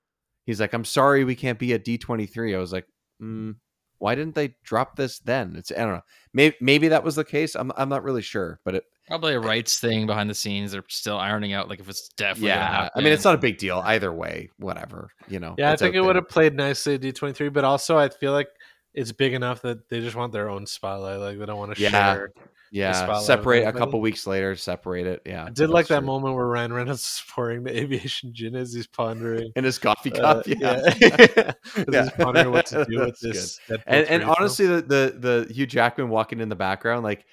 he's 0.46 0.62
like, 0.62 0.74
I'm 0.74 0.86
sorry 0.86 1.24
we 1.24 1.36
can't 1.36 1.58
be 1.58 1.74
at 1.74 1.84
D23. 1.84 2.56
I 2.56 2.60
was 2.60 2.72
like, 2.72 2.86
mm, 3.20 3.56
why 3.98 4.14
didn't 4.14 4.36
they 4.36 4.56
drop 4.64 4.96
this 4.96 5.18
then? 5.18 5.56
It's, 5.56 5.72
I 5.72 5.80
don't 5.80 5.94
know. 5.94 6.02
Maybe, 6.32 6.56
maybe 6.62 6.88
that 6.90 7.04
was 7.04 7.16
the 7.16 7.26
case. 7.26 7.56
I'm, 7.56 7.72
I'm 7.76 7.90
not 7.90 8.04
really 8.04 8.22
sure, 8.22 8.60
but 8.64 8.76
it, 8.76 8.84
Probably 9.10 9.34
a 9.34 9.40
rights 9.40 9.80
thing 9.80 10.06
behind 10.06 10.30
the 10.30 10.36
scenes. 10.36 10.72
They're 10.72 10.84
still 10.88 11.18
ironing 11.18 11.52
out 11.52 11.68
like 11.68 11.80
if 11.80 11.90
it's 11.90 12.10
definitely 12.10 12.50
yeah. 12.50 12.90
I 12.96 13.00
mean, 13.00 13.12
it's 13.12 13.24
not 13.24 13.34
a 13.34 13.40
big 13.40 13.58
deal 13.58 13.82
either 13.84 14.14
way. 14.14 14.52
Whatever, 14.60 15.10
you 15.28 15.40
know. 15.40 15.56
Yeah, 15.58 15.72
I 15.72 15.78
think 15.78 15.96
it 15.96 16.02
would 16.02 16.16
have 16.16 16.30
played 16.30 16.54
nicely 16.54 16.94
at 16.94 17.02
D 17.02 17.12
twenty 17.12 17.34
three, 17.34 17.50
but 17.50 17.64
also 17.64 17.98
I 17.98 18.10
feel 18.10 18.34
like 18.34 18.50
it's 19.00 19.12
big 19.14 19.34
enough 19.34 19.62
that 19.62 19.88
they 19.90 20.02
just 20.02 20.16
want 20.16 20.34
their 20.34 20.50
own 20.50 20.66
spotlight. 20.66 21.20
Like 21.20 21.40
they 21.40 21.46
don't 21.46 21.58
want 21.58 21.76
to 21.76 21.82
yeah. 21.82 21.90
share. 21.90 22.32
Yeah, 22.72 23.20
separate 23.22 23.68
a 23.68 23.74
couple 23.74 24.00
weeks 24.00 24.28
later, 24.28 24.56
separate 24.56 25.08
it. 25.08 25.24
Yeah, 25.26 25.46
I 25.46 25.50
did 25.50 25.72
like 25.72 25.88
that 25.88 26.00
true. 26.00 26.06
moment 26.06 26.36
where 26.36 26.46
Ryan 26.46 26.72
Reynolds 26.72 27.02
is 27.02 27.24
pouring 27.28 27.64
the 27.64 27.76
aviation 27.82 28.32
gin 28.32 28.56
as 28.56 28.72
he's 28.72 28.86
pondering 28.86 29.52
in 29.56 29.64
his 29.64 29.80
coffee 29.80 30.12
uh, 30.14 30.22
cup. 30.22 30.38
Uh, 30.38 30.42
yeah, 30.46 30.94
yeah. 31.00 31.18
yeah. 31.92 32.04
he's 32.04 32.12
pondering 32.12 32.52
what 32.52 32.68
to 32.68 32.86
do 32.88 33.00
with 33.00 33.20
this. 33.20 33.60
And, 33.88 34.06
and 34.06 34.24
honestly, 34.24 34.68
the, 34.68 34.82
the 34.82 35.46
the 35.48 35.54
Hugh 35.54 35.66
Jackman 35.66 36.10
walking 36.10 36.42
in 36.42 36.50
the 36.50 36.56
background, 36.56 37.04
like 37.04 37.26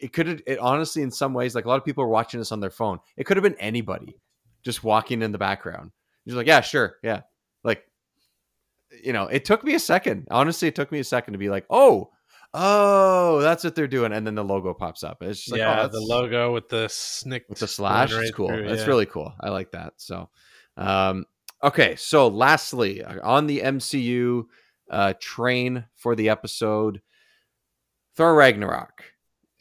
it 0.00 0.12
could 0.12 0.26
have. 0.26 0.42
It 0.48 0.58
honestly, 0.58 1.02
in 1.02 1.12
some 1.12 1.32
ways, 1.32 1.54
like 1.54 1.66
a 1.66 1.68
lot 1.68 1.76
of 1.76 1.84
people 1.84 2.02
are 2.02 2.08
watching 2.08 2.40
this 2.40 2.50
on 2.50 2.58
their 2.58 2.70
phone. 2.70 2.98
It 3.16 3.24
could 3.24 3.36
have 3.36 3.44
been 3.44 3.56
anybody 3.60 4.18
just 4.64 4.82
walking 4.82 5.22
in 5.22 5.30
the 5.30 5.38
background. 5.38 5.92
He's 6.24 6.34
like, 6.34 6.48
yeah, 6.48 6.60
sure, 6.60 6.96
yeah, 7.04 7.20
you 9.02 9.12
know, 9.12 9.24
it 9.24 9.44
took 9.44 9.64
me 9.64 9.74
a 9.74 9.80
second. 9.80 10.26
Honestly, 10.30 10.68
it 10.68 10.74
took 10.74 10.92
me 10.92 10.98
a 11.00 11.04
second 11.04 11.32
to 11.32 11.38
be 11.38 11.50
like, 11.50 11.66
oh, 11.70 12.10
oh, 12.54 13.40
that's 13.40 13.64
what 13.64 13.74
they're 13.74 13.86
doing, 13.86 14.12
and 14.12 14.26
then 14.26 14.34
the 14.34 14.44
logo 14.44 14.74
pops 14.74 15.02
up. 15.02 15.22
It's 15.22 15.40
just 15.40 15.52
like, 15.52 15.60
yeah, 15.60 15.82
oh, 15.82 15.88
the 15.88 16.00
logo 16.00 16.52
with 16.52 16.68
the 16.68 16.88
snick 16.88 17.44
with 17.48 17.58
the 17.58 17.68
slash. 17.68 18.12
Right 18.12 18.22
it's 18.22 18.30
cool. 18.32 18.48
Through, 18.48 18.68
That's 18.68 18.86
really 18.86 19.06
cool. 19.06 19.32
I 19.40 19.50
like 19.50 19.72
that. 19.72 19.94
So, 19.96 20.30
um, 20.76 21.26
okay. 21.62 21.96
So, 21.96 22.28
lastly, 22.28 23.02
uh, 23.02 23.18
on 23.22 23.46
the 23.46 23.60
MCU 23.60 24.44
uh, 24.90 25.14
train 25.20 25.84
for 25.96 26.14
the 26.14 26.30
episode, 26.30 27.00
Thor 28.16 28.34
Ragnarok 28.34 29.04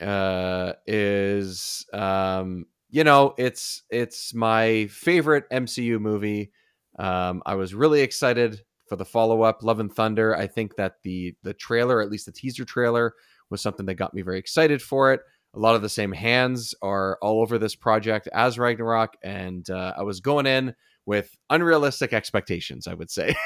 uh, 0.02 0.74
is 0.86 1.86
um, 1.94 2.66
you 2.90 3.04
know, 3.04 3.34
it's 3.38 3.84
it's 3.90 4.34
my 4.34 4.88
favorite 4.88 5.50
MCU 5.52 6.00
movie. 6.00 6.52
Um, 6.98 7.44
I 7.46 7.56
was 7.56 7.76
really 7.76 8.02
excited 8.02 8.62
for 8.88 8.96
the 8.96 9.06
follow 9.06 9.42
up, 9.42 9.64
Love 9.64 9.80
and 9.80 9.94
Thunder. 9.94 10.36
I 10.36 10.48
think 10.48 10.76
that 10.76 10.96
the 11.04 11.36
the 11.44 11.54
trailer, 11.54 12.02
at 12.02 12.10
least 12.10 12.26
the 12.26 12.32
teaser 12.32 12.66
trailer, 12.66 13.14
was 13.50 13.62
something 13.62 13.86
that 13.86 13.96
got 13.96 14.14
me 14.14 14.22
very 14.22 14.40
excited 14.40 14.82
for 14.82 15.14
it. 15.14 15.22
A 15.54 15.60
lot 15.60 15.76
of 15.76 15.82
the 15.82 15.90
same 15.90 16.12
hands 16.12 16.76
are 16.82 17.18
all 17.22 17.42
over 17.42 17.58
this 17.58 17.76
project 17.76 18.28
as 18.34 18.60
Ragnarok, 18.60 19.16
and 19.24 19.70
uh, 19.70 19.94
I 19.98 20.04
was 20.04 20.20
going 20.20 20.46
in 20.46 20.76
with 21.06 21.36
unrealistic 21.50 22.14
expectations. 22.14 22.88
I 22.88 22.94
would 22.94 23.10
say. 23.10 23.36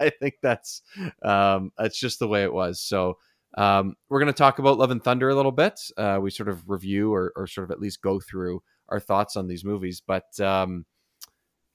I 0.00 0.10
think 0.10 0.34
that's 0.42 0.82
um, 1.22 1.72
that's 1.78 1.98
just 1.98 2.18
the 2.18 2.28
way 2.28 2.42
it 2.42 2.52
was. 2.52 2.80
So 2.80 3.18
um, 3.56 3.96
we're 4.08 4.20
going 4.20 4.32
to 4.32 4.32
talk 4.32 4.58
about 4.58 4.78
Love 4.78 4.90
and 4.90 5.02
Thunder 5.02 5.28
a 5.28 5.34
little 5.34 5.52
bit. 5.52 5.80
Uh, 5.96 6.18
we 6.22 6.30
sort 6.30 6.48
of 6.48 6.68
review 6.68 7.12
or, 7.12 7.32
or, 7.34 7.46
sort 7.46 7.64
of 7.64 7.72
at 7.72 7.80
least 7.80 8.00
go 8.00 8.20
through 8.20 8.62
our 8.88 9.00
thoughts 9.00 9.36
on 9.36 9.48
these 9.48 9.64
movies, 9.64 10.00
but 10.06 10.38
um, 10.38 10.84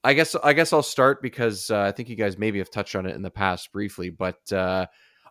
I 0.06 0.14
guess 0.14 0.36
I 0.36 0.52
guess 0.52 0.72
I'll 0.72 0.84
start 0.84 1.20
because 1.20 1.68
uh, 1.68 1.80
I 1.80 1.90
think 1.90 2.08
you 2.08 2.14
guys 2.14 2.38
maybe 2.38 2.58
have 2.58 2.70
touched 2.70 2.94
on 2.94 3.06
it 3.06 3.16
in 3.16 3.22
the 3.22 3.30
past 3.30 3.72
briefly, 3.72 4.08
but 4.08 4.52
uh, 4.52 4.86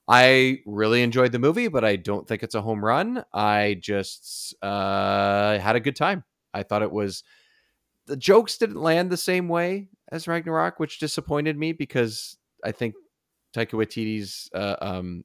I 0.05 0.59
really 0.65 1.01
enjoyed 1.01 1.31
the 1.31 1.39
movie, 1.39 1.69
but 1.69 1.85
I 1.85 1.95
don't 1.95 2.27
think 2.27 2.43
it's 2.43 2.55
a 2.55 2.61
home 2.61 2.83
run. 2.83 3.23
I 3.33 3.77
just 3.79 4.53
uh, 4.61 5.59
had 5.59 5.77
a 5.77 5.79
good 5.79 5.95
time. 5.95 6.25
I 6.53 6.63
thought 6.63 6.81
it 6.81 6.91
was 6.91 7.23
the 8.07 8.17
jokes 8.17 8.57
didn't 8.57 8.81
land 8.81 9.09
the 9.09 9.15
same 9.15 9.47
way 9.47 9.87
as 10.11 10.27
Ragnarok, 10.27 10.77
which 10.77 10.99
disappointed 10.99 11.57
me 11.57 11.71
because 11.71 12.37
I 12.61 12.73
think 12.73 12.95
Taika 13.55 13.75
Waititi's 13.75 14.49
uh, 14.53 14.75
um, 14.81 15.23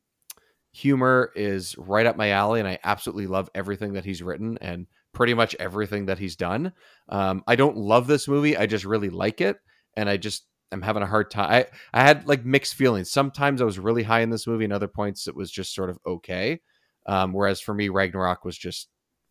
humor 0.70 1.32
is 1.34 1.76
right 1.76 2.06
up 2.06 2.16
my 2.16 2.30
alley, 2.30 2.60
and 2.60 2.68
I 2.68 2.78
absolutely 2.84 3.26
love 3.26 3.50
everything 3.52 3.94
that 3.94 4.04
he's 4.04 4.22
written. 4.22 4.58
And 4.60 4.86
pretty 5.12 5.34
much 5.34 5.56
everything 5.58 6.06
that 6.06 6.18
he's 6.18 6.36
done. 6.36 6.72
Um, 7.08 7.42
I 7.46 7.56
don't 7.56 7.76
love 7.76 8.06
this 8.06 8.28
movie. 8.28 8.56
I 8.56 8.66
just 8.66 8.84
really 8.84 9.10
like 9.10 9.40
it, 9.40 9.56
and 9.96 10.08
I 10.08 10.16
just 10.16 10.46
am 10.72 10.82
having 10.82 11.02
a 11.02 11.06
hard 11.06 11.30
time. 11.30 11.50
I 11.50 11.66
I 11.92 12.02
had 12.02 12.26
like 12.28 12.44
mixed 12.44 12.74
feelings. 12.74 13.10
Sometimes 13.10 13.60
I 13.60 13.64
was 13.64 13.78
really 13.78 14.02
high 14.02 14.20
in 14.20 14.30
this 14.30 14.46
movie, 14.46 14.64
and 14.64 14.72
other 14.72 14.88
points 14.88 15.28
it 15.28 15.36
was 15.36 15.50
just 15.50 15.74
sort 15.74 15.90
of 15.90 15.98
okay. 16.06 16.60
Um, 17.06 17.32
whereas 17.32 17.60
for 17.60 17.74
me, 17.74 17.88
Ragnarok 17.88 18.44
was 18.44 18.56
just 18.56 18.88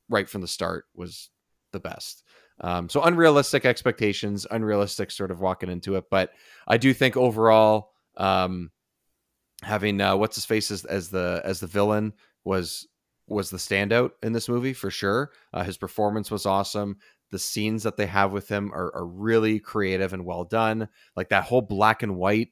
right 0.09 0.27
from 0.27 0.41
the 0.41 0.47
start 0.47 0.86
was 0.95 1.30
the 1.71 1.80
best. 1.80 2.23
Um, 2.61 2.89
so 2.89 3.01
unrealistic 3.03 3.65
expectations, 3.65 4.45
unrealistic 4.49 5.11
sort 5.11 5.32
of 5.32 5.39
walking 5.39 5.69
into 5.69 5.95
it, 5.95 6.05
but 6.11 6.32
I 6.67 6.77
do 6.77 6.93
think 6.93 7.15
overall, 7.15 7.91
um, 8.17 8.71
having 9.61 10.01
uh, 10.01 10.17
what's 10.17 10.36
his 10.36 10.45
face 10.45 10.71
as, 10.71 10.84
as 10.86 11.09
the 11.09 11.41
as 11.45 11.59
the 11.59 11.67
villain 11.67 12.13
was 12.43 12.88
was 13.30 13.49
the 13.49 13.57
standout 13.57 14.11
in 14.23 14.34
this 14.34 14.49
movie 14.49 14.73
for 14.73 14.91
sure. 14.91 15.32
Uh, 15.53 15.63
his 15.63 15.77
performance 15.77 16.32
was 16.32 16.45
awesome. 16.45 16.97
The 17.32 17.39
scenes 17.39 17.84
that 17.84 17.97
they 17.97 18.07
have 18.07 18.32
with 18.32 18.49
him 18.49 18.71
are, 18.73 18.93
are 18.95 19.05
really 19.05 19.59
creative 19.59 20.13
and 20.13 20.25
well 20.25 20.43
done. 20.43 20.89
Like 21.15 21.30
that 21.30 21.43
whole 21.43 21.61
black 21.61 22.03
and 22.03 22.15
white 22.15 22.49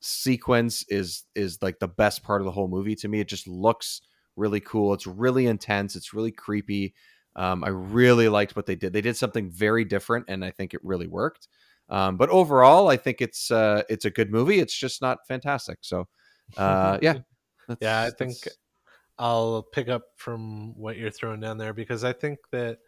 sequence 0.00 0.84
is 0.88 1.24
is 1.34 1.58
like 1.62 1.78
the 1.78 1.88
best 1.88 2.22
part 2.22 2.40
of 2.40 2.44
the 2.44 2.52
whole 2.52 2.68
movie 2.68 2.94
to 2.96 3.08
me. 3.08 3.20
It 3.20 3.28
just 3.28 3.46
looks 3.46 4.00
really 4.36 4.60
cool. 4.60 4.94
It's 4.94 5.06
really 5.06 5.46
intense. 5.46 5.96
It's 5.96 6.14
really 6.14 6.32
creepy. 6.32 6.94
Um, 7.34 7.64
I 7.64 7.68
really 7.68 8.28
liked 8.28 8.56
what 8.56 8.66
they 8.66 8.76
did. 8.76 8.92
They 8.92 9.00
did 9.02 9.16
something 9.16 9.50
very 9.50 9.84
different, 9.84 10.26
and 10.28 10.44
I 10.44 10.50
think 10.50 10.72
it 10.72 10.80
really 10.82 11.06
worked. 11.06 11.48
Um, 11.88 12.16
but 12.16 12.30
overall, 12.30 12.88
I 12.88 12.96
think 12.96 13.20
it's 13.20 13.50
uh, 13.50 13.82
it's 13.88 14.04
a 14.04 14.10
good 14.10 14.30
movie. 14.30 14.58
It's 14.58 14.76
just 14.76 15.02
not 15.02 15.18
fantastic. 15.28 15.78
So, 15.82 16.08
uh, 16.56 16.98
yeah, 17.02 17.18
yeah, 17.80 18.02
I 18.02 18.10
think 18.10 18.36
I'll 19.18 19.62
pick 19.62 19.88
up 19.88 20.04
from 20.16 20.76
what 20.76 20.96
you're 20.96 21.10
throwing 21.10 21.40
down 21.40 21.58
there 21.58 21.72
because 21.72 22.04
I 22.04 22.12
think 22.12 22.38
that 22.52 22.78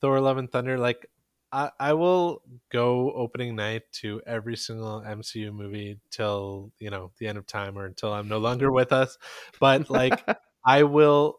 Thor: 0.00 0.20
Love 0.20 0.38
and 0.38 0.50
Thunder, 0.50 0.78
like 0.78 1.06
I, 1.52 1.70
I 1.78 1.92
will 1.92 2.42
go 2.70 3.12
opening 3.12 3.56
night 3.56 3.82
to 4.00 4.20
every 4.26 4.56
single 4.56 5.02
MCU 5.06 5.52
movie 5.52 5.98
till 6.10 6.72
you 6.78 6.90
know 6.90 7.12
the 7.18 7.28
end 7.28 7.38
of 7.38 7.46
time 7.46 7.78
or 7.78 7.84
until 7.84 8.12
I'm 8.12 8.28
no 8.28 8.38
longer 8.38 8.70
with 8.72 8.92
us. 8.92 9.16
But 9.60 9.88
like 9.90 10.22
I 10.66 10.82
will, 10.82 11.36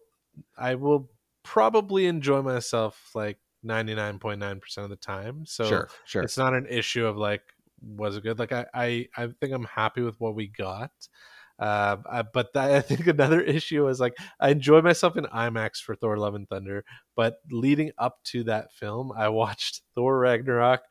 I 0.58 0.76
will 0.76 1.10
probably 1.44 2.08
enjoy 2.08 2.42
myself 2.42 3.12
like 3.14 3.38
99.9% 3.66 4.78
of 4.78 4.90
the 4.90 4.96
time. 4.96 5.46
So 5.46 5.66
sure, 5.66 5.90
sure. 6.06 6.24
it's 6.24 6.38
not 6.38 6.54
an 6.54 6.68
issue 6.70 7.06
of 7.06 7.18
like, 7.18 7.44
was 7.82 8.16
it 8.16 8.24
good? 8.24 8.40
Like 8.40 8.54
I, 8.54 8.66
I, 8.74 9.08
I 9.16 9.28
think 9.40 9.54
I'm 9.54 9.66
happy 9.66 10.02
with 10.02 10.20
what 10.20 10.36
we 10.36 10.48
got. 10.48 10.92
Uh, 11.60 11.98
I, 12.10 12.22
but 12.22 12.54
that, 12.54 12.72
I 12.76 12.82
think 12.82 13.08
another 13.08 13.42
issue 13.42 13.88
is 13.88 14.00
like 14.00 14.16
I 14.40 14.50
enjoy 14.50 14.82
myself 14.82 15.18
in 15.18 15.26
IMAX 15.26 15.78
for 15.78 15.96
Thor: 15.96 16.18
Love 16.18 16.36
and 16.36 16.48
Thunder, 16.48 16.84
but 17.16 17.38
leading 17.52 17.92
up 17.98 18.18
to 18.26 18.44
that 18.46 18.74
film, 18.74 19.12
I 19.16 19.30
watched 19.30 19.82
Thor: 19.96 20.20
Ragnarok, 20.20 20.82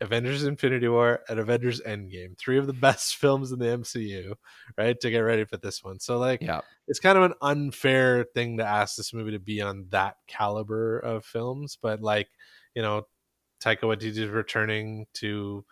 Avengers: 0.00 0.44
Infinity 0.44 0.88
War, 0.88 1.20
and 1.28 1.40
Avengers: 1.40 1.80
Endgame, 1.80 2.38
three 2.38 2.58
of 2.58 2.66
the 2.66 2.72
best 2.86 3.16
films 3.16 3.52
in 3.52 3.58
the 3.58 3.66
MCU, 3.66 4.34
right? 4.78 4.98
To 5.00 5.10
get 5.10 5.20
ready 5.20 5.44
for 5.44 5.56
this 5.56 5.82
one, 5.82 5.98
so 5.98 6.18
like, 6.18 6.42
yeah, 6.42 6.60
it's 6.86 7.00
kind 7.00 7.18
of 7.18 7.24
an 7.24 7.34
unfair 7.42 8.24
thing 8.34 8.58
to 8.58 8.64
ask 8.64 8.96
this 8.96 9.12
movie 9.12 9.32
to 9.32 9.40
be 9.40 9.60
on 9.60 9.86
that 9.90 10.16
caliber 10.28 10.98
of 11.00 11.24
films, 11.24 11.76
but 11.80 12.00
like, 12.00 12.28
you 12.74 12.82
know, 12.82 13.06
Taika 13.60 13.82
Waititi 13.82 14.18
is 14.18 14.28
returning 14.28 15.06
to 15.14 15.64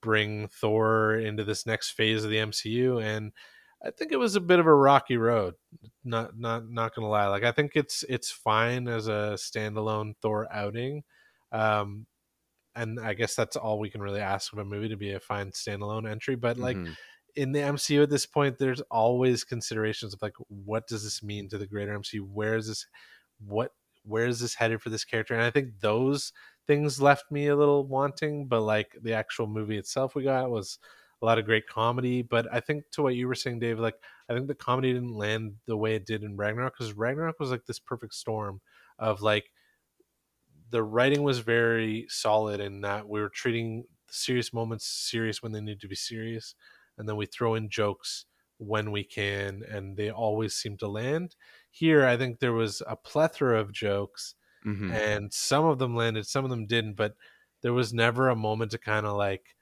bring 0.00 0.46
Thor 0.48 1.16
into 1.16 1.42
this 1.42 1.66
next 1.66 1.90
phase 1.90 2.22
of 2.22 2.30
the 2.30 2.36
MCU, 2.36 3.02
and 3.02 3.32
I 3.84 3.90
think 3.90 4.12
it 4.12 4.18
was 4.18 4.34
a 4.34 4.40
bit 4.40 4.58
of 4.58 4.66
a 4.66 4.74
rocky 4.74 5.16
road. 5.16 5.54
Not 6.04 6.38
not 6.38 6.68
not 6.68 6.94
gonna 6.94 7.08
lie. 7.08 7.26
Like 7.28 7.44
I 7.44 7.52
think 7.52 7.72
it's 7.74 8.04
it's 8.08 8.30
fine 8.30 8.88
as 8.88 9.08
a 9.08 9.36
standalone 9.36 10.14
Thor 10.20 10.48
outing. 10.52 11.04
Um 11.52 12.06
and 12.74 13.00
I 13.00 13.14
guess 13.14 13.34
that's 13.34 13.56
all 13.56 13.78
we 13.78 13.90
can 13.90 14.02
really 14.02 14.20
ask 14.20 14.52
of 14.52 14.58
a 14.58 14.64
movie 14.64 14.88
to 14.88 14.96
be 14.96 15.12
a 15.12 15.20
fine 15.20 15.50
standalone 15.50 16.08
entry. 16.08 16.36
But 16.36 16.58
like 16.58 16.76
mm-hmm. 16.76 16.92
in 17.34 17.52
the 17.52 17.60
MCU 17.60 18.04
at 18.04 18.10
this 18.10 18.26
point, 18.26 18.58
there's 18.58 18.80
always 18.82 19.44
considerations 19.44 20.14
of 20.14 20.22
like 20.22 20.34
what 20.48 20.86
does 20.86 21.04
this 21.04 21.22
mean 21.22 21.48
to 21.48 21.58
the 21.58 21.66
greater 21.66 21.96
MCU? 21.98 22.20
Where 22.20 22.56
is 22.56 22.68
this 22.68 22.86
what 23.44 23.72
where 24.04 24.26
is 24.26 24.40
this 24.40 24.54
headed 24.54 24.80
for 24.80 24.90
this 24.90 25.04
character? 25.04 25.34
And 25.34 25.42
I 25.42 25.50
think 25.50 25.80
those 25.80 26.32
things 26.66 27.00
left 27.00 27.30
me 27.30 27.48
a 27.48 27.56
little 27.56 27.86
wanting, 27.86 28.46
but 28.46 28.62
like 28.62 28.96
the 29.00 29.12
actual 29.12 29.46
movie 29.46 29.78
itself 29.78 30.14
we 30.14 30.22
got 30.24 30.50
was 30.50 30.78
a 31.20 31.26
lot 31.26 31.38
of 31.38 31.44
great 31.44 31.66
comedy. 31.66 32.22
But 32.22 32.46
I 32.52 32.60
think 32.60 32.84
to 32.92 33.02
what 33.02 33.14
you 33.14 33.26
were 33.26 33.34
saying, 33.34 33.58
Dave, 33.60 33.78
like 33.78 33.96
I 34.28 34.34
think 34.34 34.46
the 34.46 34.54
comedy 34.54 34.92
didn't 34.92 35.16
land 35.16 35.54
the 35.66 35.76
way 35.76 35.94
it 35.94 36.06
did 36.06 36.22
in 36.22 36.36
Ragnarok 36.36 36.74
because 36.78 36.92
Ragnarok 36.92 37.40
was 37.40 37.50
like 37.50 37.66
this 37.66 37.78
perfect 37.78 38.14
storm 38.14 38.60
of 38.98 39.22
like 39.22 39.50
the 40.70 40.82
writing 40.82 41.22
was 41.22 41.38
very 41.38 42.06
solid 42.08 42.60
in 42.60 42.82
that 42.82 43.08
we 43.08 43.20
were 43.20 43.30
treating 43.30 43.84
serious 44.10 44.52
moments 44.52 44.86
serious 44.86 45.42
when 45.42 45.52
they 45.52 45.60
need 45.60 45.80
to 45.80 45.88
be 45.88 45.94
serious, 45.94 46.54
and 46.96 47.08
then 47.08 47.16
we 47.16 47.26
throw 47.26 47.54
in 47.54 47.68
jokes 47.68 48.26
when 48.58 48.90
we 48.90 49.04
can, 49.04 49.62
and 49.70 49.96
they 49.96 50.10
always 50.10 50.54
seem 50.54 50.76
to 50.76 50.88
land. 50.88 51.36
Here, 51.70 52.04
I 52.04 52.16
think 52.16 52.38
there 52.38 52.52
was 52.52 52.82
a 52.86 52.96
plethora 52.96 53.60
of 53.60 53.72
jokes, 53.72 54.34
mm-hmm. 54.66 54.90
and 54.92 55.32
some 55.32 55.64
of 55.64 55.78
them 55.78 55.94
landed, 55.94 56.26
some 56.26 56.44
of 56.44 56.50
them 56.50 56.66
didn't, 56.66 56.94
but 56.94 57.14
there 57.62 57.72
was 57.72 57.92
never 57.92 58.28
a 58.28 58.36
moment 58.36 58.72
to 58.72 58.78
kind 58.78 59.06
of 59.06 59.16
like 59.16 59.54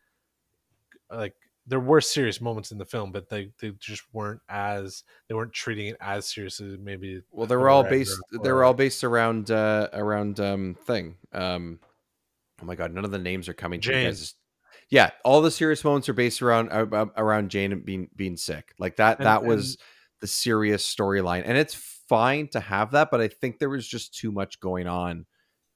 like 1.11 1.35
there 1.67 1.81
were 1.81 2.01
serious 2.01 2.41
moments 2.41 2.71
in 2.71 2.79
the 2.79 2.85
film, 2.85 3.11
but 3.11 3.29
they, 3.29 3.51
they 3.61 3.71
just 3.81 4.03
weren't 4.13 4.41
as 4.49 5.03
they 5.29 5.35
weren't 5.35 5.53
treating 5.53 5.89
it 5.89 5.97
as 6.01 6.27
seriously. 6.27 6.77
Maybe 6.81 7.23
well, 7.33 7.47
they 7.47 7.57
were 7.57 7.69
all 7.69 7.83
based. 7.83 8.17
They 8.43 8.53
were 8.53 8.65
all 8.65 8.75
based 8.75 9.03
around 9.03 9.51
uh, 9.51 9.89
around 9.93 10.39
um 10.39 10.77
thing. 10.85 11.17
Um, 11.33 11.81
oh 12.63 12.67
my 12.67 12.77
god, 12.77 12.93
none 12.93 13.05
of 13.05 13.11
the 13.11 13.19
names 13.19 13.49
are 13.49 13.55
coming. 13.55 13.81
Jane. 13.81 14.15
Yeah, 14.89 15.11
all 15.25 15.43
the 15.43 15.51
serious 15.51 15.83
moments 15.83 16.09
are 16.09 16.15
based 16.15 16.41
around 16.43 16.71
uh, 16.71 17.07
around 17.17 17.51
Jane 17.51 17.81
being 17.81 18.09
being 18.15 18.37
sick. 18.37 18.73
Like 18.79 18.97
that. 18.97 19.19
And, 19.19 19.27
that 19.27 19.45
was 19.45 19.71
and, 19.71 19.79
the 20.21 20.27
serious 20.29 20.95
storyline, 20.95 21.43
and 21.45 21.59
it's 21.59 21.75
fine 22.09 22.47
to 22.49 22.61
have 22.61 22.93
that, 22.93 23.11
but 23.11 23.21
I 23.21 23.27
think 23.27 23.59
there 23.59 23.69
was 23.69 23.87
just 23.87 24.15
too 24.15 24.31
much 24.31 24.61
going 24.61 24.87
on 24.87 25.27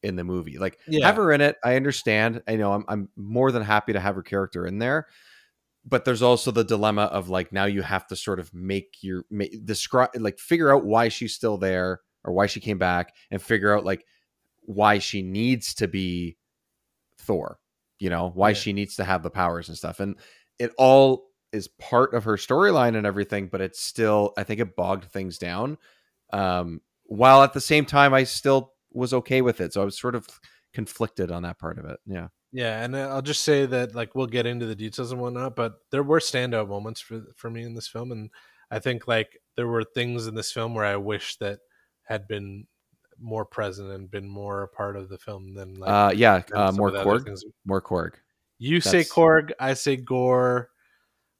in 0.04 0.14
the 0.14 0.22
movie. 0.22 0.58
Like 0.58 0.78
yeah. 0.86 1.06
have 1.06 1.16
her 1.16 1.32
in 1.32 1.40
it. 1.40 1.56
I 1.64 1.74
understand. 1.74 2.42
I 2.46 2.54
know. 2.54 2.72
I'm 2.72 2.84
I'm 2.86 3.08
more 3.16 3.50
than 3.50 3.64
happy 3.64 3.94
to 3.94 4.00
have 4.00 4.14
her 4.14 4.22
character 4.22 4.64
in 4.64 4.78
there 4.78 5.08
but 5.84 6.04
there's 6.04 6.22
also 6.22 6.50
the 6.50 6.64
dilemma 6.64 7.02
of 7.04 7.28
like 7.28 7.52
now 7.52 7.64
you 7.64 7.82
have 7.82 8.06
to 8.08 8.16
sort 8.16 8.38
of 8.38 8.52
make 8.52 8.98
your 9.02 9.24
make, 9.30 9.64
describe 9.64 10.10
like 10.18 10.38
figure 10.38 10.74
out 10.74 10.84
why 10.84 11.08
she's 11.08 11.34
still 11.34 11.56
there 11.56 12.00
or 12.24 12.32
why 12.32 12.46
she 12.46 12.60
came 12.60 12.78
back 12.78 13.14
and 13.30 13.40
figure 13.40 13.76
out 13.76 13.84
like 13.84 14.04
why 14.62 14.98
she 14.98 15.22
needs 15.22 15.74
to 15.74 15.88
be 15.88 16.36
Thor, 17.18 17.58
you 17.98 18.10
know, 18.10 18.30
why 18.34 18.50
yeah. 18.50 18.54
she 18.54 18.72
needs 18.72 18.96
to 18.96 19.04
have 19.04 19.22
the 19.22 19.30
powers 19.30 19.68
and 19.68 19.76
stuff. 19.76 20.00
And 20.00 20.16
it 20.58 20.72
all 20.76 21.28
is 21.52 21.68
part 21.68 22.14
of 22.14 22.24
her 22.24 22.36
storyline 22.36 22.96
and 22.96 23.06
everything, 23.06 23.48
but 23.48 23.60
it's 23.60 23.80
still 23.80 24.32
I 24.36 24.44
think 24.44 24.60
it 24.60 24.76
bogged 24.76 25.04
things 25.04 25.38
down. 25.38 25.78
Um 26.32 26.82
while 27.04 27.42
at 27.42 27.54
the 27.54 27.60
same 27.60 27.86
time 27.86 28.12
I 28.12 28.24
still 28.24 28.74
was 28.92 29.14
okay 29.14 29.40
with 29.40 29.60
it. 29.60 29.72
So 29.72 29.80
I 29.80 29.84
was 29.84 29.98
sort 29.98 30.14
of 30.14 30.26
conflicted 30.74 31.30
on 31.30 31.42
that 31.42 31.58
part 31.58 31.78
of 31.78 31.86
it. 31.86 31.98
Yeah. 32.06 32.28
Yeah, 32.52 32.82
and 32.82 32.96
I'll 32.96 33.22
just 33.22 33.42
say 33.42 33.66
that 33.66 33.94
like 33.94 34.14
we'll 34.14 34.26
get 34.26 34.46
into 34.46 34.66
the 34.66 34.74
details 34.74 35.12
and 35.12 35.20
whatnot, 35.20 35.54
but 35.54 35.74
there 35.90 36.02
were 36.02 36.18
standout 36.18 36.68
moments 36.68 37.00
for 37.00 37.22
for 37.36 37.48
me 37.48 37.62
in 37.62 37.74
this 37.74 37.86
film, 37.86 38.10
and 38.10 38.30
I 38.70 38.80
think 38.80 39.06
like 39.06 39.40
there 39.56 39.68
were 39.68 39.84
things 39.84 40.26
in 40.26 40.34
this 40.34 40.50
film 40.50 40.74
where 40.74 40.84
I 40.84 40.96
wish 40.96 41.36
that 41.36 41.60
had 42.02 42.26
been 42.26 42.66
more 43.20 43.44
present 43.44 43.90
and 43.90 44.10
been 44.10 44.28
more 44.28 44.62
a 44.62 44.68
part 44.68 44.96
of 44.96 45.08
the 45.08 45.18
film 45.18 45.54
than 45.54 45.74
like 45.74 45.90
uh 45.90 46.12
yeah 46.14 46.42
uh, 46.54 46.72
more 46.72 46.90
Korg 46.90 47.38
more 47.64 47.82
Korg. 47.82 48.14
You 48.58 48.80
That's... 48.80 48.90
say 48.90 49.04
Korg, 49.04 49.52
I 49.60 49.74
say 49.74 49.96
Gorr. 49.96 50.70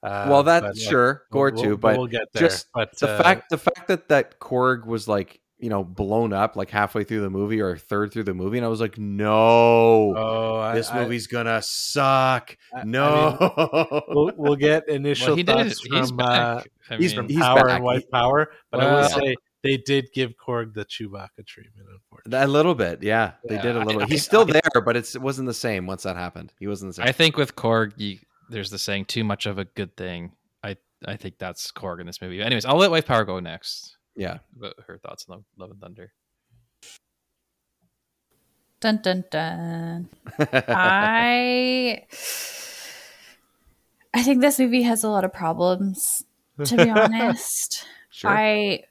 Uh, 0.02 0.26
well, 0.30 0.42
that's 0.42 0.80
sure 0.80 1.08
like, 1.08 1.32
Gorr 1.32 1.52
we'll, 1.52 1.62
too, 1.62 1.76
but 1.76 1.96
we'll 1.98 2.06
get 2.06 2.32
there. 2.32 2.48
Just 2.48 2.68
but 2.72 2.96
the 2.98 3.08
uh, 3.08 3.22
fact 3.22 3.50
the 3.50 3.58
fact 3.58 3.88
that 3.88 4.08
that 4.08 4.38
Korg 4.38 4.86
was 4.86 5.08
like 5.08 5.39
you 5.60 5.68
know 5.68 5.84
blown 5.84 6.32
up 6.32 6.56
like 6.56 6.70
halfway 6.70 7.04
through 7.04 7.20
the 7.20 7.30
movie 7.30 7.60
or 7.60 7.70
a 7.70 7.78
third 7.78 8.12
through 8.12 8.24
the 8.24 8.34
movie 8.34 8.56
and 8.58 8.64
i 8.64 8.68
was 8.68 8.80
like 8.80 8.98
no 8.98 10.14
oh, 10.16 10.72
this 10.74 10.90
I, 10.90 11.02
movie's 11.02 11.26
gonna 11.26 11.60
suck 11.62 12.56
I, 12.74 12.84
no 12.84 13.36
I 13.38 13.84
mean, 13.90 14.02
we'll, 14.08 14.32
we'll, 14.36 14.56
get 14.56 14.88
initial 14.88 15.36
well, 15.36 15.44
thoughts 15.44 15.80
did. 15.80 16.06
from 16.08 16.20
uh, 16.20 16.62
he's, 16.98 17.12
from 17.12 17.28
he's 17.28 17.38
power 17.38 17.64
back. 17.66 17.76
and 17.76 17.84
white 17.84 18.10
power 18.10 18.50
but 18.70 18.80
well, 18.80 18.96
i 18.96 19.00
will 19.02 19.08
say 19.08 19.36
they 19.62 19.76
did 19.76 20.08
give 20.14 20.32
Korg 20.38 20.72
the 20.72 20.86
Chewbacca 20.86 21.46
treatment, 21.46 21.86
unfortunately. 21.92 22.44
A 22.44 22.48
little 22.48 22.74
bit, 22.74 23.02
yeah. 23.02 23.32
They 23.46 23.56
yeah, 23.56 23.60
did 23.60 23.76
a 23.76 23.84
little. 23.84 24.06
He's 24.06 24.24
still 24.24 24.46
there, 24.46 24.62
but 24.82 24.96
it 24.96 25.14
wasn't 25.20 25.48
the 25.48 25.52
same 25.52 25.86
once 25.86 26.04
that 26.04 26.16
happened. 26.16 26.54
He 26.58 26.66
wasn't 26.66 26.88
the 26.88 26.94
same. 26.94 27.06
I 27.06 27.12
think 27.12 27.36
with 27.36 27.56
Korg, 27.56 27.92
you, 27.96 28.20
there's 28.48 28.70
the 28.70 28.78
saying, 28.78 29.04
"Too 29.04 29.22
much 29.22 29.44
of 29.44 29.58
a 29.58 29.66
good 29.66 29.94
thing." 29.98 30.32
I 30.64 30.78
I 31.06 31.16
think 31.16 31.36
that's 31.36 31.72
Korg 31.72 32.00
in 32.00 32.06
this 32.06 32.22
movie. 32.22 32.40
Anyways, 32.40 32.64
I'll 32.64 32.78
let 32.78 32.90
White 32.90 33.04
Power 33.04 33.24
go 33.26 33.38
next 33.38 33.98
yeah. 34.20 34.38
About 34.54 34.74
her 34.86 34.98
thoughts 34.98 35.24
on 35.30 35.44
love 35.56 35.70
and 35.70 35.80
thunder. 35.80 36.12
Dun 38.80 39.00
dun 39.02 39.24
dun. 39.30 40.08
I 40.38 42.04
i 44.12 44.22
think 44.22 44.40
this 44.40 44.58
movie 44.58 44.82
has 44.82 45.04
a 45.04 45.08
lot 45.08 45.24
of 45.24 45.32
problems 45.32 46.24
to 46.64 46.76
be 46.76 46.90
honest. 46.90 47.86
Sure. 48.10 48.30
i 48.30 48.84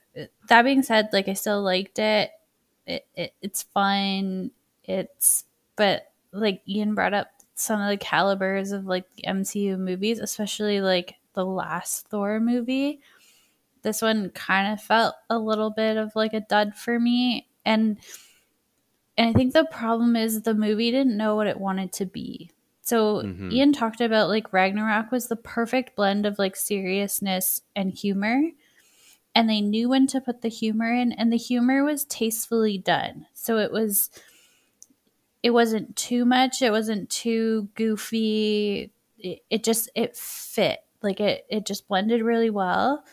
that 0.48 0.64
being 0.64 0.82
said 0.82 1.10
like 1.14 1.28
i 1.28 1.34
still 1.34 1.62
liked 1.62 2.00
it. 2.00 2.32
It, 2.88 3.06
it 3.16 3.34
it's 3.42 3.64
fun. 3.64 4.50
It's 4.84 5.46
but 5.76 6.12
like 6.32 6.62
ian 6.68 6.96
brought 6.96 7.14
up 7.14 7.28
some 7.54 7.80
of 7.82 7.90
the 7.90 7.98
calibers 7.98 8.72
of 8.72 8.86
like 8.86 9.06
the 9.16 9.24
mcu 9.28 9.78
movies 9.78 10.20
especially 10.20 10.80
like 10.80 11.16
the 11.34 11.46
last 11.46 12.08
thor 12.08 12.40
movie 12.40 13.02
this 13.82 14.02
one 14.02 14.30
kind 14.32 14.74
of 14.74 14.82
felt 14.82 15.16
a 15.30 15.38
little 15.40 15.70
bit 15.70 15.98
of 15.98 16.16
like 16.16 16.34
a 16.34 16.42
dud 16.42 16.76
for 16.76 17.00
me 17.00 17.48
and 17.66 17.98
and 19.18 19.30
I 19.30 19.34
think 19.34 19.54
the 19.54 19.66
problem 19.66 20.16
is 20.16 20.42
the 20.44 20.54
movie 20.54 20.92
didn't 20.92 21.18
know 21.18 21.36
what 21.36 21.48
it 21.48 21.60
wanted 21.60 21.92
to 21.94 22.06
be. 22.06 22.52
So 22.82 23.18
mm-hmm. 23.18 23.52
Ian 23.52 23.74
talked 23.74 24.02
about 24.02 24.30
like 24.30 24.54
Ragnarok 24.54 25.12
was 25.12 25.28
the 25.28 25.36
perfect 25.36 25.96
blend 25.96 26.26
of 26.26 26.40
like 26.40 26.56
seriousness 26.56 27.62
and 27.76 27.92
humor. 27.92 28.42
and 29.36 29.50
they 29.50 29.62
knew 29.62 29.90
when 29.90 30.08
to 30.08 30.22
put 30.22 30.42
the 30.42 30.50
humor 30.50 30.92
in 30.94 31.12
and 31.14 31.32
the 31.32 31.38
humor 31.38 31.84
was 31.84 32.06
tastefully 32.06 32.78
done. 32.78 33.28
So 33.34 33.58
it 33.58 33.72
was 33.72 34.10
it 35.44 35.52
wasn't 35.52 35.96
too 35.96 36.26
much, 36.26 36.62
it 36.62 36.72
wasn't 36.72 37.10
too 37.10 37.70
goofy. 37.76 38.92
It, 39.18 39.40
it 39.50 39.64
just 39.64 39.90
it 39.96 40.16
fit. 40.18 40.80
Like 41.02 41.20
it 41.20 41.46
it 41.50 41.66
just 41.66 41.88
blended 41.88 42.22
really 42.22 42.50
well. 42.50 43.04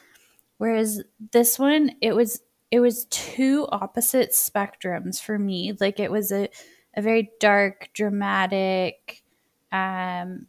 Whereas 0.58 1.02
this 1.32 1.58
one 1.58 1.92
it 2.00 2.14
was 2.14 2.40
it 2.70 2.80
was 2.80 3.06
two 3.06 3.66
opposite 3.70 4.30
spectrums 4.32 5.20
for 5.20 5.38
me. 5.38 5.74
Like 5.78 6.00
it 6.00 6.10
was 6.10 6.32
a 6.32 6.48
a 6.96 7.02
very 7.02 7.30
dark, 7.40 7.90
dramatic, 7.92 9.22
um, 9.70 10.46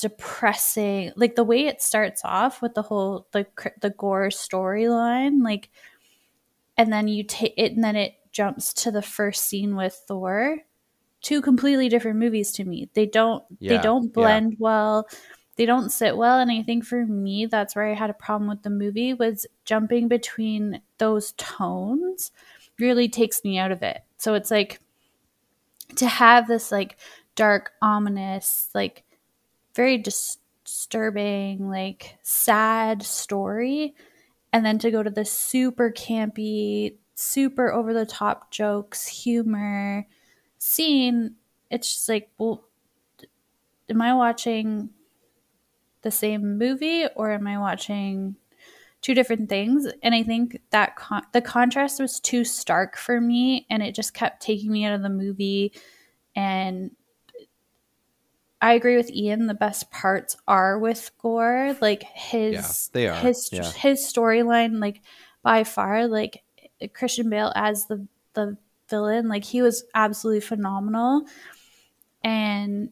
depressing. 0.00 1.12
Like 1.16 1.34
the 1.34 1.44
way 1.44 1.66
it 1.66 1.82
starts 1.82 2.22
off 2.24 2.62
with 2.62 2.74
the 2.74 2.82
whole 2.82 3.26
the 3.32 3.46
the 3.80 3.90
Gorr 3.90 4.28
storyline, 4.28 5.42
like, 5.42 5.70
and 6.76 6.92
then 6.92 7.08
you 7.08 7.24
take 7.24 7.54
it, 7.56 7.72
and 7.72 7.82
then 7.82 7.96
it 7.96 8.14
jumps 8.30 8.72
to 8.74 8.90
the 8.90 9.02
first 9.02 9.44
scene 9.44 9.76
with 9.76 10.00
Thor. 10.06 10.58
Two 11.20 11.40
completely 11.40 11.88
different 11.88 12.18
movies 12.18 12.52
to 12.52 12.64
me. 12.64 12.88
They 12.94 13.06
don't 13.06 13.44
yeah, 13.58 13.76
they 13.76 13.82
don't 13.82 14.12
blend 14.12 14.52
yeah. 14.52 14.56
well. 14.60 15.08
They 15.62 15.66
don't 15.66 15.90
sit 15.90 16.16
well, 16.16 16.40
and 16.40 16.50
I 16.50 16.64
think 16.64 16.84
for 16.84 17.06
me 17.06 17.46
that's 17.46 17.76
where 17.76 17.88
I 17.88 17.94
had 17.94 18.10
a 18.10 18.14
problem 18.14 18.48
with 18.50 18.64
the 18.64 18.68
movie 18.68 19.14
was 19.14 19.46
jumping 19.64 20.08
between 20.08 20.82
those 20.98 21.34
tones 21.36 22.32
really 22.80 23.08
takes 23.08 23.44
me 23.44 23.58
out 23.58 23.70
of 23.70 23.80
it. 23.80 24.02
So 24.18 24.34
it's 24.34 24.50
like 24.50 24.80
to 25.94 26.08
have 26.08 26.48
this 26.48 26.72
like 26.72 26.98
dark, 27.36 27.70
ominous, 27.80 28.70
like 28.74 29.04
very 29.76 29.98
disturbing, 29.98 31.70
like 31.70 32.18
sad 32.22 33.04
story, 33.04 33.94
and 34.52 34.66
then 34.66 34.80
to 34.80 34.90
go 34.90 35.00
to 35.00 35.10
the 35.10 35.24
super 35.24 35.92
campy, 35.92 36.96
super 37.14 37.72
over 37.72 37.94
the 37.94 38.04
top 38.04 38.50
jokes, 38.50 39.06
humor 39.06 40.08
scene, 40.58 41.36
it's 41.70 41.92
just 41.92 42.08
like, 42.08 42.30
well, 42.36 42.64
am 43.88 44.02
I 44.02 44.12
watching 44.14 44.90
the 46.02 46.10
same 46.10 46.58
movie 46.58 47.06
or 47.16 47.32
am 47.32 47.46
I 47.46 47.58
watching 47.58 48.36
two 49.02 49.14
different 49.14 49.48
things 49.48 49.86
and 50.02 50.14
i 50.14 50.22
think 50.22 50.60
that 50.70 50.96
con- 50.96 51.26
the 51.32 51.40
contrast 51.42 52.00
was 52.00 52.20
too 52.20 52.44
stark 52.44 52.96
for 52.96 53.20
me 53.20 53.66
and 53.68 53.82
it 53.82 53.94
just 53.94 54.14
kept 54.14 54.40
taking 54.40 54.70
me 54.70 54.84
out 54.84 54.94
of 54.94 55.02
the 55.02 55.08
movie 55.08 55.72
and 56.36 56.92
i 58.60 58.72
agree 58.72 58.96
with 58.96 59.10
ian 59.10 59.48
the 59.48 59.54
best 59.54 59.90
parts 59.90 60.36
are 60.46 60.78
with 60.78 61.10
Gorr. 61.18 61.76
like 61.80 62.04
his 62.14 62.54
yeah, 62.54 62.72
they 62.92 63.08
are. 63.08 63.20
his 63.20 63.50
yeah. 63.52 63.70
his 63.72 64.00
storyline 64.00 64.80
like 64.80 65.02
by 65.42 65.64
far 65.64 66.06
like 66.06 66.44
christian 66.94 67.28
bale 67.28 67.52
as 67.56 67.86
the 67.86 68.06
the 68.34 68.56
villain 68.88 69.28
like 69.28 69.44
he 69.44 69.62
was 69.62 69.84
absolutely 69.94 70.40
phenomenal 70.40 71.26
and 72.22 72.90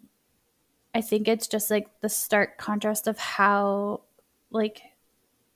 i 0.94 1.00
think 1.00 1.28
it's 1.28 1.46
just 1.46 1.70
like 1.70 1.88
the 2.00 2.08
stark 2.08 2.58
contrast 2.58 3.06
of 3.06 3.18
how 3.18 4.00
like 4.50 4.82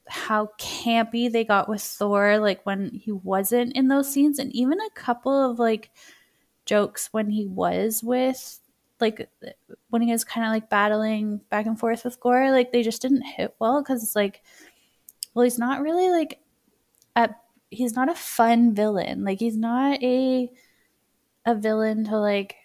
how 0.07 0.51
campy 0.59 1.31
they 1.31 1.45
got 1.45 1.69
with 1.69 1.83
Thor, 1.83 2.39
like 2.39 2.65
when 2.65 2.91
he 2.91 3.13
wasn't 3.13 3.75
in 3.75 3.89
those 3.89 4.13
scenes, 4.13 4.39
and 4.39 4.55
even 4.55 4.81
a 4.81 4.91
couple 4.91 5.51
of 5.51 5.59
like 5.59 5.91
jokes 6.67 7.09
when 7.13 7.31
he 7.31 7.47
was 7.47 8.03
with, 8.03 8.61
like 9.01 9.29
when 9.91 10.03
he 10.03 10.13
was 10.13 10.25
kind 10.25 10.47
of 10.47 10.53
like 10.53 10.69
battling 10.69 11.41
back 11.51 11.67
and 11.67 11.79
forth 11.79 12.05
with 12.05 12.21
Gorr, 12.21 12.51
like 12.51 12.73
they 12.73 12.83
just 12.83 13.03
didn't 13.03 13.23
hit 13.23 13.55
well 13.59 13.83
because 13.83 14.03
it's 14.03 14.17
like, 14.17 14.43
well, 15.35 15.45
he's 15.45 15.59
not 15.59 15.83
really 15.83 16.11
like 16.11 16.41
a 17.17 17.31
he's 17.71 17.97
not 17.97 18.11
a 18.11 18.15
fun 18.15 18.75
villain. 18.75 19.25
Like 19.25 19.41
he's 19.41 19.57
not 19.57 20.03
a 20.03 20.51
a 21.47 21.55
villain 21.55 22.05
to 22.05 22.19
like 22.19 22.57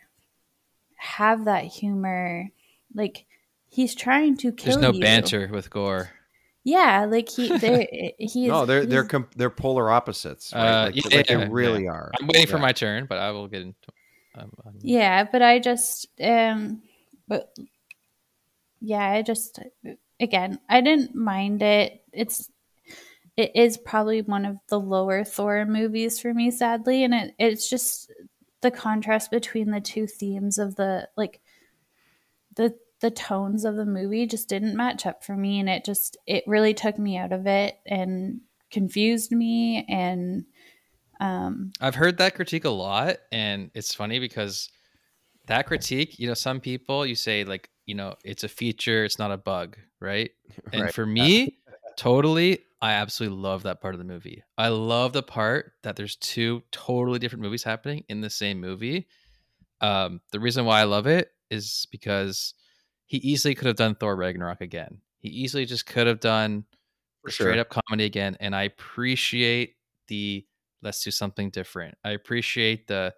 have 0.98 1.46
that 1.46 1.66
humor. 1.66 2.50
Like 2.94 3.26
he's 3.70 3.96
trying 3.96 4.38
to 4.38 4.52
kill. 4.52 4.74
There's 4.74 4.82
no 4.82 4.94
you. 4.94 5.02
banter 5.02 5.50
with 5.52 5.70
Gorr. 5.70 6.10
Yeah, 6.64 7.06
like 7.06 7.30
he, 7.30 7.56
they, 7.58 8.16
he's 8.20 8.50
no, 8.50 8.66
they're 8.66 8.86
they're 8.86 9.06
com- 9.06 9.30
they're 9.36 9.50
polar 9.50 9.90
opposites. 9.90 10.52
Right? 10.54 10.62
Uh, 10.62 10.92
yeah, 10.94 11.02
like 11.06 11.30
yeah, 11.30 11.38
they 11.38 11.48
really 11.48 11.86
yeah. 11.86 11.92
are. 11.92 12.12
I'm 12.20 12.28
waiting 12.28 12.48
for 12.48 12.60
my 12.60 12.74
turn, 12.74 13.06
but 13.08 13.18
I 13.18 13.32
will 13.32 13.48
get 13.48 13.62
into. 13.62 13.76
Um, 14.36 14.52
um, 14.66 14.74
yeah, 14.82 15.24
but 15.24 15.42
I 15.42 15.60
just 15.60 16.08
um, 16.22 16.82
but 17.28 17.56
yeah, 18.82 19.10
I 19.10 19.22
just 19.22 19.60
again, 20.20 20.60
I 20.70 20.82
didn't 20.82 21.16
mind 21.16 21.62
it. 21.62 22.04
It's 22.12 22.50
it 23.38 23.52
is 23.56 23.78
probably 23.78 24.22
one 24.22 24.46
of 24.46 24.58
the 24.68 24.80
lower 24.80 25.24
Thor 25.24 25.66
movies 25.66 26.20
for 26.20 26.34
me, 26.34 26.52
sadly, 26.52 27.04
and 27.04 27.14
it 27.14 27.36
it's 27.40 27.70
just 27.70 28.12
the 28.62 28.72
contrast 28.72 29.32
between 29.32 29.72
the 29.72 29.80
two 29.80 30.06
themes 30.06 30.58
of 30.58 30.76
the 30.76 31.08
like 31.16 31.40
the 32.60 32.78
the 33.00 33.10
tones 33.10 33.64
of 33.64 33.78
the 33.78 33.86
movie 33.86 34.28
just 34.28 34.50
didn't 34.50 34.76
match 34.76 35.06
up 35.06 35.24
for 35.24 35.36
me 35.38 35.58
and 35.62 35.70
it 35.70 35.86
just 35.86 36.18
it 36.28 36.44
really 36.46 36.74
took 36.74 37.00
me 37.00 37.16
out 37.18 37.32
of 37.32 37.48
it 37.48 37.80
and 37.86 38.42
confused 38.70 39.32
me 39.32 39.86
and 39.88 40.44
um 41.22 41.72
I've 41.80 41.96
heard 41.96 42.18
that 42.18 42.36
critique 42.36 42.66
a 42.66 42.70
lot, 42.70 43.18
and 43.32 43.72
it's 43.74 43.96
funny 43.96 44.20
because 44.20 44.70
that 45.48 45.66
critique, 45.66 46.20
you 46.20 46.28
know, 46.28 46.34
some 46.34 46.60
people 46.60 47.06
you 47.06 47.16
say 47.16 47.46
like, 47.46 47.70
you 47.86 47.96
know, 47.96 48.16
it's 48.26 48.44
a 48.44 48.50
feature, 48.50 49.06
it's 49.06 49.18
not 49.18 49.32
a 49.32 49.38
bug, 49.38 49.78
right? 50.00 50.32
And 50.74 50.84
Right. 50.84 50.94
for 50.94 51.06
me, 51.06 51.58
totally, 51.98 52.60
I 52.82 52.94
absolutely 52.94 53.38
love 53.38 53.64
that 53.64 53.82
part 53.82 53.96
of 53.96 54.00
the 54.00 54.06
movie. 54.06 54.44
I 54.58 54.68
love 54.68 55.14
the 55.14 55.24
part 55.24 55.72
that 55.84 55.96
there's 55.96 56.16
two 56.18 56.64
totally 56.72 57.18
different 57.20 57.44
movies 57.44 57.64
happening 57.64 58.04
in 58.10 58.22
the 58.22 58.30
same 58.30 58.60
movie. 58.60 59.08
Um, 59.82 60.22
the 60.32 60.40
reason 60.40 60.66
why 60.66 60.82
I 60.82 60.84
love 60.84 61.08
it 61.08 61.32
is 61.50 61.88
because 61.92 62.54
he 63.06 63.18
easily 63.18 63.56
could 63.56 63.68
have 63.68 63.76
done 63.76 63.96
Thor 63.96 64.16
Ragnarok 64.16 64.62
again. 64.62 65.00
He 65.20 65.30
easily 65.30 65.66
just 65.66 65.86
could 65.86 66.08
have 66.08 66.20
done 66.20 66.66
For 67.24 67.32
straight 67.32 67.54
sure. 67.54 67.62
up 67.62 67.70
comedy 67.70 68.06
again. 68.06 68.38
And 68.40 68.56
I 68.56 68.64
appreciate 68.64 69.76
the 70.08 70.46
let's 70.82 71.04
do 71.04 71.12
something 71.12 71.50
different. 71.50 71.98
I 72.04 72.12
appreciate 72.12 72.88
the, 72.88 73.14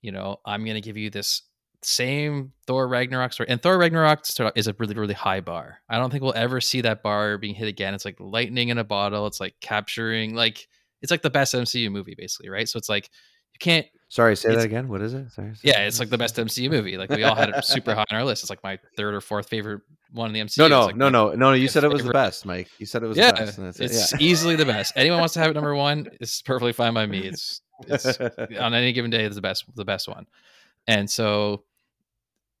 you 0.00 0.12
know, 0.12 0.38
I'm 0.46 0.64
gonna 0.64 0.80
give 0.80 0.96
you 0.96 1.10
this 1.10 1.42
same 1.82 2.52
Thor 2.66 2.88
Ragnarok 2.88 3.32
story. 3.32 3.48
And 3.48 3.62
Thor 3.62 3.78
Ragnarok 3.78 4.24
is 4.56 4.66
a 4.66 4.74
really, 4.78 4.94
really 4.94 5.14
high 5.14 5.40
bar. 5.40 5.80
I 5.88 5.98
don't 5.98 6.10
think 6.10 6.22
we'll 6.22 6.34
ever 6.34 6.60
see 6.60 6.80
that 6.82 7.02
bar 7.02 7.38
being 7.38 7.54
hit 7.54 7.68
again. 7.68 7.94
It's 7.94 8.04
like 8.04 8.18
lightning 8.18 8.70
in 8.70 8.78
a 8.78 8.84
bottle. 8.84 9.26
It's 9.26 9.40
like 9.40 9.54
capturing 9.60 10.34
like 10.34 10.68
it's 11.02 11.10
like 11.10 11.22
the 11.22 11.30
best 11.30 11.54
MCU 11.54 11.90
movie, 11.90 12.14
basically, 12.16 12.48
right? 12.48 12.68
So 12.68 12.78
it's 12.78 12.88
like 12.88 13.10
you 13.56 13.58
can't 13.58 13.86
Sorry, 14.08 14.36
say 14.36 14.54
that 14.54 14.64
again. 14.64 14.88
What 14.88 15.02
is 15.02 15.14
it? 15.14 15.32
Sorry. 15.32 15.52
say 15.54 15.60
yeah, 15.64 15.80
it's 15.80 15.98
like 15.98 16.10
the 16.10 16.16
best 16.18 16.36
MCU 16.36 16.70
movie. 16.70 16.96
Like 16.96 17.10
we 17.10 17.24
all 17.24 17.34
had 17.34 17.48
it 17.50 17.64
super 17.64 17.92
high 17.94 18.04
on 18.10 18.16
our 18.16 18.24
list. 18.24 18.44
It's 18.44 18.50
like 18.50 18.62
my 18.62 18.78
third 18.96 19.14
or 19.14 19.20
fourth 19.20 19.48
favorite 19.48 19.82
one 20.12 20.28
in 20.28 20.32
the 20.32 20.40
MCU. 20.40 20.58
No, 20.58 20.68
no, 20.68 20.86
like 20.86 20.96
no, 20.96 21.06
my- 21.06 21.10
no, 21.10 21.32
no. 21.34 21.52
You 21.54 21.66
said 21.66 21.82
it 21.82 21.90
was 21.90 22.04
the 22.04 22.12
best, 22.12 22.46
Mike. 22.46 22.68
You 22.78 22.86
said 22.86 23.02
it 23.02 23.06
was 23.08 23.16
yeah, 23.18 23.32
the 23.32 23.38
best. 23.44 23.58
and 23.58 23.66
that's 23.66 23.80
it. 23.80 23.86
it's 23.86 24.12
Yeah. 24.12 24.18
easily 24.20 24.54
the 24.54 24.64
best. 24.64 24.92
Anyone 24.94 25.18
wants 25.18 25.34
to 25.34 25.40
have 25.40 25.50
it 25.50 25.54
number 25.54 25.74
one, 25.74 26.08
it's 26.20 26.40
perfectly 26.40 26.72
fine 26.72 26.94
by 26.94 27.04
me. 27.06 27.18
It's, 27.18 27.62
it's 27.88 28.18
on 28.60 28.74
any 28.74 28.92
given 28.92 29.10
day, 29.10 29.24
it's 29.24 29.34
the 29.34 29.42
best, 29.42 29.64
the 29.74 29.84
best 29.84 30.06
one. 30.08 30.26
And 30.86 31.10
so 31.10 31.64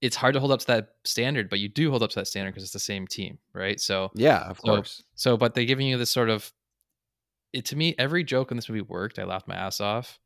it's 0.02 0.16
hard 0.16 0.34
to 0.34 0.40
hold 0.40 0.50
up 0.52 0.58
to 0.60 0.66
that 0.66 0.88
standard, 1.04 1.48
but 1.48 1.60
you 1.60 1.68
do 1.68 1.90
hold 1.90 2.02
up 2.02 2.10
to 2.10 2.16
that 2.16 2.26
standard 2.26 2.50
because 2.50 2.64
it's 2.64 2.72
the 2.72 2.80
same 2.80 3.06
team, 3.06 3.38
right? 3.52 3.80
So 3.80 4.10
yeah, 4.14 4.40
of 4.40 4.58
So- 4.58 4.62
course. 4.74 5.04
so, 5.14 5.36
but 5.36 5.54
they're 5.54 5.64
giving 5.64 5.86
you 5.86 5.96
this 5.96 6.10
sort 6.10 6.28
of 6.28 6.52
it 7.52 7.64
to 7.66 7.76
me. 7.76 7.94
Every 7.98 8.24
joke 8.24 8.50
in 8.50 8.56
this 8.56 8.68
movie 8.68 8.82
worked. 8.82 9.18
I 9.20 9.24
laughed 9.24 9.46
my 9.48 9.54
ass 9.54 9.80
off, 9.80 10.18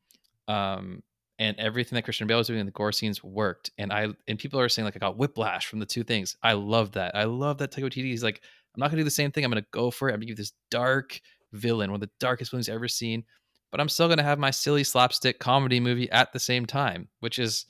um, 0.51 1.03
and 1.39 1.57
everything 1.59 1.97
that 1.97 2.03
Christian 2.03 2.27
Bale 2.27 2.39
was 2.39 2.49
doing 2.49 2.61
in 2.61 2.67
the 2.67 2.73
Gorr 2.73 2.93
scenes 2.93 3.23
worked. 3.25 3.71
And 3.79 3.93
I 3.93 4.09
and 4.29 4.39
people 4.39 4.61
are 4.61 4.69
saying 4.69 4.85
like 4.85 4.97
I 4.97 4.99
got 4.99 5.17
whiplash 5.17 5.67
from 5.67 5.79
the 5.79 5.87
two 5.87 6.03
things. 6.05 6.37
I 6.43 6.53
love 6.53 6.93
that. 6.93 7.15
I 7.17 7.25
love 7.25 7.59
that 7.59 7.73
Taika 7.73 7.85
Waititi. 7.85 8.05
He's 8.05 8.23
like, 8.25 8.41
I'm 8.75 8.81
not 8.81 8.91
gonna 8.91 9.01
do 9.01 9.05
the 9.05 9.11
same 9.11 9.31
thing. 9.31 9.45
I'm 9.45 9.51
gonna 9.51 9.65
go 9.71 9.91
for 9.91 10.09
it. 10.09 10.13
I'm 10.13 10.19
gonna 10.19 10.27
give 10.27 10.37
this 10.37 10.53
dark 10.71 11.21
villain, 11.53 11.91
one 11.91 11.97
of 12.03 12.07
the 12.07 12.13
darkest 12.21 12.51
villains 12.51 12.69
I've 12.69 12.75
ever 12.75 12.89
seen. 12.89 13.25
But 13.71 13.81
I'm 13.81 13.89
still 13.89 14.09
gonna 14.09 14.23
have 14.23 14.39
my 14.39 14.51
silly 14.51 14.85
slapstick 14.85 15.39
comedy 15.39 15.81
movie 15.81 16.11
at 16.11 16.33
the 16.33 16.41
same 16.41 16.67
time, 16.67 17.09
which 17.21 17.39
is 17.39 17.67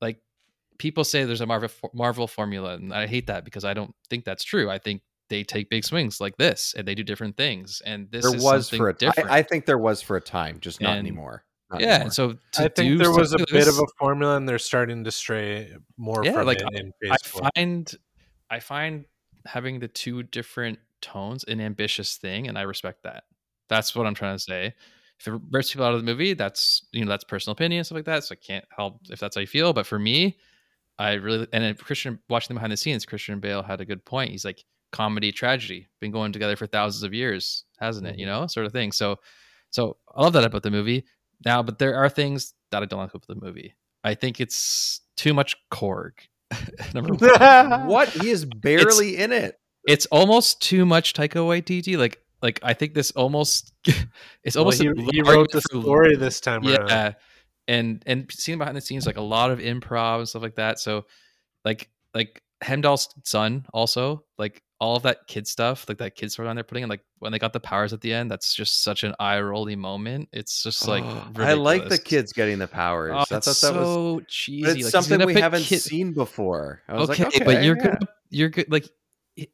like 0.00 0.18
people 0.78 1.04
say 1.04 1.24
there's 1.24 1.40
a 1.40 1.46
Marvel 1.46 1.70
Marvel 1.94 2.26
formula, 2.26 2.74
and 2.74 2.92
I 2.92 3.06
hate 3.06 3.28
that 3.28 3.44
because 3.44 3.64
I 3.64 3.72
don't 3.72 3.94
think 4.10 4.24
that's 4.24 4.44
true. 4.44 4.68
I 4.68 4.78
think 4.78 5.02
they 5.28 5.44
take 5.44 5.70
big 5.70 5.84
swings 5.84 6.20
like 6.20 6.36
this, 6.36 6.74
and 6.76 6.86
they 6.86 6.94
do 6.96 7.04
different 7.04 7.36
things. 7.36 7.80
And 7.86 8.10
this 8.10 8.24
there 8.26 8.36
is 8.36 8.42
was 8.42 8.68
for 8.68 8.88
a 8.88 8.92
time. 8.92 8.98
different. 9.10 9.30
I 9.30 9.42
think 9.42 9.64
there 9.64 9.78
was 9.78 10.02
for 10.02 10.16
a 10.16 10.20
time, 10.20 10.58
just 10.60 10.80
not 10.80 10.90
And- 10.90 10.98
anymore. 10.98 11.44
Not 11.70 11.80
yeah, 11.80 11.94
anymore. 11.94 12.10
so 12.10 12.32
to 12.52 12.62
I 12.64 12.68
think 12.68 12.74
do 12.74 12.98
there 12.98 13.10
was 13.12 13.32
a 13.32 13.38
something 13.38 13.54
bit 13.54 13.64
this- 13.66 13.78
of 13.78 13.82
a 13.82 13.86
formula, 13.98 14.36
and 14.36 14.48
they're 14.48 14.58
starting 14.58 15.04
to 15.04 15.10
stray 15.10 15.72
more 15.96 16.24
Yeah, 16.24 16.32
from 16.32 16.46
like, 16.46 16.60
it 16.60 16.74
in 16.74 16.92
I 17.10 17.16
find 17.54 17.94
I 18.50 18.60
find 18.60 19.04
having 19.46 19.78
the 19.78 19.88
two 19.88 20.22
different 20.24 20.78
tones 21.00 21.44
an 21.44 21.60
ambitious 21.60 22.16
thing, 22.16 22.48
and 22.48 22.58
I 22.58 22.62
respect 22.62 23.04
that. 23.04 23.24
That's 23.68 23.94
what 23.94 24.06
I'm 24.06 24.14
trying 24.14 24.36
to 24.36 24.42
say. 24.42 24.74
If 25.20 25.28
it 25.28 25.40
rips 25.50 25.70
people 25.72 25.86
out 25.86 25.94
of 25.94 26.00
the 26.00 26.06
movie, 26.06 26.34
that's 26.34 26.86
you 26.92 27.04
know 27.04 27.10
that's 27.10 27.24
personal 27.24 27.52
opinion 27.52 27.78
and 27.80 27.86
stuff 27.86 27.96
like 27.96 28.04
that. 28.06 28.24
So 28.24 28.32
I 28.32 28.36
can't 28.44 28.64
help 28.74 29.00
if 29.10 29.20
that's 29.20 29.36
how 29.36 29.40
you 29.40 29.46
feel. 29.46 29.72
But 29.72 29.86
for 29.86 29.98
me, 29.98 30.38
I 30.98 31.12
really 31.14 31.46
and 31.52 31.62
if 31.64 31.78
Christian 31.78 32.18
watching 32.28 32.48
them 32.48 32.56
behind 32.56 32.72
the 32.72 32.76
scenes, 32.76 33.06
Christian 33.06 33.38
Bale 33.40 33.62
had 33.62 33.80
a 33.80 33.84
good 33.84 34.04
point. 34.04 34.32
He's 34.32 34.44
like, 34.44 34.64
comedy 34.92 35.30
tragedy 35.30 35.86
been 36.00 36.10
going 36.10 36.32
together 36.32 36.56
for 36.56 36.66
thousands 36.66 37.04
of 37.04 37.14
years 37.14 37.64
hasn't 37.78 38.04
it 38.08 38.18
you 38.18 38.26
Mm-hmm. 38.26 38.40
know 38.40 38.46
sort 38.48 38.66
of 38.66 38.72
thing 38.72 38.90
so 38.90 39.14
so 39.70 39.96
i 40.16 40.20
love 40.20 40.32
that 40.32 40.42
about 40.42 40.64
the 40.64 40.70
movie 40.70 41.04
now 41.44 41.62
but 41.62 41.78
there 41.78 41.96
are 41.96 42.08
things 42.08 42.54
that 42.70 42.82
i 42.82 42.86
don't 42.86 43.00
like 43.00 43.10
about 43.14 43.26
the 43.26 43.34
movie. 43.34 43.74
I 44.02 44.14
think 44.14 44.40
it's 44.40 45.00
too 45.16 45.34
much 45.34 45.56
korg. 45.70 46.12
Number 46.94 47.12
one. 47.38 47.86
What? 47.86 48.08
He 48.08 48.30
is 48.30 48.44
barely 48.46 49.18
in 49.18 49.30
it. 49.32 49.56
it's 49.86 50.06
almost 50.06 50.62
too 50.62 50.86
much 50.86 51.12
taika 51.14 51.40
waititi. 51.44 51.98
Like 51.98 52.18
like 52.42 52.58
i 52.62 52.72
think 52.72 52.94
this 52.94 53.10
almost 53.12 53.72
it's 54.44 54.56
Well, 54.56 54.64
almost 54.64 54.80
he, 54.80 54.88
a 54.88 54.92
he 55.12 55.20
wrote 55.22 55.50
the 55.52 55.60
for- 55.60 55.82
story 55.82 56.16
this 56.16 56.40
time 56.40 56.62
yeah. 56.64 56.76
around. 56.78 57.16
and 57.68 58.02
and 58.06 58.30
seeing 58.32 58.56
behind 58.58 58.76
the 58.76 58.80
scenes 58.80 59.04
like 59.06 59.18
a 59.18 59.22
lot 59.36 59.50
of 59.50 59.58
improv 59.58 60.18
and 60.20 60.28
stuff 60.28 60.42
like 60.42 60.56
that. 60.56 60.78
So 60.80 61.04
like 61.64 61.90
like 62.14 62.42
Heimdall's 62.62 63.08
son 63.24 63.66
also 63.74 64.24
like 64.38 64.62
all 64.80 64.96
of 64.96 65.02
that 65.02 65.26
kid 65.26 65.46
stuff 65.46 65.84
like 65.88 65.98
that 65.98 66.14
kid 66.14 66.26
storyline 66.30 66.54
they're 66.54 66.64
putting 66.64 66.82
in 66.82 66.88
like 66.88 67.02
when 67.18 67.32
they 67.32 67.38
got 67.38 67.52
the 67.52 67.60
powers 67.60 67.92
at 67.92 68.00
the 68.00 68.12
end 68.12 68.30
that's 68.30 68.54
just 68.54 68.82
such 68.82 69.04
an 69.04 69.14
eye 69.20 69.38
rolly 69.40 69.76
moment 69.76 70.28
it's 70.32 70.62
just 70.62 70.88
like 70.88 71.04
oh, 71.04 71.32
I 71.36 71.52
like 71.52 71.88
the 71.88 71.98
kids 71.98 72.32
getting 72.32 72.58
the 72.58 72.64
oh, 72.64 72.68
powers. 72.68 73.12
Oh, 73.14 73.18
I 73.18 73.24
thought 73.24 73.46
it's 73.46 73.60
that 73.60 73.74
was 73.74 73.86
so 73.86 74.22
cheesy 74.26 74.80
it's 74.80 74.92
like, 74.94 75.04
something 75.04 75.26
we 75.26 75.34
haven't 75.40 75.64
kid- 75.64 75.82
seen 75.82 76.12
before. 76.12 76.82
I 76.88 76.94
was 76.94 77.10
okay, 77.10 77.24
like, 77.24 77.36
okay, 77.36 77.44
but 77.44 77.62
you're 77.62 77.76
yeah. 77.76 77.84
gonna 77.84 77.98
you're 78.30 78.48
good 78.48 78.72
like 78.72 78.88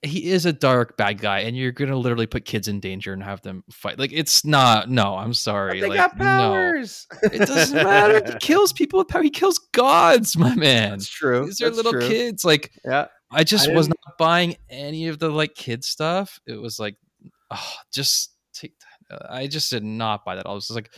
he- 0.03 0.31
is 0.31 0.47
a 0.47 0.53
dark 0.53 0.97
bad 0.97 1.21
guy 1.21 1.41
and 1.41 1.57
you're 1.57 1.71
gonna 1.73 1.97
literally 1.97 2.27
put 2.27 2.45
kids 2.45 2.67
in 2.69 2.81
danger 2.81 3.13
and 3.13 3.23
have 3.23 3.41
them 3.43 3.63
fight 3.71 3.99
like 3.99 4.11
it's 4.13 4.45
not 4.45 4.89
no 4.91 5.17
i'm 5.17 5.35
sorry 5.35 5.81
They 5.81 5.89
like 5.89 5.99
got 5.99 6.17
no 6.17 6.25
powers. 6.25 7.07
it 7.23 7.47
doesn't 7.47 7.77
matter 7.85 8.23
he 8.33 8.39
kills 8.41 8.73
people 8.73 8.99
with 8.99 9.09
power 9.09 9.23
he 9.23 9.31
kills 9.31 9.59
gods 9.73 10.37
my 10.37 10.55
man 10.57 10.93
That's 10.93 11.09
true. 11.09 11.47
these 11.47 11.61
are 11.61 11.67
That's 11.67 11.77
little 11.77 11.93
true. 11.93 12.09
kids 12.09 12.45
like 12.45 12.73
Yeah. 12.85 13.07
I 13.37 13.45
just 13.45 13.69
I 13.69 13.73
was 13.73 13.87
didn't- 13.89 14.01
buying 14.19 14.57
any 14.71 15.09
of 15.09 15.19
the 15.19 15.29
like 15.29 15.55
kid 15.55 15.85
stuff. 15.85 16.41
It 16.47 16.61
was 16.61 16.79
like 16.81 16.97
oh 17.51 17.73
just 17.93 18.35
take 18.53 18.73
i 19.29 19.47
just 19.47 19.71
did 19.71 19.85
not 19.85 20.25
buy 20.25 20.35
that. 20.37 20.47
All 20.47 20.55
it 20.55 20.57
was 20.57 20.71
like 20.71 20.93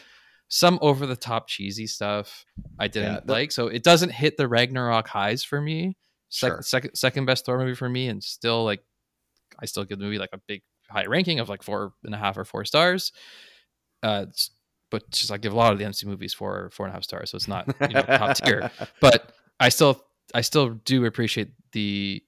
some 0.49 0.79
over 0.81 1.05
the 1.07 1.17
top 1.17 1.47
cheesy 1.49 1.87
stuff 1.87 2.47
i 2.79 2.89
didn't 2.89 3.25
Yeah, 3.29 3.33
like. 3.35 3.53
So 3.53 3.67
it 3.67 3.83
doesn't 3.83 4.11
hit 4.13 4.37
the 4.39 4.49
ragnarok 4.49 5.07
highs 5.09 5.45
for 5.45 5.61
me. 5.61 5.97
Sec- 6.31 6.51
Sure. 6.53 6.63
second 6.63 6.95
second 6.95 7.25
best 7.27 7.45
thor 7.45 7.59
movie 7.59 7.75
for 7.75 7.89
me 7.89 8.09
and 8.09 8.23
still 8.23 8.65
like 8.65 8.83
i 9.61 9.67
still 9.67 9.85
give 9.85 9.99
the 9.99 10.05
movie 10.05 10.19
like 10.19 10.31
a 10.33 10.41
big 10.47 10.63
high 10.91 11.05
ranking 11.07 11.41
of 11.41 11.49
like 11.51 11.63
four 11.63 11.93
and 12.05 12.15
a 12.15 12.19
half 12.19 12.39
or 12.39 12.45
four 12.45 12.65
stars. 12.65 13.13
Uh 14.03 14.27
but 14.91 15.11
just 15.11 15.31
I 15.31 15.37
give 15.37 15.53
a 15.53 15.57
lot 15.57 15.73
of 15.75 15.79
the 15.79 15.85
MC 15.85 16.07
movies 16.07 16.33
four 16.33 16.71
four 16.73 16.87
and 16.87 16.93
a 16.93 16.95
half 16.97 17.05
stars, 17.05 17.31
so 17.31 17.37
it's 17.37 17.49
not 17.49 17.67
you 17.83 17.89
know, 17.89 18.03
top 18.03 18.37
tier. 18.39 18.71
But 19.03 19.33
I 19.61 19.69
still 19.71 20.03
I 20.35 20.41
still 20.43 20.71
do 20.85 21.05
appreciate 21.05 21.51
the 21.73 22.23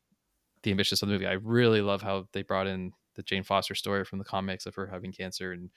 the 0.63 0.71
ambitious 0.71 1.03
of 1.03 1.09
the 1.09 1.13
movie. 1.15 1.27
I 1.27 1.33
really 1.33 1.81
love 1.83 2.03
how 2.03 2.29
they 2.33 2.43
brought 2.43 2.67
in 2.67 2.93
the 3.15 3.23
Jane 3.23 3.43
Foster 3.43 3.75
story 3.75 4.05
from 4.05 4.19
the 4.19 4.25
comics 4.25 4.67
of 4.67 4.75
her 4.75 4.87
having 4.87 5.13
cancer 5.13 5.53
and 5.53 5.71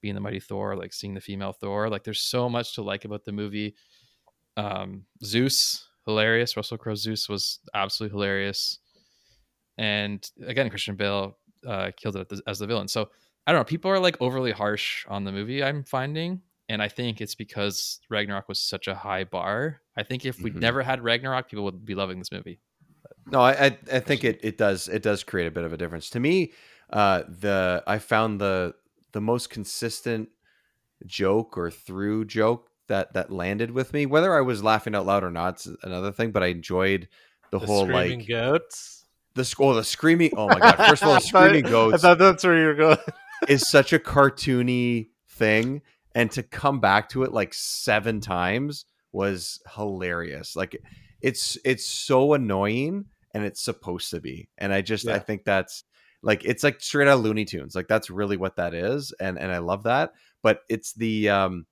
being 0.00 0.14
the 0.14 0.20
mighty 0.20 0.40
Thor, 0.40 0.76
like 0.76 0.92
seeing 0.92 1.14
the 1.14 1.20
female 1.20 1.52
Thor. 1.52 1.88
Like 1.88 2.04
there's 2.04 2.20
so 2.20 2.48
much 2.48 2.74
to 2.74 2.82
like 2.82 3.04
about 3.04 3.24
the 3.24 3.32
movie. 3.32 3.74
Um, 4.56 5.04
Zeus, 5.22 5.86
hilarious. 6.06 6.56
Russell 6.56 6.78
Crowe 6.78 6.94
Zeus 6.94 7.28
was 7.28 7.60
absolutely 7.74 8.14
hilarious. 8.16 8.78
And 9.78 10.28
again, 10.46 10.68
Christian 10.70 10.96
Bale 10.96 11.38
uh, 11.66 11.90
killed 11.96 12.16
it 12.16 12.32
as 12.46 12.58
the 12.58 12.66
villain. 12.66 12.88
So 12.88 13.10
I 13.46 13.52
don't 13.52 13.60
know. 13.60 13.64
People 13.64 13.90
are 13.90 13.98
like 13.98 14.16
overly 14.20 14.52
harsh 14.52 15.06
on 15.08 15.24
the 15.24 15.32
movie. 15.32 15.62
I'm 15.62 15.82
finding, 15.84 16.42
and 16.68 16.82
I 16.82 16.88
think 16.88 17.20
it's 17.20 17.34
because 17.34 18.00
Ragnarok 18.10 18.48
was 18.48 18.60
such 18.60 18.88
a 18.88 18.94
high 18.94 19.24
bar. 19.24 19.80
I 19.96 20.02
think 20.02 20.24
if 20.24 20.40
we'd 20.40 20.54
Mhm. 20.54 20.60
never 20.60 20.82
had 20.82 21.02
Ragnarok, 21.02 21.48
people 21.48 21.64
would 21.64 21.84
be 21.84 21.94
loving 21.94 22.18
this 22.18 22.32
movie. 22.32 22.60
No, 23.26 23.40
I, 23.40 23.50
I 23.66 23.78
I 23.92 24.00
think 24.00 24.24
it 24.24 24.40
it 24.42 24.58
does 24.58 24.88
it 24.88 25.02
does 25.02 25.22
create 25.24 25.46
a 25.46 25.50
bit 25.50 25.64
of 25.64 25.72
a 25.72 25.76
difference 25.76 26.10
to 26.10 26.20
me. 26.20 26.52
Uh, 26.90 27.22
the 27.28 27.82
I 27.86 27.98
found 27.98 28.40
the 28.40 28.74
the 29.12 29.20
most 29.20 29.50
consistent 29.50 30.28
joke 31.06 31.56
or 31.56 31.70
through 31.70 32.24
joke 32.26 32.68
that 32.88 33.12
that 33.14 33.30
landed 33.30 33.70
with 33.70 33.92
me. 33.92 34.06
Whether 34.06 34.34
I 34.34 34.40
was 34.40 34.62
laughing 34.64 34.94
out 34.94 35.06
loud 35.06 35.22
or 35.24 35.30
not, 35.30 35.60
is 35.60 35.76
another 35.82 36.12
thing. 36.12 36.30
But 36.32 36.42
I 36.42 36.46
enjoyed 36.48 37.08
the, 37.50 37.58
The 37.58 37.66
whole 37.66 37.84
screaming 37.86 38.18
like 38.20 38.28
goats. 38.28 39.04
the 39.34 39.44
sc- 39.44 39.60
oh 39.60 39.74
the 39.74 39.84
screaming. 39.84 40.32
Oh 40.36 40.48
my 40.48 40.58
god! 40.58 40.76
First 40.76 41.02
of 41.02 41.08
all, 41.08 41.14
the 41.14 41.20
I 41.34 41.44
screaming 41.44 41.66
I 41.66 41.70
goats 41.70 42.02
thought 42.02 42.18
that's 42.18 42.44
where 42.44 42.58
you 42.58 42.66
were 42.66 42.74
going. 42.74 42.98
is 43.48 43.68
such 43.70 43.92
a 43.92 43.98
cartoony 43.98 45.08
thing, 45.28 45.82
and 46.14 46.30
to 46.32 46.42
come 46.42 46.80
back 46.80 47.08
to 47.10 47.22
it 47.22 47.32
like 47.32 47.54
seven 47.54 48.20
times 48.20 48.84
was 49.12 49.60
hilarious. 49.76 50.56
Like 50.56 50.80
it's 51.22 51.58
it's 51.64 51.86
so 51.86 52.34
annoying, 52.34 53.06
and 53.34 53.44
it's 53.44 53.62
supposed 53.62 54.10
to 54.10 54.20
be. 54.20 54.48
And 54.58 54.72
I 54.72 54.82
just 54.82 55.06
I 55.08 55.18
think 55.18 55.44
that's 55.44 55.84
like 56.22 56.44
it's 56.44 56.62
like 56.62 56.80
straight 56.80 57.08
out 57.08 57.18
of 57.18 57.24
Looney 57.24 57.44
Tunes. 57.44 57.74
Like 57.74 57.88
that's 57.88 58.10
really 58.10 58.36
what 58.36 58.56
that 58.56 58.74
is, 58.74 59.12
and 59.20 59.38
and 59.38 59.50
I 59.52 59.58
love 59.58 59.84
that. 59.84 60.12
But 60.42 60.62
it's 60.68 60.92
the 60.94 61.28
um 61.30 61.66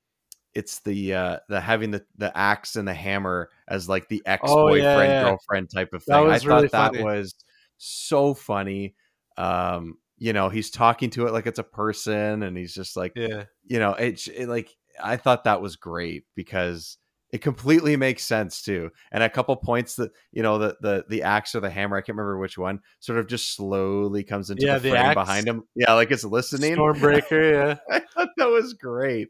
it's 0.54 0.80
the 0.80 1.14
uh 1.14 1.38
the 1.48 1.60
having 1.60 1.90
the 1.90 2.04
the 2.16 2.36
axe 2.36 2.76
and 2.76 2.88
the 2.88 2.94
hammer 2.94 3.50
as 3.68 3.88
like 3.88 4.08
the 4.08 4.22
ex 4.26 4.42
boyfriend 4.42 4.82
Oh, 4.86 5.02
yeah. 5.02 5.22
girlfriend 5.22 5.70
type 5.70 5.92
of 5.92 6.02
thing. 6.02 6.14
I 6.14 6.38
thought 6.38 6.44
really 6.46 6.68
that 6.68 6.92
funny. 6.94 7.04
was 7.04 7.34
so 7.76 8.34
funny. 8.34 8.94
Um, 9.36 9.98
you 10.16 10.32
know, 10.32 10.48
he's 10.48 10.70
talking 10.70 11.10
to 11.10 11.26
it 11.26 11.32
like 11.32 11.46
it's 11.46 11.60
a 11.60 11.64
person, 11.64 12.42
and 12.42 12.56
he's 12.56 12.74
just 12.74 12.96
like, 12.96 13.12
Yeah. 13.14 13.44
you 13.64 13.78
know, 13.78 13.92
it's 13.92 14.26
it, 14.26 14.48
like 14.48 14.74
I 15.02 15.16
thought 15.16 15.44
that 15.44 15.60
was 15.62 15.76
great 15.76 16.24
because 16.34 16.98
it 17.30 17.38
completely 17.42 17.96
makes 17.96 18.24
sense 18.24 18.62
too. 18.62 18.90
And 19.12 19.22
a 19.22 19.28
couple 19.28 19.54
points 19.56 19.96
that 19.96 20.10
you 20.32 20.42
know 20.42 20.58
the 20.58 20.76
the 20.80 21.04
the 21.08 21.22
axe 21.22 21.54
or 21.54 21.60
the 21.60 21.70
hammer, 21.70 21.96
I 21.96 22.00
can't 22.00 22.16
remember 22.16 22.38
which 22.38 22.56
one, 22.58 22.80
sort 23.00 23.18
of 23.18 23.26
just 23.26 23.54
slowly 23.54 24.24
comes 24.24 24.50
into 24.50 24.64
Yeah, 24.66 24.74
the 24.74 24.80
the 24.80 24.90
frame 24.90 25.04
axe. 25.06 25.14
behind 25.14 25.46
him. 25.48 25.62
Yeah, 25.74 25.92
like 25.94 26.10
it's 26.10 26.24
listening. 26.24 26.76
Stormbreaker, 26.76 27.52
yeah. 27.52 27.76
I 27.90 28.00
thought 28.14 28.30
that 28.36 28.48
was 28.48 28.74
great. 28.74 29.28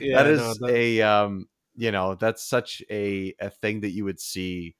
Yeah, 0.00 0.22
that 0.22 0.30
is 0.32 0.40
no, 0.40 0.54
that- 0.66 0.74
a 0.74 1.02
um, 1.02 1.46
you 1.76 1.92
know, 1.92 2.14
that's 2.14 2.42
such 2.48 2.82
a 2.90 3.34
a 3.40 3.50
thing 3.50 3.80
that 3.80 3.90
you 3.90 4.04
would 4.04 4.20
see 4.20 4.74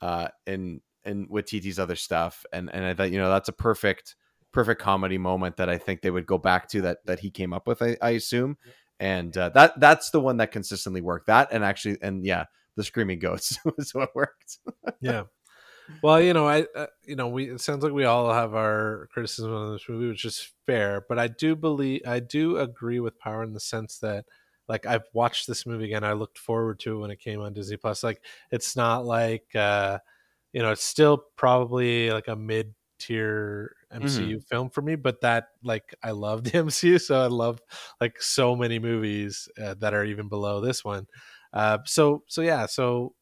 uh 0.00 0.28
in 0.46 0.80
in 1.04 1.26
with 1.30 1.46
TT's 1.46 1.78
other 1.78 1.96
stuff, 1.96 2.44
and 2.52 2.70
and 2.72 2.84
I 2.84 2.94
thought 2.94 3.10
you 3.12 3.18
know 3.18 3.30
that's 3.30 3.48
a 3.48 3.52
perfect 3.52 4.16
perfect 4.52 4.80
comedy 4.82 5.16
moment 5.18 5.58
that 5.58 5.68
I 5.68 5.78
think 5.78 6.02
they 6.02 6.10
would 6.10 6.26
go 6.26 6.38
back 6.38 6.68
to 6.70 6.80
that 6.82 6.98
that 7.04 7.20
he 7.20 7.30
came 7.30 7.52
up 7.52 7.68
with. 7.68 7.80
I, 7.82 7.96
I 8.02 8.10
assume, 8.10 8.56
and 9.00 9.36
uh, 9.36 9.48
that 9.50 9.80
that's 9.80 10.10
the 10.10 10.20
one 10.20 10.36
that 10.36 10.52
consistently 10.52 11.00
worked. 11.00 11.26
That 11.26 11.48
and 11.50 11.64
actually, 11.64 11.96
and 12.02 12.24
yeah, 12.24 12.44
the 12.76 12.84
screaming 12.84 13.18
goats 13.18 13.58
was 13.76 13.92
what 13.94 14.14
worked. 14.14 14.58
yeah. 15.00 15.24
Well, 16.02 16.20
you 16.20 16.34
know, 16.34 16.46
I, 16.46 16.66
uh, 16.76 16.86
you 17.04 17.16
know, 17.16 17.28
we 17.28 17.50
it 17.50 17.60
sounds 17.60 17.82
like 17.82 17.92
we 17.92 18.04
all 18.04 18.32
have 18.32 18.54
our 18.54 19.08
criticism 19.12 19.52
of 19.52 19.72
this 19.72 19.88
movie, 19.88 20.08
which 20.08 20.24
is 20.24 20.52
fair. 20.66 21.04
But 21.08 21.18
I 21.18 21.26
do 21.26 21.56
believe, 21.56 22.02
I 22.06 22.20
do 22.20 22.58
agree 22.58 23.00
with 23.00 23.18
Power 23.18 23.42
in 23.42 23.54
the 23.54 23.58
sense 23.58 23.98
that, 23.98 24.26
like, 24.68 24.86
I've 24.86 25.08
watched 25.12 25.48
this 25.48 25.66
movie 25.66 25.86
again. 25.86 26.04
I 26.04 26.12
looked 26.12 26.38
forward 26.38 26.78
to 26.80 26.94
it 26.94 27.00
when 27.00 27.10
it 27.10 27.18
came 27.18 27.40
on 27.40 27.54
Disney 27.54 27.76
Plus. 27.76 28.04
Like, 28.04 28.22
it's 28.52 28.76
not 28.76 29.04
like, 29.04 29.52
uh, 29.56 29.98
you 30.52 30.62
know, 30.62 30.70
it's 30.70 30.84
still 30.84 31.24
probably 31.36 32.12
like 32.12 32.28
a 32.28 32.36
mid 32.36 32.72
tier 33.00 33.76
MCU 33.90 34.40
film 34.40 34.70
for 34.70 34.82
me, 34.82 34.96
but 34.96 35.20
that 35.22 35.48
like 35.62 35.94
I 36.02 36.12
love 36.12 36.44
the 36.46 36.58
MCU, 36.58 36.98
so 36.98 37.20
I 37.22 37.26
love 37.28 37.60
like 38.00 38.20
so 38.22 38.56
many 38.56 38.78
movies 38.78 39.48
uh, 39.62 39.74
that 39.74 39.94
are 39.94 40.04
even 40.04 40.28
below 40.28 40.60
this 40.60 40.84
one. 40.84 41.06
Uh, 41.52 41.78
so 41.86 42.24
so 42.28 42.42
yeah, 42.42 42.66
so 42.66 43.14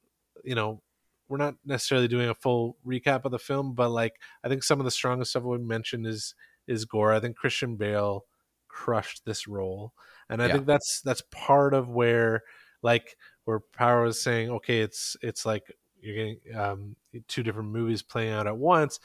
you 0.45 0.55
know, 0.55 0.83
we're 1.29 1.37
not 1.39 1.57
necessarily 1.65 2.09
doing 2.09 2.29
a 2.29 2.35
full 2.35 2.77
recap 2.87 3.25
of 3.25 3.33
the 3.33 3.39
film, 3.39 3.75
but 3.75 3.91
like 3.91 4.21
I 4.45 4.49
think 4.49 4.63
some 4.63 4.81
of 4.81 4.85
the 4.85 4.91
strongest 4.91 5.31
stuff 5.31 5.43
we 5.45 5.59
mentioned 5.59 6.07
is 6.07 6.35
is 6.67 6.85
Gorr. 6.85 7.13
I 7.13 7.21
think 7.21 7.37
Christian 7.37 7.77
Bale 7.77 8.27
crushed 8.69 9.25
this 9.25 9.47
role, 9.49 9.93
and 10.29 10.43
I 10.43 10.49
Yeah. 10.49 10.49
think 10.49 10.67
that's 10.67 11.01
that's 11.03 11.23
part 11.31 11.75
of 11.75 11.89
where 11.89 12.43
like 12.83 13.17
where 13.45 13.61
Power 13.61 14.03
was 14.03 14.21
saying, 14.21 14.51
okay, 14.51 14.81
it's 14.81 15.17
it's 15.23 15.45
like 15.45 15.65
you're 16.01 16.15
getting 16.15 16.57
um, 16.57 16.97
two 17.27 17.43
different 17.43 17.71
movies 17.71 18.03
playing 18.03 18.33
out 18.33 18.47
at 18.47 18.57
once. 18.57 19.01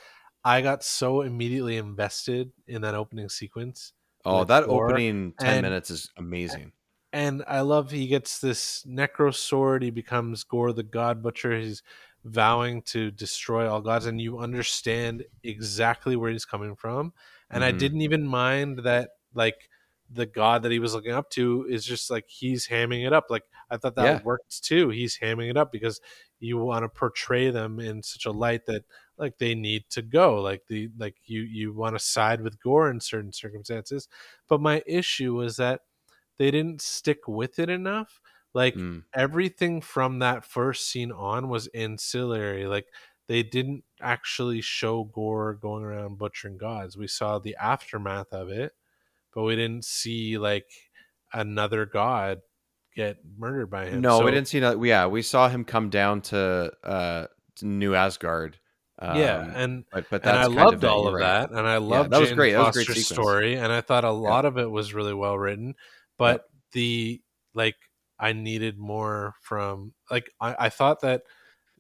I 0.45 0.61
got 0.61 0.83
so 0.83 1.21
immediately 1.21 1.77
invested 1.77 2.51
in 2.67 2.81
that 2.81 2.95
opening 2.95 3.29
sequence. 3.29 3.93
Oh, 4.25 4.43
that 4.45 4.65
Gorr, 4.65 4.89
opening 4.91 5.33
ten 5.39 5.55
and- 5.55 5.61
minutes 5.63 5.89
is 5.89 6.09
amazing. 6.17 6.71
and 7.11 7.43
I 7.47 7.61
love 7.61 7.91
he 7.91 8.07
gets 8.07 8.39
this 8.39 8.83
necro 8.87 9.33
sword. 9.33 9.83
He 9.83 9.91
becomes 9.91 10.43
Gorr 10.43 10.71
the 10.73 10.83
God 10.83 11.21
Butcher. 11.21 11.57
He's 11.59 11.83
vowing 12.25 12.81
to 12.83 13.11
destroy 13.11 13.69
all 13.69 13.81
gods, 13.81 14.05
and 14.05 14.19
you 14.21 14.39
understand 14.39 15.25
exactly 15.43 16.15
where 16.15 16.31
he's 16.31 16.45
coming 16.45 16.75
from. 16.75 17.13
And 17.49 17.63
I 17.63 17.71
Mhm. 17.71 17.79
didn't 17.79 18.01
even 18.01 18.25
mind 18.25 18.79
that, 18.79 19.11
like 19.33 19.69
the 20.09 20.25
god 20.27 20.61
that 20.63 20.71
he 20.71 20.77
was 20.79 20.93
looking 20.93 21.11
up 21.11 21.29
to 21.31 21.65
is 21.67 21.83
just 21.85 22.09
like 22.11 22.25
he's 22.27 22.67
hamming 22.67 23.05
it 23.05 23.13
up. 23.13 23.25
Like 23.29 23.43
I 23.69 23.77
thought 23.77 23.95
that 23.95 24.03
Yeah. 24.05 24.21
worked 24.23 24.63
too. 24.63 24.89
He's 24.89 25.17
hamming 25.17 25.49
it 25.49 25.57
up 25.57 25.71
because 25.71 25.99
you 26.39 26.57
want 26.57 26.83
to 26.83 26.89
portray 26.89 27.49
them 27.49 27.79
in 27.79 28.03
such 28.03 28.25
a 28.25 28.31
light 28.31 28.65
that 28.67 28.83
like 29.17 29.37
they 29.37 29.55
need 29.55 29.89
to 29.91 30.01
go. 30.01 30.41
Like 30.41 30.63
the 30.67 30.89
like 30.97 31.17
you 31.25 31.41
you 31.41 31.73
want 31.73 31.95
to 31.95 31.99
side 31.99 32.41
with 32.41 32.61
Gorr 32.61 32.89
in 32.89 32.99
certain 32.99 33.31
circumstances. 33.33 34.07
But 34.47 34.61
my 34.61 34.83
issue 34.85 35.35
was 35.35 35.57
that 35.57 35.81
they 36.37 36.51
didn't 36.51 36.81
stick 36.81 37.27
with 37.27 37.59
it 37.59 37.69
enough. 37.69 38.21
Like 38.53 38.75
Mm. 38.75 39.03
everything 39.13 39.81
from 39.81 40.19
that 40.19 40.45
first 40.45 40.87
scene 40.89 41.11
on 41.11 41.49
was 41.49 41.67
ancillary. 41.67 42.65
Like 42.67 42.87
they 43.27 43.43
didn't 43.43 43.83
actually 44.01 44.61
show 44.61 45.03
Gorr 45.05 45.53
going 45.55 45.83
around 45.83 46.17
butchering 46.17 46.57
gods. 46.57 46.97
We 46.97 47.07
saw 47.07 47.39
the 47.39 47.55
aftermath 47.55 48.33
of 48.33 48.49
it, 48.49 48.73
but 49.33 49.43
we 49.43 49.55
didn't 49.55 49.85
see 49.85 50.37
like 50.37 50.69
another 51.33 51.85
god 51.85 52.41
get 52.95 53.17
murdered 53.37 53.67
by 53.69 53.87
him. 53.87 54.01
No, 54.01 54.19
so, 54.19 54.25
we 54.25 54.31
didn't 54.31 54.47
see 54.47 54.59
that. 54.59 54.79
Yeah, 54.83 55.07
we 55.07 55.21
saw 55.21 55.49
him 55.49 55.65
come 55.65 55.89
down 55.89 56.21
to, 56.23 56.73
uh, 56.83 57.27
to 57.55 57.65
New 57.65 57.95
Asgard. 57.95 58.59
Um, 59.03 59.17
yeah, 59.17 59.51
and 59.53 59.83
but, 59.91 60.05
but 60.09 60.25
and 60.25 60.37
I 60.37 60.45
loved 60.45 60.85
all 60.85 61.09
of 61.09 61.13
right. 61.13 61.49
that, 61.49 61.51
and 61.51 61.67
I 61.67 61.77
loved 61.77 62.05
yeah, 62.05 62.17
that 62.17 62.19
was 62.21 62.29
Jane 62.29 62.37
great. 62.37 62.55
Foster's 62.55 62.87
that 62.87 62.95
was 62.95 62.95
great 62.95 63.05
story, 63.05 63.55
and 63.55 63.69
I 63.69 63.81
thought 63.81 64.05
a 64.05 64.11
lot 64.11 64.45
yeah. 64.45 64.47
of 64.47 64.57
it 64.57 64.71
was 64.71 64.93
really 64.93 65.13
well 65.13 65.37
written. 65.37 65.75
But 66.17 66.45
yeah. 66.45 66.59
the 66.71 67.21
like, 67.53 67.75
I 68.17 68.31
needed 68.31 68.77
more 68.77 69.33
from 69.41 69.93
like 70.09 70.31
I, 70.39 70.55
I 70.57 70.69
thought 70.69 71.01
that 71.01 71.23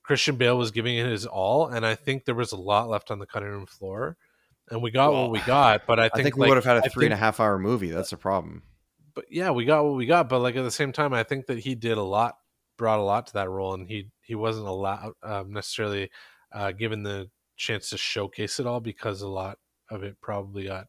Christian 0.03 0.35
Bale 0.35 0.57
was 0.57 0.71
giving 0.71 0.97
it 0.97 1.05
his 1.05 1.25
all, 1.25 1.67
and 1.67 1.85
I 1.85 1.95
think 1.95 2.25
there 2.25 2.35
was 2.35 2.51
a 2.51 2.57
lot 2.57 2.89
left 2.89 3.09
on 3.09 3.19
the 3.19 3.25
cutting 3.25 3.47
room 3.47 3.67
floor, 3.67 4.17
and 4.69 4.81
we 4.81 4.91
got 4.91 5.13
well, 5.13 5.21
what 5.21 5.31
we 5.31 5.39
got. 5.39 5.87
But 5.87 6.01
I 6.01 6.09
think, 6.09 6.19
I 6.19 6.23
think 6.23 6.35
we 6.35 6.41
like, 6.41 6.49
would 6.49 6.57
have 6.57 6.65
had 6.65 6.77
a 6.77 6.89
three 6.89 7.03
think, 7.03 7.11
and 7.11 7.13
a 7.13 7.17
half 7.17 7.39
hour 7.39 7.57
movie. 7.57 7.91
That's 7.91 8.11
a 8.11 8.17
problem. 8.17 8.63
But 9.15 9.25
yeah, 9.29 9.51
we 9.51 9.63
got 9.63 9.85
what 9.85 9.95
we 9.95 10.05
got. 10.05 10.27
But 10.27 10.39
like 10.39 10.57
at 10.57 10.63
the 10.63 10.71
same 10.71 10.91
time, 10.91 11.13
I 11.13 11.23
think 11.23 11.45
that 11.45 11.59
he 11.59 11.73
did 11.73 11.97
a 11.97 12.03
lot, 12.03 12.35
brought 12.77 12.99
a 12.99 13.03
lot 13.03 13.27
to 13.27 13.33
that 13.35 13.49
role, 13.49 13.73
and 13.73 13.87
he 13.87 14.09
he 14.23 14.35
wasn't 14.35 14.67
allowed 14.67 15.13
um, 15.23 15.53
necessarily 15.53 16.09
uh, 16.53 16.71
given 16.71 17.03
the 17.03 17.29
chance 17.55 17.89
to 17.89 17.97
showcase 17.97 18.59
it 18.59 18.67
all 18.67 18.79
because 18.79 19.21
a 19.21 19.27
lot 19.27 19.57
of 19.89 20.03
it 20.03 20.19
probably 20.21 20.65
got 20.65 20.87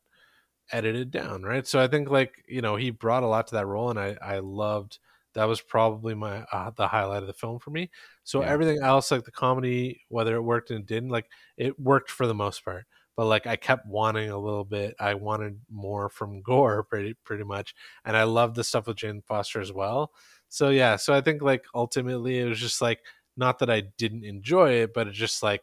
edited 0.72 1.10
down, 1.10 1.42
right? 1.42 1.66
So 1.66 1.80
I 1.80 1.88
think 1.88 2.10
like 2.10 2.44
you 2.48 2.62
know 2.62 2.76
he 2.76 2.90
brought 2.90 3.22
a 3.22 3.28
lot 3.28 3.46
to 3.48 3.56
that 3.56 3.66
role, 3.66 3.90
and 3.90 3.98
I 3.98 4.16
I 4.20 4.38
loved 4.38 4.98
that 5.34 5.44
was 5.44 5.60
probably 5.60 6.14
my 6.14 6.44
uh, 6.52 6.70
the 6.76 6.88
highlight 6.88 7.22
of 7.22 7.26
the 7.26 7.32
film 7.32 7.58
for 7.58 7.70
me. 7.70 7.90
So 8.22 8.40
yeah. 8.40 8.48
everything 8.48 8.82
else, 8.82 9.10
like 9.10 9.24
the 9.24 9.30
comedy, 9.32 10.00
whether 10.08 10.36
it 10.36 10.42
worked 10.42 10.70
and 10.70 10.80
it 10.80 10.86
didn't, 10.86 11.10
like 11.10 11.26
it 11.56 11.78
worked 11.78 12.10
for 12.10 12.26
the 12.26 12.34
most 12.34 12.64
part. 12.64 12.86
But 13.16 13.26
like 13.26 13.46
I 13.46 13.56
kept 13.56 13.86
wanting 13.86 14.30
a 14.30 14.38
little 14.38 14.64
bit. 14.64 14.94
I 14.98 15.14
wanted 15.14 15.60
more 15.70 16.08
from 16.08 16.42
Gorr, 16.42 16.82
pretty 16.84 17.14
pretty 17.24 17.44
much, 17.44 17.74
and 18.04 18.16
I 18.16 18.24
loved 18.24 18.56
the 18.56 18.64
stuff 18.64 18.86
with 18.86 18.96
Jane 18.96 19.22
Foster 19.26 19.60
as 19.60 19.72
well. 19.72 20.12
So 20.48 20.70
yeah, 20.70 20.96
so 20.96 21.12
I 21.12 21.20
think 21.20 21.42
like 21.42 21.64
ultimately 21.74 22.38
it 22.38 22.44
was 22.44 22.60
just 22.60 22.80
like 22.80 23.00
not 23.36 23.58
that 23.60 23.70
I 23.70 23.82
didn't 23.98 24.24
enjoy 24.24 24.72
it, 24.82 24.94
but 24.94 25.08
it's 25.08 25.18
just 25.18 25.42
like 25.42 25.62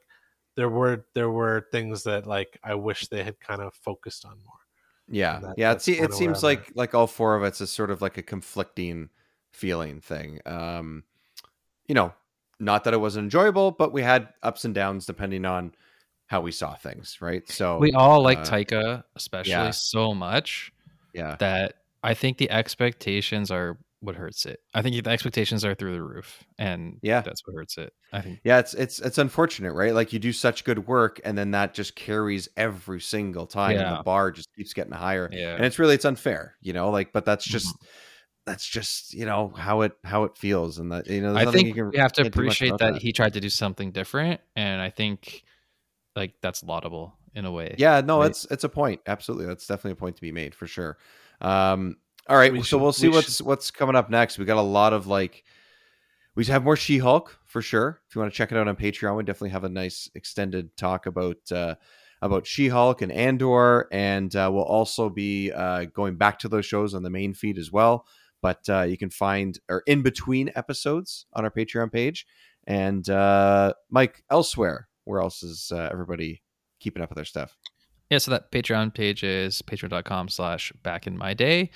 there 0.55 0.69
were 0.69 1.05
there 1.13 1.29
were 1.29 1.67
things 1.71 2.03
that 2.03 2.27
like 2.27 2.59
I 2.63 2.75
wish 2.75 3.07
they 3.07 3.23
had 3.23 3.39
kind 3.39 3.61
of 3.61 3.73
focused 3.73 4.25
on 4.25 4.37
more. 4.45 4.55
Yeah, 5.09 5.39
that, 5.39 5.55
yeah. 5.57 5.71
It, 5.71 5.87
it 5.87 6.13
seems 6.13 6.43
like 6.43 6.69
at. 6.69 6.75
like 6.75 6.95
all 6.95 7.07
four 7.07 7.35
of 7.35 7.43
us 7.43 7.61
is 7.61 7.71
sort 7.71 7.91
of 7.91 8.01
like 8.01 8.17
a 8.17 8.21
conflicting 8.21 9.09
feeling 9.51 9.99
thing. 10.01 10.39
Um, 10.45 11.03
you 11.87 11.95
know, 11.95 12.13
not 12.59 12.83
that 12.83 12.93
it 12.93 12.97
wasn't 12.97 13.25
enjoyable, 13.25 13.71
but 13.71 13.91
we 13.91 14.01
had 14.01 14.29
ups 14.43 14.65
and 14.65 14.73
downs 14.73 15.05
depending 15.05 15.45
on 15.45 15.73
how 16.27 16.39
we 16.39 16.51
saw 16.51 16.75
things, 16.75 17.17
right? 17.19 17.47
So 17.49 17.77
we 17.77 17.91
all 17.91 18.23
like 18.23 18.39
uh, 18.39 18.43
Taika, 18.45 19.03
especially 19.15 19.51
yeah. 19.51 19.71
so 19.71 20.13
much. 20.13 20.71
Yeah. 21.13 21.35
That 21.39 21.75
I 22.03 22.13
think 22.13 22.37
the 22.37 22.49
expectations 22.49 23.51
are 23.51 23.77
what 24.01 24.15
hurts 24.15 24.45
it. 24.45 24.59
I 24.73 24.81
think 24.81 25.01
the 25.01 25.09
expectations 25.09 25.63
are 25.63 25.73
through 25.73 25.93
the 25.93 26.03
roof, 26.03 26.43
and 26.57 26.97
yeah, 27.01 27.21
that's 27.21 27.45
what 27.45 27.55
hurts 27.55 27.77
it. 27.77 27.93
I 28.11 28.21
think. 28.21 28.41
Yeah, 28.43 28.59
it's 28.59 28.73
it's 28.73 28.99
it's 28.99 29.17
unfortunate, 29.17 29.73
right? 29.73 29.93
Like 29.93 30.11
you 30.11 30.19
do 30.19 30.33
such 30.33 30.63
good 30.63 30.87
work, 30.87 31.21
and 31.23 31.37
then 31.37 31.51
that 31.51 31.73
just 31.73 31.95
carries 31.95 32.49
every 32.57 32.99
single 32.99 33.47
time, 33.47 33.77
yeah. 33.77 33.89
and 33.89 33.99
the 33.99 34.03
bar 34.03 34.31
just 34.31 34.49
keeps 34.55 34.73
getting 34.73 34.93
higher. 34.93 35.29
Yeah, 35.31 35.55
and 35.55 35.63
it's 35.63 35.79
really 35.79 35.95
it's 35.95 36.05
unfair, 36.05 36.55
you 36.61 36.73
know. 36.73 36.89
Like, 36.89 37.13
but 37.13 37.25
that's 37.25 37.45
just. 37.45 37.67
Mm-hmm 37.67 37.85
that's 38.45 38.65
just 38.65 39.13
you 39.13 39.25
know 39.25 39.53
how 39.55 39.81
it 39.81 39.93
how 40.03 40.23
it 40.23 40.35
feels 40.35 40.79
and 40.79 40.91
that 40.91 41.07
you 41.07 41.21
know 41.21 41.35
i 41.35 41.45
think 41.45 41.75
can, 41.75 41.91
we 41.91 41.97
have 41.97 42.11
to 42.11 42.25
appreciate 42.25 42.71
that, 42.79 42.93
that, 42.93 43.01
he 43.01 43.13
tried 43.13 43.33
to 43.33 43.39
do 43.39 43.49
something 43.49 43.91
different 43.91 44.41
and 44.55 44.81
i 44.81 44.89
think 44.89 45.43
like 46.15 46.33
that's 46.41 46.63
laudable 46.63 47.15
in 47.35 47.45
a 47.45 47.51
way 47.51 47.75
yeah 47.77 48.01
no 48.01 48.19
right? 48.19 48.31
it's 48.31 48.45
it's 48.45 48.63
a 48.63 48.69
point 48.69 48.99
absolutely 49.05 49.45
that's 49.45 49.67
definitely 49.67 49.91
a 49.91 49.95
point 49.95 50.15
to 50.15 50.21
be 50.21 50.31
made 50.31 50.55
for 50.55 50.67
sure 50.67 50.97
um 51.41 51.97
all 52.27 52.37
right 52.37 52.51
we 52.51 52.59
so 52.59 52.63
should, 52.63 52.81
we'll 52.81 52.93
see 52.93 53.07
we 53.09 53.15
what's 53.15 53.37
should. 53.37 53.45
what's 53.45 53.71
coming 53.71 53.95
up 53.95 54.09
next 54.09 54.37
we 54.37 54.45
got 54.45 54.57
a 54.57 54.61
lot 54.61 54.93
of 54.93 55.07
like 55.07 55.43
we 56.35 56.45
have 56.45 56.63
more 56.63 56.77
she-hulk 56.77 57.39
for 57.45 57.61
sure 57.61 58.01
if 58.07 58.15
you 58.15 58.21
want 58.21 58.31
to 58.31 58.37
check 58.37 58.51
it 58.51 58.57
out 58.57 58.67
on 58.67 58.75
patreon 58.75 59.15
we 59.17 59.23
definitely 59.23 59.49
have 59.49 59.63
a 59.63 59.69
nice 59.69 60.09
extended 60.15 60.75
talk 60.77 61.05
about 61.05 61.37
uh 61.51 61.75
about 62.21 62.45
She-Hulk 62.45 63.01
and 63.01 63.11
Andor, 63.11 63.87
and 63.91 64.35
uh, 64.35 64.49
we'll 64.53 64.63
also 64.63 65.09
be 65.09 65.51
uh, 65.51 65.85
going 65.85 66.15
back 66.15 66.39
to 66.39 66.47
those 66.47 66.65
shows 66.65 66.93
on 66.93 67.03
the 67.03 67.09
main 67.09 67.33
feed 67.33 67.57
as 67.57 67.71
well. 67.71 68.05
But 68.41 68.67
uh, 68.69 68.83
you 68.83 68.97
can 68.97 69.09
find 69.09 69.59
or 69.69 69.83
in 69.85 70.01
between 70.01 70.51
episodes 70.55 71.25
on 71.33 71.43
our 71.43 71.51
Patreon 71.51 71.91
page. 71.91 72.25
And 72.65 73.07
uh, 73.09 73.73
Mike, 73.89 74.23
elsewhere, 74.29 74.87
where 75.05 75.21
else 75.21 75.43
is 75.43 75.71
uh, 75.71 75.89
everybody 75.91 76.41
keeping 76.79 77.01
up 77.01 77.09
with 77.09 77.15
their 77.15 77.25
stuff? 77.25 77.57
Yeah, 78.09 78.17
so 78.17 78.31
that 78.31 78.51
Patreon 78.51 78.93
page 78.93 79.23
is 79.23 79.61
patreon.com 79.61 80.29
slash 80.29 80.73
back 80.83 81.07
in 81.07 81.17
my 81.17 81.33
day. 81.33 81.69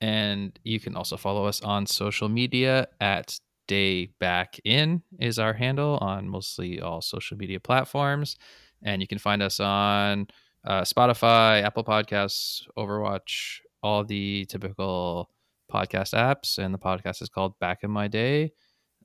And 0.00 0.58
you 0.64 0.78
can 0.80 0.96
also 0.96 1.16
follow 1.16 1.44
us 1.46 1.60
on 1.62 1.86
social 1.86 2.28
media 2.28 2.88
at 3.00 3.38
day 3.66 4.06
back 4.18 4.58
in 4.64 5.02
is 5.20 5.38
our 5.38 5.52
handle 5.52 5.98
on 6.00 6.28
mostly 6.28 6.80
all 6.80 7.00
social 7.00 7.36
media 7.36 7.60
platforms. 7.60 8.36
And 8.82 9.02
you 9.02 9.08
can 9.08 9.18
find 9.18 9.42
us 9.42 9.60
on 9.60 10.28
uh, 10.64 10.82
Spotify, 10.82 11.62
Apple 11.62 11.84
Podcasts, 11.84 12.62
Overcast, 12.76 13.62
all 13.82 14.04
the 14.04 14.46
typical 14.46 15.30
podcast 15.72 16.14
apps, 16.14 16.58
and 16.58 16.72
the 16.72 16.78
podcast 16.78 17.22
is 17.22 17.28
called 17.28 17.58
Back 17.58 17.80
in 17.82 17.90
My 17.90 18.08
Day. 18.08 18.52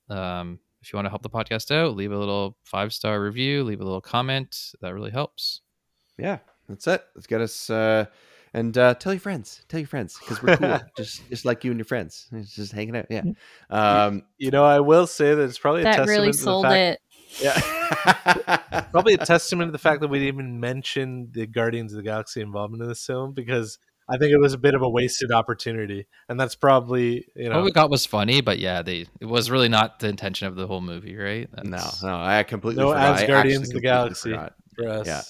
Um, 0.09 0.59
if 0.81 0.91
you 0.91 0.97
want 0.97 1.05
to 1.05 1.09
help 1.09 1.21
the 1.21 1.29
podcast 1.29 1.71
out, 1.71 1.95
leave 1.95 2.11
a 2.11 2.17
little 2.17 2.57
five 2.63 2.93
star 2.93 3.21
review, 3.21 3.63
leave 3.63 3.81
a 3.81 3.83
little 3.83 4.01
comment. 4.01 4.73
That 4.81 4.93
really 4.93 5.11
helps. 5.11 5.61
Yeah, 6.17 6.39
that's 6.67 6.87
it. 6.87 7.03
Let's 7.15 7.27
get 7.27 7.41
us 7.41 7.69
uh, 7.69 8.05
and 8.53 8.77
uh, 8.77 8.93
tell 8.95 9.13
your 9.13 9.19
friends. 9.19 9.63
Tell 9.67 9.79
your 9.79 9.87
friends 9.87 10.17
because 10.19 10.41
we're 10.41 10.57
cool, 10.57 10.79
just 10.97 11.27
just 11.29 11.45
like 11.45 11.63
you 11.63 11.71
and 11.71 11.79
your 11.79 11.85
friends, 11.85 12.29
just 12.53 12.71
hanging 12.71 12.95
out. 12.95 13.07
Yeah. 13.09 13.23
Um, 13.69 14.23
you 14.37 14.51
know, 14.51 14.63
I 14.63 14.79
will 14.79 15.07
say 15.07 15.33
that 15.33 15.43
it's 15.43 15.57
probably 15.57 15.83
that 15.83 16.07
really 16.07 16.33
sold 16.33 16.65
fact- 16.65 16.75
it. 16.75 16.99
Yeah. 17.41 17.59
probably 18.91 19.15
a 19.15 19.17
testament 19.17 19.69
to 19.69 19.71
the 19.71 19.79
fact 19.79 20.01
that 20.01 20.07
we 20.07 20.19
didn't 20.19 20.35
even 20.35 20.59
mention 20.59 21.29
the 21.31 21.47
Guardians 21.47 21.91
of 21.91 21.97
the 21.97 22.03
Galaxy 22.03 22.41
involvement 22.41 22.83
in 22.83 22.89
this 22.89 23.03
film 23.03 23.33
because 23.33 23.79
I 24.07 24.17
think 24.17 24.33
it 24.33 24.37
was 24.37 24.53
a 24.53 24.57
bit 24.57 24.75
of 24.75 24.81
a 24.81 24.89
wasted 24.89 25.31
opportunity, 25.31 26.05
and 26.27 26.39
that's 26.39 26.55
probably 26.55 27.25
you 27.35 27.49
know 27.49 27.57
what 27.57 27.65
we 27.65 27.71
got 27.71 27.89
was 27.89 28.05
funny, 28.05 28.41
but 28.41 28.59
yeah, 28.59 28.81
they 28.81 29.07
it 29.19 29.25
was 29.25 29.49
really 29.49 29.69
not 29.69 29.99
the 29.99 30.09
intention 30.09 30.47
of 30.47 30.55
the 30.55 30.67
whole 30.67 30.81
movie, 30.81 31.15
right? 31.15 31.49
That's... 31.51 32.03
No, 32.03 32.09
no, 32.09 32.15
I 32.21 32.43
completely 32.43 32.83
no 32.83 32.91
forgot. 32.91 33.21
as 33.21 33.27
Guardians 33.27 33.69
of 33.69 33.75
the 33.75 33.81
Galaxy 33.81 34.31
forgot. 34.31 34.53
for 34.75 34.89
us. 34.89 35.07
Yeah. 35.07 35.21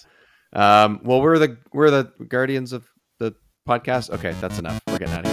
Um, 0.53 1.01
well, 1.03 1.21
we're 1.21 1.39
the 1.39 1.57
we're 1.71 1.91
the 1.91 2.11
Guardians 2.28 2.74
of 2.74 2.84
the 2.84 2.89
podcast. 3.68 4.09
Okay, 4.09 4.34
that's 4.41 4.59
enough. 4.59 4.82
We're 4.88 4.99
getting 4.99 5.16
out 5.16 5.26
of 5.26 5.32
here. 5.32 5.32